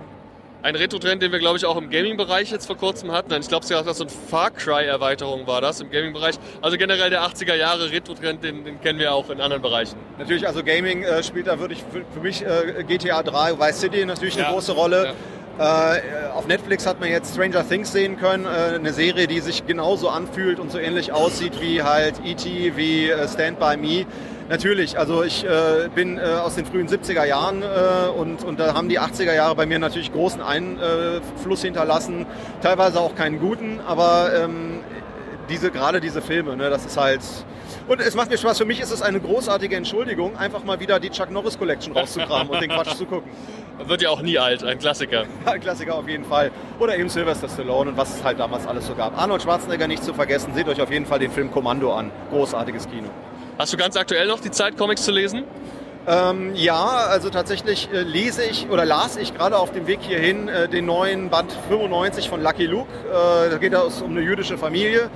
ein 0.65 0.75
Retro-Trend, 0.75 1.21
den 1.21 1.32
wir, 1.32 1.38
glaube 1.38 1.58
ich, 1.58 1.65
auch 1.65 1.78
im 1.78 1.91
Gaming-Bereich 1.91 2.49
jetzt 2.49 2.65
vor 2.65 2.75
kurzem 2.75 3.12
hatten. 3.12 3.32
Ich 3.39 3.47
glaube, 3.47 3.65
so 3.67 3.75
eine 3.75 4.10
Far 4.10 4.49
Cry-Erweiterung 4.49 5.45
war 5.45 5.62
das 5.62 5.80
im 5.80 5.91
Gaming-Bereich. 5.91 6.36
Also 6.60 6.78
generell 6.78 7.12
der 7.12 7.21
80er 7.21 7.54
Jahre 7.54 7.91
Retro-Trend, 7.91 8.43
den, 8.43 8.65
den, 8.65 8.82
kennen 8.82 8.97
wir 8.97 9.13
auch 9.13 9.30
in 9.30 9.41
anderen 9.41 9.62
Bereichen. 9.62 9.95
Natürlich, 10.17 10.47
also 10.47 10.63
Gaming 10.63 11.04
äh, 11.04 11.21
spielt 11.21 11.45
da 11.45 11.60
wirklich 11.60 11.84
für, 11.91 12.04
für 12.12 12.19
mich 12.19 12.43
äh, 12.43 12.84
GTA 12.84 13.21
3, 13.21 13.60
Vice 13.60 13.80
City 13.80 14.06
natürlich 14.06 14.34
eine 14.34 14.45
ja. 14.45 14.51
große 14.51 14.71
Rolle. 14.71 15.06
Ja. 15.06 15.13
Äh, 15.57 16.31
auf 16.33 16.47
Netflix 16.47 16.85
hat 16.85 16.99
man 16.99 17.09
jetzt 17.09 17.33
Stranger 17.33 17.67
Things 17.67 17.93
sehen 17.93 18.17
können, 18.17 18.45
äh, 18.45 18.75
eine 18.75 18.91
Serie, 18.91 19.27
die 19.27 19.39
sich 19.39 19.65
genauso 19.65 20.09
anfühlt 20.09 20.59
und 20.59 20.69
so 20.69 20.77
ähnlich 20.77 21.13
aussieht 21.13 21.61
wie 21.61 21.81
halt 21.81 22.15
E.T., 22.25 22.73
wie 22.75 23.09
äh, 23.09 23.25
Stand 23.27 23.59
By 23.59 23.77
Me. 23.77 24.05
Natürlich, 24.49 24.99
also 24.99 25.23
ich 25.23 25.45
äh, 25.45 25.87
bin 25.95 26.17
äh, 26.17 26.23
aus 26.23 26.55
den 26.55 26.65
frühen 26.65 26.89
70er 26.89 27.25
Jahren 27.25 27.63
äh, 27.63 28.09
und, 28.09 28.43
und 28.43 28.59
da 28.59 28.73
haben 28.73 28.89
die 28.89 28.99
80er 28.99 29.33
Jahre 29.33 29.55
bei 29.55 29.65
mir 29.65 29.79
natürlich 29.79 30.11
großen 30.11 30.41
Einfluss 30.41 31.61
hinterlassen, 31.61 32.25
teilweise 32.61 32.99
auch 32.99 33.15
keinen 33.15 33.39
guten, 33.39 33.79
aber 33.87 34.31
ähm, 34.35 34.81
diese, 35.49 35.71
gerade 35.71 36.01
diese 36.01 36.21
Filme, 36.21 36.57
ne, 36.57 36.69
das 36.69 36.85
ist 36.85 36.97
halt... 36.97 37.21
Und 37.87 38.01
es 38.01 38.15
macht 38.15 38.29
mir 38.29 38.37
Spaß, 38.37 38.57
für 38.57 38.65
mich 38.65 38.81
ist 38.81 38.91
es 38.91 39.01
eine 39.01 39.19
großartige 39.19 39.75
Entschuldigung, 39.75 40.37
einfach 40.37 40.63
mal 40.63 40.79
wieder 40.79 40.99
die 40.99 41.11
Chuck 41.11 41.31
Norris 41.31 41.57
Collection 41.57 41.93
rauszukramen 41.93 42.49
und 42.49 42.61
den 42.61 42.69
Quatsch 42.69 42.95
zu 42.95 43.05
gucken. 43.05 43.31
Wird 43.83 44.01
ja 44.01 44.09
auch 44.09 44.21
nie 44.21 44.39
alt, 44.39 44.63
ein 44.63 44.79
Klassiker. 44.79 45.25
ein 45.45 45.59
Klassiker 45.59 45.95
auf 45.95 46.07
jeden 46.07 46.23
Fall. 46.23 46.51
Oder 46.79 46.97
eben 46.97 47.09
Sylvester 47.09 47.49
Stallone 47.49 47.91
und 47.91 47.97
was 47.97 48.15
es 48.15 48.23
halt 48.23 48.39
damals 48.39 48.65
alles 48.65 48.88
so 48.88 48.95
gab. 48.95 49.17
Arnold 49.17 49.43
Schwarzenegger 49.43 49.88
nicht 49.88 50.03
zu 50.03 50.13
vergessen, 50.13 50.53
seht 50.53 50.67
euch 50.67 50.81
auf 50.81 50.91
jeden 50.91 51.05
Fall 51.05 51.19
den 51.19 51.31
Film 51.31 51.51
Kommando 51.51 51.93
an. 51.93 52.11
Großartiges 52.31 52.88
Kino. 52.89 53.09
Hast 53.57 53.73
du 53.73 53.77
ganz 53.77 53.95
aktuell 53.97 54.27
noch 54.27 54.39
die 54.39 54.51
Zeit, 54.51 54.77
Comics 54.77 55.03
zu 55.03 55.11
lesen? 55.11 55.43
Ähm, 56.07 56.51
ja, 56.53 56.85
also 56.85 57.29
tatsächlich 57.29 57.89
äh, 57.91 58.01
lese 58.01 58.43
ich 58.43 58.69
oder 58.69 58.85
las 58.85 59.17
ich 59.17 59.33
gerade 59.33 59.57
auf 59.57 59.71
dem 59.71 59.88
Weg 59.88 59.99
hierhin 60.01 60.47
äh, 60.47 60.67
den 60.67 60.85
neuen 60.85 61.29
Band 61.29 61.51
95 61.69 62.29
von 62.29 62.43
Lucky 62.43 62.67
Luke. 62.67 62.88
Äh, 63.09 63.49
da 63.49 63.57
geht 63.57 63.73
es 63.73 64.01
um 64.01 64.11
eine 64.11 64.21
jüdische 64.21 64.57
Familie, 64.57 65.09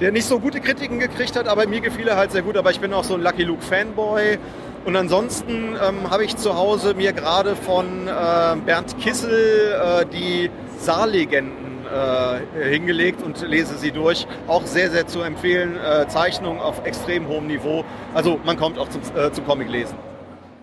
der 0.00 0.12
nicht 0.12 0.26
so 0.26 0.38
gute 0.38 0.60
Kritiken 0.60 0.98
gekriegt 0.98 1.36
hat, 1.36 1.48
aber 1.48 1.66
mir 1.66 1.80
gefiel 1.80 2.06
er 2.06 2.16
halt 2.16 2.32
sehr 2.32 2.42
gut. 2.42 2.56
Aber 2.58 2.70
ich 2.70 2.80
bin 2.80 2.92
auch 2.92 3.04
so 3.04 3.14
ein 3.14 3.22
Lucky 3.22 3.44
Luke 3.44 3.62
Fanboy. 3.62 4.38
Und 4.86 4.94
ansonsten 4.94 5.74
ähm, 5.82 6.10
habe 6.10 6.24
ich 6.24 6.36
zu 6.36 6.56
Hause 6.56 6.94
mir 6.94 7.12
gerade 7.12 7.56
von 7.56 8.06
äh, 8.06 8.56
Bernd 8.64 8.96
Kissel 9.00 9.72
äh, 9.72 10.06
die 10.06 10.48
Saarlegenden 10.78 11.84
äh, 11.92 12.70
hingelegt 12.70 13.20
und 13.20 13.40
lese 13.42 13.76
sie 13.78 13.90
durch. 13.90 14.28
Auch 14.46 14.64
sehr, 14.64 14.92
sehr 14.92 15.08
zu 15.08 15.22
empfehlen. 15.22 15.76
Äh, 15.76 16.06
Zeichnung 16.06 16.60
auf 16.60 16.86
extrem 16.86 17.26
hohem 17.26 17.48
Niveau. 17.48 17.84
Also 18.14 18.38
man 18.44 18.56
kommt 18.56 18.78
auch 18.78 18.88
zum, 18.88 19.02
äh, 19.16 19.32
zum 19.32 19.44
Comic 19.44 19.68
lesen. 19.68 19.96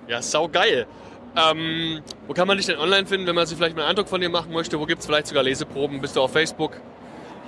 Ja, 0.08 0.22
sau 0.22 0.48
geil. 0.48 0.88
Ähm, 1.36 2.00
wo 2.26 2.34
kann 2.34 2.48
man 2.48 2.56
dich 2.56 2.68
denn 2.68 2.78
online 2.78 3.06
finden, 3.06 3.28
wenn 3.28 3.36
man 3.36 3.46
sich 3.46 3.58
vielleicht 3.58 3.76
mal 3.76 3.82
einen 3.82 3.90
Eindruck 3.90 4.08
von 4.08 4.22
dir 4.22 4.30
machen 4.30 4.54
möchte? 4.54 4.80
Wo 4.80 4.86
gibt 4.86 5.02
es 5.02 5.06
vielleicht 5.06 5.28
sogar 5.28 5.44
Leseproben? 5.44 6.00
Bist 6.00 6.16
du 6.16 6.22
auf 6.22 6.32
Facebook? 6.32 6.80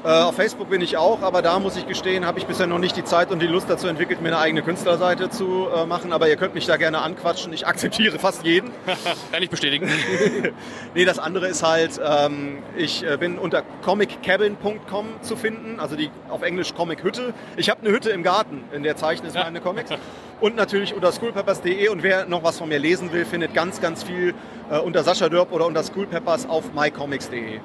Äh, 0.06 0.10
auf 0.10 0.36
Facebook 0.36 0.70
bin 0.70 0.82
ich 0.82 0.98
auch, 0.98 1.24
aber 1.24 1.42
da 1.42 1.58
muss 1.58 1.76
ich 1.78 1.88
gestehen, 1.88 2.28
habe 2.28 2.38
ich 2.38 2.46
bisher 2.46 2.68
noch 2.68 2.78
nicht 2.78 2.96
die 2.96 3.04
Zeit 3.04 3.32
und 3.32 3.42
die 3.42 3.48
Lust 3.48 3.68
dazu 3.70 3.88
entwickelt, 3.88 4.22
mir 4.22 4.28
eine 4.28 4.38
eigene 4.38 4.62
Künstlerseite 4.62 5.32
zu 5.32 5.68
äh, 5.76 5.88
machen. 5.88 6.14
Aber 6.14 6.30
ihr 6.30 6.36
könnt 6.36 6.54
mich 6.54 6.68
da 6.68 6.78
gerne 6.78 7.00
anquatschen. 7.00 7.54
Ich 7.54 7.66
akzeptiere 7.66 8.20
fast 8.20 8.44
jeden. 8.44 8.70
Kann 9.32 9.42
ich 9.42 9.50
bestätigen. 9.50 9.90
nee, 10.94 11.06
das 11.06 11.18
andere 11.18 11.48
ist 11.48 11.64
halt, 11.64 12.00
ähm, 12.04 12.60
ich 12.78 13.04
äh, 13.04 13.18
bin 13.18 13.40
unter 13.40 13.64
comiccabin.com 13.84 15.08
zu 15.22 15.36
finden, 15.36 15.80
also 15.80 15.96
die 15.96 16.12
auf 16.30 16.44
Englisch 16.44 16.76
Comic 16.76 17.04
Hütte. 17.04 17.34
Ich 17.58 17.72
habe 17.72 17.82
eine 17.82 17.90
Hütte 17.90 18.12
im 18.12 18.22
Garten, 18.22 18.64
in 18.74 18.84
der 18.84 18.98
zeichne 18.98 19.30
ich 19.30 19.34
meine 19.34 19.60
Comics. 19.60 19.90
Und 20.40 20.56
natürlich 20.56 20.94
unter 20.94 21.12
schoolpeppers.de. 21.12 21.88
Und 21.88 22.04
wer 22.04 22.26
noch 22.26 22.44
was 22.44 22.60
von 22.60 22.70
mir 22.70 22.78
lesen 22.78 23.12
will, 23.12 23.26
findet 23.26 23.54
ganz, 23.56 23.82
ganz 23.82 24.04
viel 24.04 24.36
unter 24.84 25.04
Sascha 25.04 25.30
Dörp 25.30 25.52
oder 25.54 25.66
unter 25.66 25.82
schoolpeppers 25.82 26.48
auf 26.50 26.74
mycomics.de. 26.74 27.60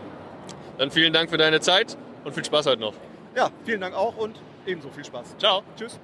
Dann 0.79 0.91
vielen 0.91 1.13
Dank 1.13 1.31
für 1.31 1.37
deine 1.37 1.61
Zeit 1.61 1.99
und 2.25 2.35
viel 2.35 2.45
Spaß 2.45 2.67
heute 2.67 2.81
noch. 2.81 2.95
Ja, 3.35 3.51
vielen 3.65 3.81
Dank 3.81 3.95
auch 3.95 4.17
und 4.17 4.41
ebenso 4.67 4.91
viel 4.91 5.05
Spaß. 5.05 5.37
Ciao. 5.39 5.63
Tschüss. 5.77 5.99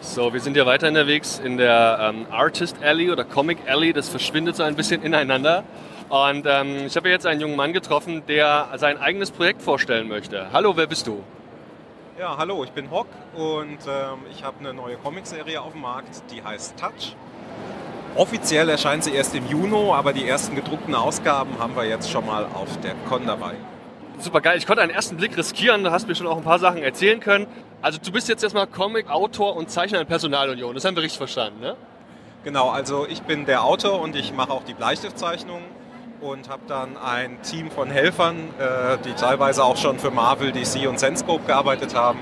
So, 0.00 0.32
wir 0.32 0.40
sind 0.40 0.56
ja 0.56 0.66
weiter 0.66 0.88
unterwegs 0.88 1.40
in 1.42 1.56
der 1.56 1.98
ähm, 2.00 2.26
Artist 2.30 2.76
Alley 2.82 3.10
oder 3.10 3.24
Comic 3.24 3.58
Alley. 3.66 3.92
Das 3.92 4.08
verschwindet 4.08 4.54
so 4.54 4.62
ein 4.62 4.76
bisschen 4.76 5.02
ineinander. 5.02 5.64
Und 6.08 6.46
ähm, 6.46 6.86
ich 6.86 6.94
habe 6.96 7.08
jetzt 7.08 7.26
einen 7.26 7.40
jungen 7.40 7.56
Mann 7.56 7.72
getroffen, 7.72 8.22
der 8.28 8.68
sein 8.76 8.98
eigenes 8.98 9.30
Projekt 9.30 9.62
vorstellen 9.62 10.06
möchte. 10.06 10.52
Hallo, 10.52 10.76
wer 10.76 10.86
bist 10.86 11.06
du? 11.06 11.22
Ja, 12.18 12.36
hallo, 12.36 12.62
ich 12.62 12.70
bin 12.70 12.90
Hock 12.92 13.08
und 13.34 13.78
ähm, 13.88 14.18
ich 14.30 14.44
habe 14.44 14.60
eine 14.60 14.72
neue 14.72 14.96
Comicserie 14.98 15.60
auf 15.60 15.72
dem 15.72 15.80
Markt, 15.80 16.22
die 16.30 16.44
heißt 16.44 16.78
Touch. 16.78 17.16
Offiziell 18.16 18.68
erscheint 18.68 19.02
sie 19.02 19.12
erst 19.12 19.34
im 19.34 19.44
Juni, 19.48 19.90
aber 19.90 20.12
die 20.12 20.26
ersten 20.26 20.54
gedruckten 20.54 20.94
Ausgaben 20.94 21.58
haben 21.58 21.74
wir 21.74 21.84
jetzt 21.84 22.08
schon 22.08 22.24
mal 22.24 22.44
auf 22.54 22.78
der 22.80 22.94
Con 23.08 23.26
dabei. 23.26 23.54
Super 24.20 24.40
geil. 24.40 24.56
Ich 24.56 24.66
konnte 24.66 24.82
einen 24.82 24.92
ersten 24.92 25.16
Blick 25.16 25.36
riskieren. 25.36 25.82
Du 25.82 25.90
hast 25.90 26.06
mir 26.06 26.14
schon 26.14 26.28
auch 26.28 26.36
ein 26.36 26.44
paar 26.44 26.60
Sachen 26.60 26.80
erzählen 26.80 27.18
können. 27.18 27.48
Also 27.82 27.98
du 27.98 28.12
bist 28.12 28.28
jetzt 28.28 28.44
erstmal 28.44 28.68
Comic, 28.68 29.10
Autor 29.10 29.56
und 29.56 29.68
Zeichner 29.68 30.00
in 30.00 30.06
Personalunion. 30.06 30.74
Das 30.74 30.84
haben 30.84 30.94
wir 30.94 31.02
richtig 31.02 31.18
verstanden, 31.18 31.60
ne? 31.60 31.76
Genau, 32.44 32.70
also 32.70 33.06
ich 33.08 33.22
bin 33.22 33.46
der 33.46 33.64
Autor 33.64 34.00
und 34.00 34.14
ich 34.14 34.32
mache 34.32 34.52
auch 34.52 34.62
die 34.62 34.74
Bleistiftzeichnungen 34.74 35.64
und 36.20 36.48
habe 36.48 36.62
dann 36.68 36.96
ein 36.96 37.42
Team 37.42 37.70
von 37.70 37.90
Helfern, 37.90 38.36
äh, 38.58 38.98
die 39.04 39.14
teilweise 39.14 39.64
auch 39.64 39.76
schon 39.76 39.98
für 39.98 40.10
Marvel, 40.10 40.52
DC 40.52 40.86
und 40.88 41.00
Senscope 41.00 41.46
gearbeitet 41.46 41.94
haben, 41.96 42.20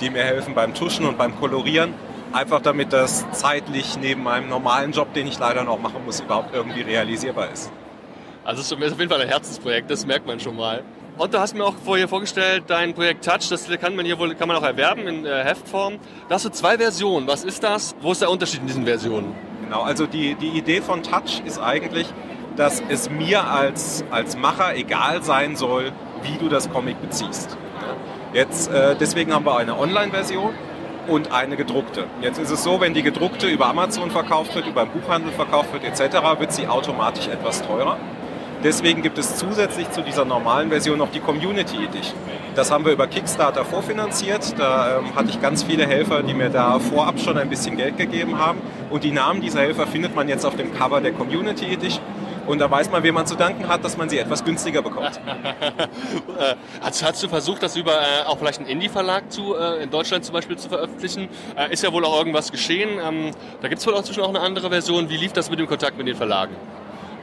die 0.00 0.08
mir 0.10 0.22
helfen 0.22 0.54
beim 0.54 0.74
Tuschen 0.74 1.04
und 1.04 1.18
beim 1.18 1.38
Kolorieren. 1.38 1.92
Einfach 2.34 2.60
damit 2.60 2.92
das 2.92 3.24
zeitlich 3.30 3.96
neben 3.96 4.24
meinem 4.24 4.48
normalen 4.48 4.90
Job, 4.90 5.14
den 5.14 5.28
ich 5.28 5.38
leider 5.38 5.62
noch 5.62 5.78
machen 5.78 6.04
muss, 6.04 6.18
überhaupt 6.18 6.52
irgendwie 6.52 6.80
realisierbar 6.80 7.52
ist. 7.52 7.70
Also 8.44 8.60
es 8.60 8.66
ist 8.66 8.72
auf 8.72 8.98
jeden 8.98 9.08
Fall 9.08 9.20
ein 9.20 9.28
Herzensprojekt, 9.28 9.88
das 9.88 10.04
merkt 10.04 10.26
man 10.26 10.40
schon 10.40 10.56
mal. 10.56 10.82
Und 11.16 11.32
du 11.32 11.38
hast 11.38 11.54
mir 11.54 11.64
auch 11.64 11.76
vorher 11.84 12.08
vorgestellt, 12.08 12.64
dein 12.66 12.92
Projekt 12.92 13.24
Touch, 13.24 13.48
das 13.50 13.68
kann 13.80 13.94
man 13.94 14.04
hier 14.04 14.18
wohl 14.18 14.34
kann 14.34 14.48
man 14.48 14.56
auch 14.56 14.64
erwerben 14.64 15.06
in 15.06 15.24
äh, 15.24 15.44
Heftform. 15.44 16.00
Da 16.28 16.34
hast 16.34 16.44
du 16.44 16.48
zwei 16.48 16.76
Versionen. 16.76 17.28
Was 17.28 17.44
ist 17.44 17.62
das? 17.62 17.94
Wo 18.00 18.10
ist 18.10 18.20
der 18.20 18.30
Unterschied 18.32 18.62
in 18.62 18.66
diesen 18.66 18.84
Versionen? 18.84 19.32
Genau, 19.62 19.82
also 19.82 20.04
die, 20.06 20.34
die 20.34 20.58
Idee 20.58 20.80
von 20.80 21.04
Touch 21.04 21.40
ist 21.44 21.60
eigentlich, 21.60 22.08
dass 22.56 22.82
es 22.88 23.10
mir 23.10 23.44
als, 23.44 24.04
als 24.10 24.36
Macher 24.36 24.74
egal 24.74 25.22
sein 25.22 25.54
soll, 25.54 25.92
wie 26.22 26.36
du 26.38 26.48
das 26.48 26.68
Comic 26.68 27.00
beziehst. 27.00 27.56
Jetzt, 28.32 28.72
äh, 28.72 28.96
deswegen 28.96 29.32
haben 29.32 29.46
wir 29.46 29.56
eine 29.56 29.78
Online-Version 29.78 30.52
und 31.08 31.32
eine 31.32 31.56
gedruckte. 31.56 32.04
Jetzt 32.20 32.38
ist 32.38 32.50
es 32.50 32.62
so, 32.62 32.80
wenn 32.80 32.94
die 32.94 33.02
gedruckte 33.02 33.48
über 33.48 33.66
Amazon 33.66 34.10
verkauft 34.10 34.54
wird, 34.54 34.66
über 34.66 34.84
den 34.84 35.00
Buchhandel 35.00 35.32
verkauft 35.32 35.72
wird 35.72 35.84
etc., 35.84 36.16
wird 36.38 36.52
sie 36.52 36.66
automatisch 36.68 37.28
etwas 37.28 37.62
teurer. 37.62 37.96
Deswegen 38.64 39.02
gibt 39.02 39.18
es 39.18 39.36
zusätzlich 39.36 39.90
zu 39.90 40.00
dieser 40.00 40.24
normalen 40.24 40.70
Version 40.70 40.96
noch 40.96 41.10
die 41.10 41.20
Community 41.20 41.84
Edition. 41.84 42.16
Das 42.54 42.70
haben 42.70 42.86
wir 42.86 42.92
über 42.92 43.06
Kickstarter 43.06 43.62
vorfinanziert. 43.62 44.58
Da 44.58 45.00
ähm, 45.00 45.14
hatte 45.14 45.28
ich 45.28 45.42
ganz 45.42 45.64
viele 45.64 45.86
Helfer, 45.86 46.22
die 46.22 46.32
mir 46.32 46.48
da 46.48 46.78
vorab 46.78 47.20
schon 47.20 47.36
ein 47.36 47.50
bisschen 47.50 47.76
Geld 47.76 47.98
gegeben 47.98 48.38
haben. 48.38 48.58
Und 48.88 49.04
die 49.04 49.10
Namen 49.10 49.42
dieser 49.42 49.60
Helfer 49.60 49.86
findet 49.86 50.14
man 50.14 50.28
jetzt 50.28 50.46
auf 50.46 50.56
dem 50.56 50.72
Cover 50.72 51.02
der 51.02 51.12
Community 51.12 51.66
Edition. 51.66 52.02
Und 52.46 52.58
da 52.58 52.70
weiß 52.70 52.90
man, 52.90 53.02
wem 53.02 53.14
man 53.14 53.26
zu 53.26 53.36
danken 53.36 53.68
hat, 53.68 53.84
dass 53.84 53.96
man 53.96 54.08
sie 54.08 54.18
etwas 54.18 54.44
günstiger 54.44 54.82
bekommt. 54.82 55.20
Hast, 56.80 57.02
hast, 57.02 57.22
du 57.22 57.28
versucht, 57.28 57.62
das 57.62 57.76
über 57.76 57.92
äh, 57.92 58.26
auch 58.26 58.38
vielleicht 58.38 58.58
einen 58.58 58.68
Indie-Verlag 58.68 59.32
zu, 59.32 59.56
äh, 59.56 59.82
in 59.82 59.90
Deutschland 59.90 60.24
zum 60.24 60.34
Beispiel 60.34 60.56
zu 60.56 60.68
veröffentlichen? 60.68 61.28
Äh, 61.56 61.72
ist 61.72 61.82
ja 61.82 61.92
wohl 61.92 62.04
auch 62.04 62.16
irgendwas 62.16 62.52
geschehen. 62.52 63.00
Ähm, 63.02 63.30
da 63.62 63.68
gibt 63.68 63.80
es 63.80 63.86
wohl 63.86 63.94
auch 63.94 64.02
zwischen 64.02 64.22
auch 64.22 64.28
eine 64.28 64.40
andere 64.40 64.68
Version. 64.68 65.08
Wie 65.08 65.16
lief 65.16 65.32
das 65.32 65.50
mit 65.50 65.58
dem 65.58 65.66
Kontakt 65.66 65.96
mit 65.96 66.06
den 66.06 66.16
Verlagen? 66.16 66.54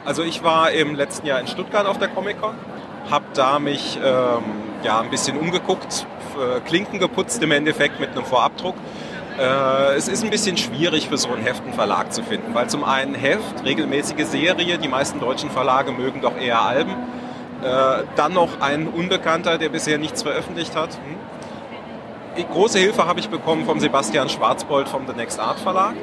Also 0.04 0.22
ich 0.22 0.42
war 0.42 0.72
im 0.72 0.94
letzten 0.94 1.26
Jahr 1.26 1.40
in 1.40 1.46
Stuttgart 1.46 1.86
auf 1.86 1.98
der 1.98 2.08
Comic-Con, 2.08 2.54
habe 3.10 3.24
da 3.34 3.58
mich 3.58 3.98
ähm, 4.02 4.42
ja, 4.82 5.00
ein 5.00 5.10
bisschen 5.10 5.38
umgeguckt, 5.38 6.06
äh, 6.36 6.60
Klinken 6.60 6.98
geputzt 6.98 7.42
im 7.42 7.52
Endeffekt 7.52 8.00
mit 8.00 8.10
einem 8.10 8.24
Vorabdruck. 8.24 8.74
Äh, 9.38 9.94
es 9.96 10.08
ist 10.08 10.24
ein 10.24 10.30
bisschen 10.30 10.56
schwierig 10.56 11.08
für 11.08 11.16
so 11.16 11.28
einen 11.28 11.42
Heft 11.42 11.62
einen 11.64 11.72
Verlag 11.72 12.12
zu 12.12 12.22
finden, 12.22 12.54
weil 12.54 12.68
zum 12.68 12.84
einen 12.84 13.14
Heft, 13.14 13.64
regelmäßige 13.64 14.24
Serie, 14.24 14.78
die 14.78 14.88
meisten 14.88 15.20
deutschen 15.20 15.50
Verlage 15.50 15.92
mögen 15.92 16.20
doch 16.20 16.36
eher 16.36 16.60
Alben. 16.60 16.92
Äh, 17.62 18.04
dann 18.16 18.34
noch 18.34 18.60
ein 18.60 18.88
Unbekannter, 18.88 19.58
der 19.58 19.68
bisher 19.68 19.98
nichts 19.98 20.22
veröffentlicht 20.22 20.76
hat. 20.76 20.90
Hm. 22.36 22.44
Große 22.50 22.78
Hilfe 22.78 23.06
habe 23.06 23.20
ich 23.20 23.28
bekommen 23.28 23.64
vom 23.66 23.78
Sebastian 23.78 24.28
Schwarzbold 24.28 24.88
vom 24.88 25.06
The 25.06 25.14
Next 25.14 25.38
Art 25.38 25.60
Verlag 25.60 25.94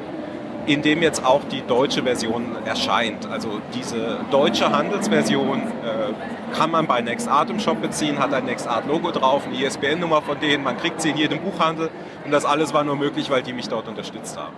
in 0.66 0.82
dem 0.82 1.02
jetzt 1.02 1.24
auch 1.24 1.42
die 1.50 1.62
deutsche 1.66 2.02
Version 2.02 2.56
erscheint. 2.64 3.26
Also 3.30 3.60
diese 3.74 4.18
deutsche 4.30 4.70
Handelsversion 4.70 5.58
äh, 5.62 6.54
kann 6.56 6.70
man 6.70 6.86
bei 6.86 7.00
NextArt 7.00 7.50
im 7.50 7.58
Shop 7.58 7.80
beziehen, 7.80 8.18
hat 8.18 8.32
ein 8.34 8.44
NextArt-Logo 8.44 9.10
drauf, 9.10 9.46
eine 9.46 9.56
ISBN-Nummer 9.56 10.22
von 10.22 10.38
denen, 10.38 10.62
man 10.62 10.76
kriegt 10.76 11.00
sie 11.00 11.10
in 11.10 11.16
jedem 11.16 11.40
Buchhandel 11.40 11.90
und 12.30 12.34
das 12.34 12.44
alles 12.44 12.72
war 12.72 12.84
nur 12.84 12.94
möglich, 12.94 13.28
weil 13.28 13.42
die 13.42 13.52
mich 13.52 13.68
dort 13.68 13.88
unterstützt 13.88 14.36
haben. 14.36 14.54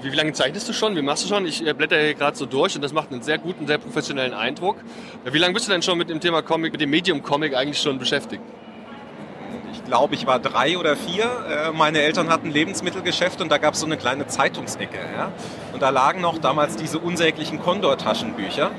Wie 0.00 0.10
lange 0.10 0.32
zeichnest 0.32 0.68
du 0.68 0.72
schon? 0.72 0.94
Wie 0.94 1.02
machst 1.02 1.24
du 1.24 1.28
schon? 1.28 1.44
Ich 1.44 1.66
äh, 1.66 1.72
blätter 1.72 1.98
hier 1.98 2.14
gerade 2.14 2.36
so 2.36 2.46
durch 2.46 2.76
und 2.76 2.82
das 2.82 2.92
macht 2.92 3.10
einen 3.10 3.20
sehr 3.20 3.36
guten, 3.38 3.66
sehr 3.66 3.78
professionellen 3.78 4.32
Eindruck. 4.32 4.76
Wie 5.24 5.38
lange 5.38 5.54
bist 5.54 5.66
du 5.66 5.72
denn 5.72 5.82
schon 5.82 5.98
mit 5.98 6.08
dem 6.08 6.20
Thema 6.20 6.40
Comic, 6.40 6.70
mit 6.70 6.80
dem 6.80 6.90
Medium 6.90 7.20
Comic 7.20 7.56
eigentlich 7.56 7.80
schon 7.80 7.98
beschäftigt? 7.98 8.42
ich 9.72 9.84
glaube, 9.84 10.14
ich 10.14 10.24
war 10.24 10.38
drei 10.38 10.78
oder 10.78 10.94
vier. 10.94 11.24
Äh, 11.24 11.72
meine 11.72 12.00
Eltern 12.00 12.28
hatten 12.28 12.46
ein 12.46 12.52
Lebensmittelgeschäft 12.52 13.40
und 13.40 13.50
da 13.50 13.58
gab 13.58 13.74
es 13.74 13.80
so 13.80 13.86
eine 13.86 13.96
kleine 13.96 14.28
Zeitungsecke. 14.28 14.98
Ja? 15.16 15.32
Und 15.72 15.82
da 15.82 15.90
lagen 15.90 16.20
noch 16.20 16.38
damals 16.38 16.76
diese 16.76 17.00
unsäglichen 17.00 17.60
Condor-Taschenbücher, 17.60 18.70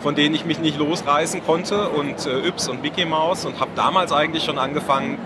von 0.00 0.14
denen 0.14 0.34
ich 0.34 0.44
mich 0.44 0.58
nicht 0.58 0.78
losreißen 0.78 1.42
konnte 1.46 1.88
und 1.88 2.26
äh, 2.26 2.46
Yps 2.46 2.68
und 2.68 2.82
Mickey 2.82 3.06
Mouse 3.06 3.46
und 3.46 3.58
habe 3.58 3.70
damals 3.74 4.12
eigentlich 4.12 4.44
schon 4.44 4.58
angefangen, 4.58 5.18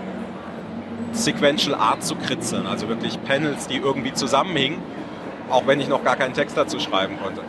Sequential 1.11 1.75
Art 1.75 2.03
zu 2.03 2.15
kritzeln. 2.15 2.67
Also 2.67 2.87
wirklich 2.89 3.21
Panels, 3.23 3.67
die 3.67 3.77
irgendwie 3.77 4.13
zusammenhingen, 4.13 4.79
auch 5.49 5.67
wenn 5.67 5.79
ich 5.79 5.87
noch 5.87 6.03
gar 6.03 6.15
keinen 6.15 6.33
Text 6.33 6.57
dazu 6.57 6.79
schreiben 6.79 7.17
konnte. 7.21 7.41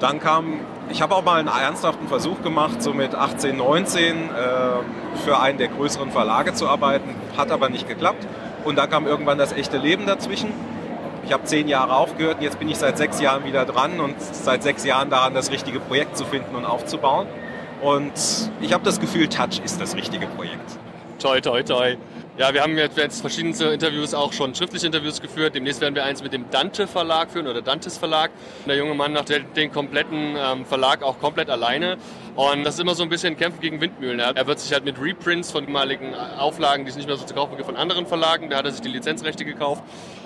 Dann 0.00 0.20
kam, 0.20 0.60
ich 0.90 1.02
habe 1.02 1.14
auch 1.14 1.24
mal 1.24 1.40
einen 1.40 1.48
ernsthaften 1.48 2.08
Versuch 2.08 2.42
gemacht, 2.42 2.82
so 2.82 2.94
mit 2.94 3.14
18, 3.14 3.56
19 3.56 4.16
äh, 4.16 4.18
für 5.24 5.40
einen 5.40 5.58
der 5.58 5.68
größeren 5.68 6.10
Verlage 6.10 6.54
zu 6.54 6.68
arbeiten, 6.68 7.14
hat 7.36 7.50
aber 7.50 7.68
nicht 7.68 7.88
geklappt. 7.88 8.26
Und 8.64 8.76
da 8.76 8.86
kam 8.86 9.06
irgendwann 9.06 9.38
das 9.38 9.52
echte 9.52 9.76
Leben 9.78 10.06
dazwischen. 10.06 10.52
Ich 11.24 11.32
habe 11.32 11.44
zehn 11.44 11.68
Jahre 11.68 11.94
aufgehört 11.94 12.36
und 12.36 12.42
jetzt 12.42 12.58
bin 12.58 12.68
ich 12.68 12.78
seit 12.78 12.96
sechs 12.96 13.20
Jahren 13.20 13.44
wieder 13.44 13.64
dran 13.64 14.00
und 14.00 14.20
seit 14.20 14.62
sechs 14.62 14.84
Jahren 14.84 15.10
daran, 15.10 15.34
das 15.34 15.50
richtige 15.50 15.80
Projekt 15.80 16.16
zu 16.16 16.24
finden 16.24 16.54
und 16.54 16.64
aufzubauen. 16.64 17.26
Und 17.82 18.12
ich 18.60 18.72
habe 18.72 18.84
das 18.84 19.00
Gefühl, 19.00 19.28
Touch 19.28 19.60
ist 19.64 19.80
das 19.80 19.94
richtige 19.94 20.26
Projekt. 20.26 20.78
Toi, 21.18 21.40
toi, 21.40 21.62
toi. 21.62 21.96
Ja, 22.38 22.54
wir 22.54 22.62
haben 22.62 22.78
jetzt 22.78 23.20
verschiedenste 23.20 23.64
Interviews, 23.64 24.14
auch 24.14 24.32
schon 24.32 24.54
schriftliche 24.54 24.86
Interviews 24.86 25.20
geführt. 25.20 25.56
Demnächst 25.56 25.80
werden 25.80 25.96
wir 25.96 26.04
eins 26.04 26.22
mit 26.22 26.32
dem 26.32 26.48
Dante 26.50 26.86
Verlag 26.86 27.32
führen 27.32 27.48
oder 27.48 27.62
Dantes 27.62 27.98
Verlag. 27.98 28.30
Der 28.64 28.76
junge 28.76 28.94
Mann 28.94 29.12
macht 29.12 29.30
den 29.56 29.72
kompletten 29.72 30.36
ähm, 30.38 30.64
Verlag 30.64 31.02
auch 31.02 31.18
komplett 31.18 31.50
alleine. 31.50 31.96
Und 32.38 32.62
das 32.62 32.74
ist 32.74 32.80
immer 32.80 32.94
so 32.94 33.02
ein 33.02 33.08
bisschen 33.08 33.36
Kämpfen 33.36 33.60
gegen 33.60 33.80
Windmühlen. 33.80 34.20
Er 34.20 34.46
wird 34.46 34.60
sich 34.60 34.72
halt 34.72 34.84
mit 34.84 35.02
Reprints 35.02 35.50
von 35.50 35.64
ehemaligen 35.64 36.14
Auflagen, 36.14 36.84
die 36.84 36.90
es 36.90 36.96
nicht 36.96 37.08
mehr 37.08 37.16
so 37.16 37.24
zu 37.24 37.34
kaufen 37.34 37.56
gibt, 37.56 37.66
von 37.66 37.74
anderen 37.74 38.06
Verlagen, 38.06 38.48
da 38.48 38.58
hat 38.58 38.64
er 38.64 38.70
sich 38.70 38.80
die 38.80 38.90
Lizenzrechte 38.90 39.44
gekauft. 39.44 39.82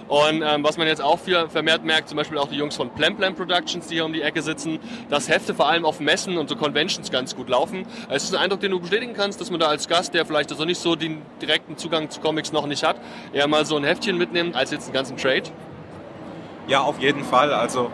Und 0.08 0.42
ähm, 0.42 0.62
was 0.62 0.76
man 0.76 0.86
jetzt 0.86 1.00
auch 1.00 1.18
viel 1.18 1.48
vermehrt 1.48 1.84
merkt, 1.84 2.10
zum 2.10 2.18
Beispiel 2.18 2.36
auch 2.36 2.48
die 2.48 2.56
Jungs 2.56 2.76
von 2.76 2.90
Plam 2.90 3.16
Plam 3.16 3.34
Productions, 3.34 3.86
die 3.86 3.94
hier 3.94 4.04
um 4.04 4.12
die 4.12 4.20
Ecke 4.20 4.42
sitzen, 4.42 4.78
dass 5.08 5.30
Hefte 5.30 5.54
vor 5.54 5.70
allem 5.70 5.86
auf 5.86 6.00
Messen 6.00 6.36
und 6.36 6.50
so 6.50 6.56
Conventions 6.56 7.10
ganz 7.10 7.34
gut 7.34 7.48
laufen. 7.48 7.86
Es 8.10 8.24
ist 8.24 8.34
ein 8.34 8.42
Eindruck, 8.42 8.60
den 8.60 8.72
du 8.72 8.80
bestätigen 8.80 9.14
kannst, 9.14 9.40
dass 9.40 9.50
man 9.50 9.58
da 9.58 9.68
als 9.68 9.88
Gast, 9.88 10.12
der 10.12 10.26
vielleicht 10.26 10.52
also 10.52 10.66
nicht 10.66 10.82
so 10.82 10.96
den 10.96 11.22
direkten 11.40 11.78
Zugang 11.78 12.10
zu 12.10 12.20
Comics 12.20 12.52
noch 12.52 12.66
nicht 12.66 12.84
hat, 12.84 12.96
eher 13.32 13.48
mal 13.48 13.64
so 13.64 13.78
ein 13.78 13.84
Heftchen 13.84 14.18
mitnimmt, 14.18 14.54
als 14.54 14.70
jetzt 14.70 14.84
einen 14.84 14.92
ganzen 14.92 15.16
Trade. 15.16 15.44
Ja, 16.68 16.82
auf 16.82 17.00
jeden 17.00 17.24
Fall. 17.24 17.54
Also 17.54 17.90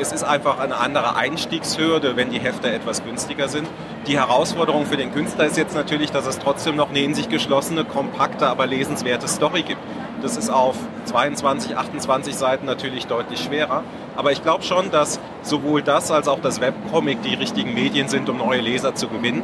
es 0.00 0.12
ist 0.12 0.22
einfach 0.22 0.58
eine 0.58 0.76
andere 0.76 1.16
Einstiegshürde, 1.16 2.16
wenn 2.16 2.30
die 2.30 2.38
Hefte 2.38 2.70
etwas 2.70 3.04
günstiger 3.04 3.48
sind. 3.48 3.66
Die 4.06 4.16
Herausforderung 4.16 4.86
für 4.86 4.96
den 4.96 5.12
Künstler 5.12 5.46
ist 5.46 5.56
jetzt 5.56 5.74
natürlich, 5.74 6.12
dass 6.12 6.26
es 6.26 6.38
trotzdem 6.38 6.76
noch 6.76 6.90
eine 6.90 7.00
in 7.00 7.14
sich 7.14 7.28
geschlossene, 7.28 7.84
kompakte, 7.84 8.46
aber 8.46 8.66
lesenswerte 8.66 9.26
Story 9.26 9.62
gibt. 9.62 9.80
Das 10.22 10.36
ist 10.36 10.50
auf 10.50 10.76
22, 11.06 11.76
28 11.76 12.34
Seiten 12.34 12.66
natürlich 12.66 13.06
deutlich 13.06 13.40
schwerer. 13.40 13.82
Aber 14.16 14.32
ich 14.32 14.42
glaube 14.42 14.62
schon, 14.62 14.90
dass 14.90 15.20
sowohl 15.42 15.82
das 15.82 16.10
als 16.10 16.28
auch 16.28 16.40
das 16.40 16.60
Webcomic 16.60 17.22
die 17.22 17.34
richtigen 17.34 17.74
Medien 17.74 18.08
sind, 18.08 18.28
um 18.28 18.38
neue 18.38 18.60
Leser 18.60 18.94
zu 18.94 19.08
gewinnen 19.08 19.42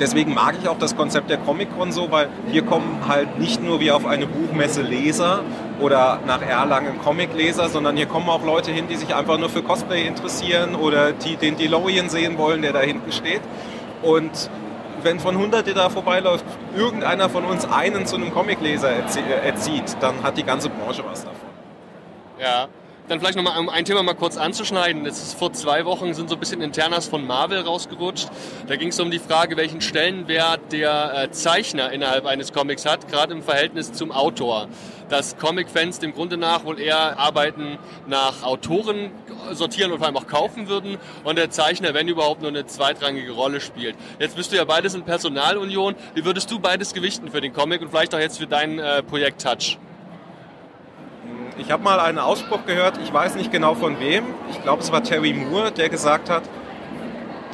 deswegen 0.00 0.34
mag 0.34 0.56
ich 0.60 0.68
auch 0.68 0.78
das 0.78 0.96
Konzept 0.96 1.30
der 1.30 1.38
Comic-Con 1.38 1.92
so, 1.92 2.10
weil 2.10 2.28
hier 2.50 2.64
kommen 2.64 3.02
halt 3.08 3.38
nicht 3.38 3.62
nur 3.62 3.80
wie 3.80 3.90
auf 3.90 4.06
eine 4.06 4.26
Buchmesse 4.26 4.82
Leser 4.82 5.42
oder 5.80 6.20
nach 6.26 6.42
Erlangen 6.42 7.00
Comic-Leser, 7.00 7.68
sondern 7.68 7.96
hier 7.96 8.06
kommen 8.06 8.28
auch 8.28 8.44
Leute 8.44 8.70
hin, 8.70 8.86
die 8.88 8.96
sich 8.96 9.14
einfach 9.14 9.38
nur 9.38 9.48
für 9.48 9.62
Cosplay 9.62 10.06
interessieren 10.06 10.74
oder 10.74 11.12
die 11.12 11.36
den 11.36 11.56
DeLorean 11.56 12.08
sehen 12.08 12.38
wollen, 12.38 12.62
der 12.62 12.72
da 12.72 12.80
hinten 12.80 13.12
steht. 13.12 13.42
Und 14.02 14.50
wenn 15.02 15.20
von 15.20 15.36
Hunderte 15.36 15.74
da 15.74 15.90
vorbeiläuft, 15.90 16.44
irgendeiner 16.76 17.28
von 17.28 17.44
uns 17.44 17.70
einen 17.70 18.06
zu 18.06 18.16
einem 18.16 18.32
Comicleser 18.32 18.90
erzieht, 18.90 19.96
dann 20.00 20.22
hat 20.22 20.36
die 20.36 20.44
ganze 20.44 20.70
Branche 20.70 21.04
was 21.08 21.24
davon. 21.24 21.48
Ja, 22.38 22.68
Dann 23.06 23.20
vielleicht 23.20 23.36
nochmal, 23.36 23.58
um 23.58 23.68
ein 23.68 23.84
Thema 23.84 24.02
mal 24.02 24.14
kurz 24.14 24.38
anzuschneiden. 24.38 25.04
Es 25.04 25.22
ist 25.22 25.38
vor 25.38 25.52
zwei 25.52 25.84
Wochen 25.84 26.14
sind 26.14 26.30
so 26.30 26.36
ein 26.36 26.40
bisschen 26.40 26.62
Internas 26.62 27.06
von 27.06 27.26
Marvel 27.26 27.60
rausgerutscht. 27.60 28.30
Da 28.66 28.76
ging 28.76 28.88
es 28.88 28.98
um 28.98 29.10
die 29.10 29.18
Frage, 29.18 29.58
welchen 29.58 29.82
Stellenwert 29.82 30.72
der 30.72 31.24
äh, 31.24 31.30
Zeichner 31.30 31.92
innerhalb 31.92 32.24
eines 32.24 32.54
Comics 32.54 32.86
hat, 32.86 33.06
gerade 33.08 33.34
im 33.34 33.42
Verhältnis 33.42 33.92
zum 33.92 34.10
Autor. 34.10 34.68
Dass 35.10 35.36
Comic-Fans 35.36 35.98
dem 35.98 36.14
Grunde 36.14 36.38
nach 36.38 36.64
wohl 36.64 36.80
eher 36.80 37.18
Arbeiten 37.18 37.78
nach 38.06 38.42
Autoren 38.42 39.10
sortieren 39.52 39.92
und 39.92 39.98
vor 39.98 40.06
allem 40.06 40.16
auch 40.16 40.26
kaufen 40.26 40.68
würden 40.68 40.96
und 41.24 41.36
der 41.36 41.50
Zeichner, 41.50 41.92
wenn 41.92 42.08
überhaupt, 42.08 42.40
nur 42.40 42.50
eine 42.50 42.64
zweitrangige 42.64 43.32
Rolle 43.32 43.60
spielt. 43.60 43.96
Jetzt 44.18 44.34
bist 44.34 44.50
du 44.50 44.56
ja 44.56 44.64
beides 44.64 44.94
in 44.94 45.02
Personalunion. 45.02 45.94
Wie 46.14 46.24
würdest 46.24 46.50
du 46.50 46.58
beides 46.58 46.94
gewichten 46.94 47.30
für 47.30 47.42
den 47.42 47.52
Comic 47.52 47.82
und 47.82 47.90
vielleicht 47.90 48.14
auch 48.14 48.18
jetzt 48.18 48.38
für 48.38 48.46
dein 48.46 48.78
äh, 48.78 49.02
Projekt 49.02 49.42
Touch? 49.42 49.78
Ich 51.56 51.70
habe 51.70 51.84
mal 51.84 52.00
einen 52.00 52.18
Ausspruch 52.18 52.66
gehört, 52.66 52.98
ich 53.02 53.12
weiß 53.12 53.36
nicht 53.36 53.52
genau 53.52 53.76
von 53.76 54.00
wem, 54.00 54.24
ich 54.50 54.60
glaube 54.62 54.82
es 54.82 54.90
war 54.90 55.04
Terry 55.04 55.32
Moore, 55.32 55.70
der 55.70 55.88
gesagt 55.88 56.28
hat, 56.28 56.42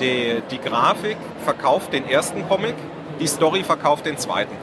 die, 0.00 0.42
die 0.50 0.58
Grafik 0.58 1.18
verkauft 1.44 1.92
den 1.92 2.08
ersten 2.08 2.48
Comic, 2.48 2.74
die 3.20 3.26
Story 3.26 3.62
verkauft 3.62 4.06
den 4.06 4.16
zweiten. 4.16 4.54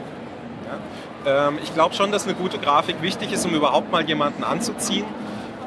Ja? 1.24 1.48
Ähm, 1.48 1.58
ich 1.62 1.72
glaube 1.72 1.94
schon, 1.94 2.10
dass 2.10 2.24
eine 2.24 2.34
gute 2.34 2.58
Grafik 2.58 3.00
wichtig 3.00 3.32
ist, 3.32 3.46
um 3.46 3.54
überhaupt 3.54 3.92
mal 3.92 4.02
jemanden 4.02 4.42
anzuziehen. 4.42 5.04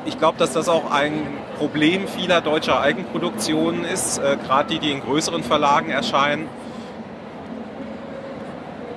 Ich 0.05 0.17
glaube, 0.17 0.37
dass 0.37 0.51
das 0.51 0.67
auch 0.67 0.91
ein 0.91 1.27
Problem 1.57 2.09
vieler 2.09 2.41
deutscher 2.41 2.81
Eigenproduktionen 2.81 3.85
ist, 3.85 4.17
äh, 4.17 4.35
gerade 4.35 4.67
die, 4.73 4.79
die 4.79 4.91
in 4.91 4.99
größeren 4.99 5.43
Verlagen 5.43 5.91
erscheinen. 5.91 6.49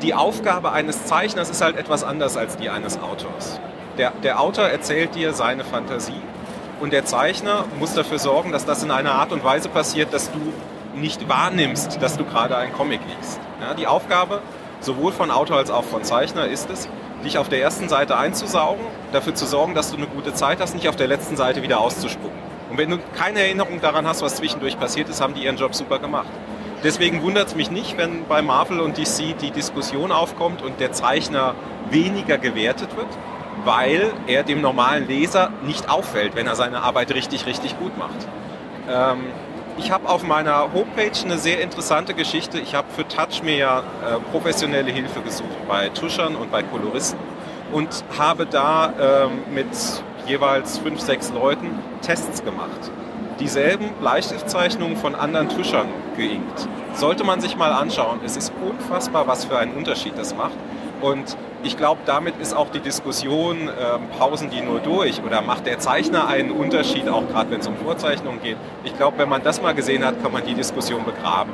Die 0.02 0.14
Aufgabe 0.14 0.72
eines 0.72 1.06
Zeichners 1.06 1.48
ist 1.48 1.62
halt 1.62 1.76
etwas 1.76 2.02
anders 2.02 2.36
als 2.36 2.56
die 2.56 2.70
eines 2.70 3.00
Autors. 3.00 3.60
Der, 3.98 4.10
der 4.22 4.40
Autor 4.40 4.64
erzählt 4.64 5.14
dir 5.14 5.32
seine 5.32 5.64
Fantasie 5.64 6.20
und 6.80 6.92
der 6.92 7.04
Zeichner 7.04 7.64
muss 7.78 7.94
dafür 7.94 8.18
sorgen, 8.18 8.50
dass 8.50 8.64
das 8.64 8.82
in 8.82 8.90
einer 8.90 9.12
Art 9.12 9.32
und 9.32 9.44
Weise 9.44 9.68
passiert, 9.68 10.12
dass 10.12 10.32
du 10.32 10.52
nicht 10.94 11.28
wahrnimmst, 11.28 12.02
dass 12.02 12.16
du 12.16 12.24
gerade 12.24 12.56
einen 12.56 12.72
Comic 12.72 13.00
liest. 13.06 13.40
Ja, 13.60 13.74
die 13.74 13.86
Aufgabe 13.86 14.40
sowohl 14.80 15.12
von 15.12 15.30
Autor 15.30 15.58
als 15.58 15.70
auch 15.70 15.84
von 15.84 16.02
Zeichner 16.02 16.46
ist 16.46 16.70
es, 16.70 16.88
dich 17.24 17.38
auf 17.38 17.48
der 17.48 17.62
ersten 17.62 17.88
Seite 17.88 18.16
einzusaugen, 18.18 18.84
dafür 19.12 19.34
zu 19.34 19.46
sorgen, 19.46 19.74
dass 19.74 19.90
du 19.90 19.96
eine 19.96 20.06
gute 20.06 20.34
Zeit 20.34 20.60
hast, 20.60 20.74
nicht 20.74 20.88
auf 20.88 20.96
der 20.96 21.06
letzten 21.06 21.36
Seite 21.36 21.62
wieder 21.62 21.80
auszuspucken. 21.80 22.38
Und 22.70 22.78
wenn 22.78 22.90
du 22.90 22.98
keine 23.16 23.40
Erinnerung 23.40 23.80
daran 23.80 24.06
hast, 24.06 24.22
was 24.22 24.36
zwischendurch 24.36 24.78
passiert 24.78 25.08
ist, 25.08 25.20
haben 25.20 25.34
die 25.34 25.44
ihren 25.44 25.56
Job 25.56 25.74
super 25.74 26.00
gemacht. 26.00 26.28
Deswegen 26.82 27.22
wundert 27.22 27.48
es 27.48 27.54
mich 27.54 27.70
nicht, 27.70 27.96
wenn 27.96 28.26
bei 28.26 28.42
Marvel 28.42 28.80
und 28.80 28.98
DC 28.98 29.38
die 29.40 29.52
Diskussion 29.52 30.12
aufkommt 30.12 30.60
und 30.60 30.80
der 30.80 30.92
Zeichner 30.92 31.54
weniger 31.90 32.36
gewertet 32.36 32.94
wird, 32.96 33.06
weil 33.64 34.12
er 34.26 34.42
dem 34.42 34.60
normalen 34.60 35.08
Leser 35.08 35.50
nicht 35.62 35.88
auffällt, 35.88 36.34
wenn 36.36 36.46
er 36.46 36.54
seine 36.54 36.82
Arbeit 36.82 37.14
richtig, 37.14 37.46
richtig 37.46 37.78
gut 37.78 37.96
macht. 37.98 38.26
Ähm, 38.88 39.26
ich 39.76 39.90
habe 39.90 40.08
auf 40.08 40.22
meiner 40.22 40.72
Homepage 40.72 41.10
eine 41.24 41.38
sehr 41.38 41.60
interessante 41.60 42.14
Geschichte. 42.14 42.60
Ich 42.60 42.74
habe 42.74 42.86
für 42.94 43.06
Touch 43.08 43.42
mir 43.42 43.56
ja 43.56 43.78
äh, 43.80 44.20
professionelle 44.30 44.92
Hilfe 44.92 45.20
gesucht 45.20 45.66
bei 45.66 45.88
Tuschern 45.88 46.36
und 46.36 46.52
bei 46.52 46.62
Koloristen 46.62 47.18
und 47.72 48.04
habe 48.16 48.46
da 48.46 48.92
ähm, 49.00 49.42
mit 49.52 49.66
jeweils 50.26 50.78
fünf, 50.78 51.00
sechs 51.00 51.32
Leuten 51.32 51.70
Tests 52.02 52.44
gemacht. 52.44 52.90
Dieselben 53.40 53.90
Bleistiftzeichnungen 54.00 54.96
von 54.96 55.16
anderen 55.16 55.48
Tuschern 55.48 55.88
geinkt. 56.16 56.68
Sollte 56.94 57.24
man 57.24 57.40
sich 57.40 57.56
mal 57.56 57.72
anschauen. 57.72 58.20
Es 58.24 58.36
ist 58.36 58.52
unfassbar, 58.64 59.26
was 59.26 59.46
für 59.46 59.58
einen 59.58 59.74
Unterschied 59.74 60.16
das 60.16 60.36
macht. 60.36 60.54
Und 61.00 61.36
ich 61.64 61.76
glaube, 61.76 62.02
damit 62.04 62.38
ist 62.40 62.54
auch 62.54 62.70
die 62.70 62.80
Diskussion, 62.80 63.68
ähm, 63.68 64.08
pausen 64.18 64.50
die 64.50 64.60
nur 64.60 64.80
durch 64.80 65.22
oder 65.22 65.40
macht 65.40 65.66
der 65.66 65.78
Zeichner 65.78 66.28
einen 66.28 66.50
Unterschied, 66.50 67.08
auch 67.08 67.26
gerade 67.28 67.50
wenn 67.50 67.60
es 67.60 67.66
um 67.66 67.76
Vorzeichnungen 67.76 68.40
geht. 68.42 68.56
Ich 68.84 68.96
glaube, 68.96 69.18
wenn 69.18 69.28
man 69.28 69.42
das 69.42 69.62
mal 69.62 69.74
gesehen 69.74 70.04
hat, 70.04 70.22
kann 70.22 70.30
man 70.30 70.44
die 70.44 70.54
Diskussion 70.54 71.04
begraben. 71.04 71.52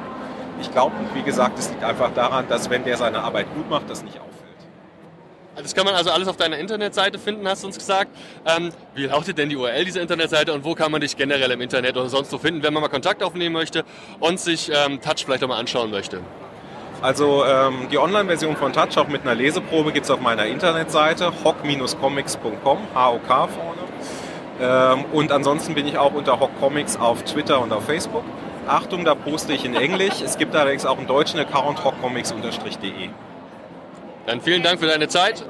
Ich 0.60 0.70
glaube, 0.72 0.94
wie 1.14 1.22
gesagt, 1.22 1.58
es 1.58 1.70
liegt 1.70 1.84
einfach 1.84 2.12
daran, 2.12 2.46
dass 2.48 2.68
wenn 2.68 2.84
der 2.84 2.96
seine 2.96 3.22
Arbeit 3.22 3.46
gut 3.54 3.70
macht, 3.70 3.88
das 3.88 4.02
nicht 4.02 4.18
auffällt. 4.18 4.30
Das 5.56 5.74
kann 5.74 5.84
man 5.84 5.94
also 5.94 6.10
alles 6.10 6.26
auf 6.26 6.36
deiner 6.36 6.58
Internetseite 6.58 7.18
finden, 7.18 7.46
hast 7.46 7.62
du 7.62 7.68
uns 7.68 7.78
gesagt. 7.78 8.10
Ähm, 8.46 8.70
wie 8.94 9.06
lautet 9.06 9.38
denn 9.38 9.48
die 9.48 9.56
URL 9.56 9.84
dieser 9.84 10.00
Internetseite 10.00 10.52
und 10.52 10.64
wo 10.64 10.74
kann 10.74 10.90
man 10.90 11.00
dich 11.00 11.16
generell 11.16 11.50
im 11.52 11.60
Internet 11.60 11.96
oder 11.96 12.08
sonst 12.08 12.30
so 12.30 12.38
finden, 12.38 12.62
wenn 12.62 12.72
man 12.74 12.82
mal 12.82 12.88
Kontakt 12.88 13.22
aufnehmen 13.22 13.52
möchte 13.52 13.84
und 14.18 14.40
sich 14.40 14.70
ähm, 14.74 15.00
Touch 15.00 15.24
vielleicht 15.24 15.44
auch 15.44 15.48
mal 15.48 15.58
anschauen 15.58 15.90
möchte? 15.90 16.20
Also 17.02 17.44
ähm, 17.46 17.88
die 17.90 17.98
Online-Version 17.98 18.56
von 18.56 18.72
Touch, 18.72 18.98
auch 18.98 19.08
mit 19.08 19.22
einer 19.22 19.34
Leseprobe, 19.34 19.92
gibt 19.92 20.04
es 20.04 20.10
auf 20.10 20.20
meiner 20.20 20.44
Internetseite 20.44 21.32
hock-comics.com, 21.44 22.78
H-O-K 22.94 23.48
vorne. 23.48 23.80
Ähm, 24.60 25.04
und 25.12 25.32
ansonsten 25.32 25.74
bin 25.74 25.86
ich 25.86 25.96
auch 25.96 26.12
unter 26.12 26.38
Hock 26.40 26.50
Comics 26.60 26.98
auf 26.98 27.22
Twitter 27.24 27.62
und 27.62 27.72
auf 27.72 27.84
Facebook. 27.86 28.24
Achtung, 28.68 29.04
da 29.06 29.14
poste 29.14 29.54
ich 29.54 29.64
in 29.64 29.74
Englisch. 29.74 30.20
Es 30.22 30.36
gibt 30.36 30.54
allerdings 30.54 30.84
auch 30.84 30.98
einen 30.98 31.06
deutschen 31.06 31.40
Account, 31.40 31.82
hockcomics-de. 31.82 33.08
Dann 34.26 34.40
vielen 34.42 34.62
Dank 34.62 34.80
für 34.80 34.86
deine 34.86 35.08
Zeit 35.08 35.44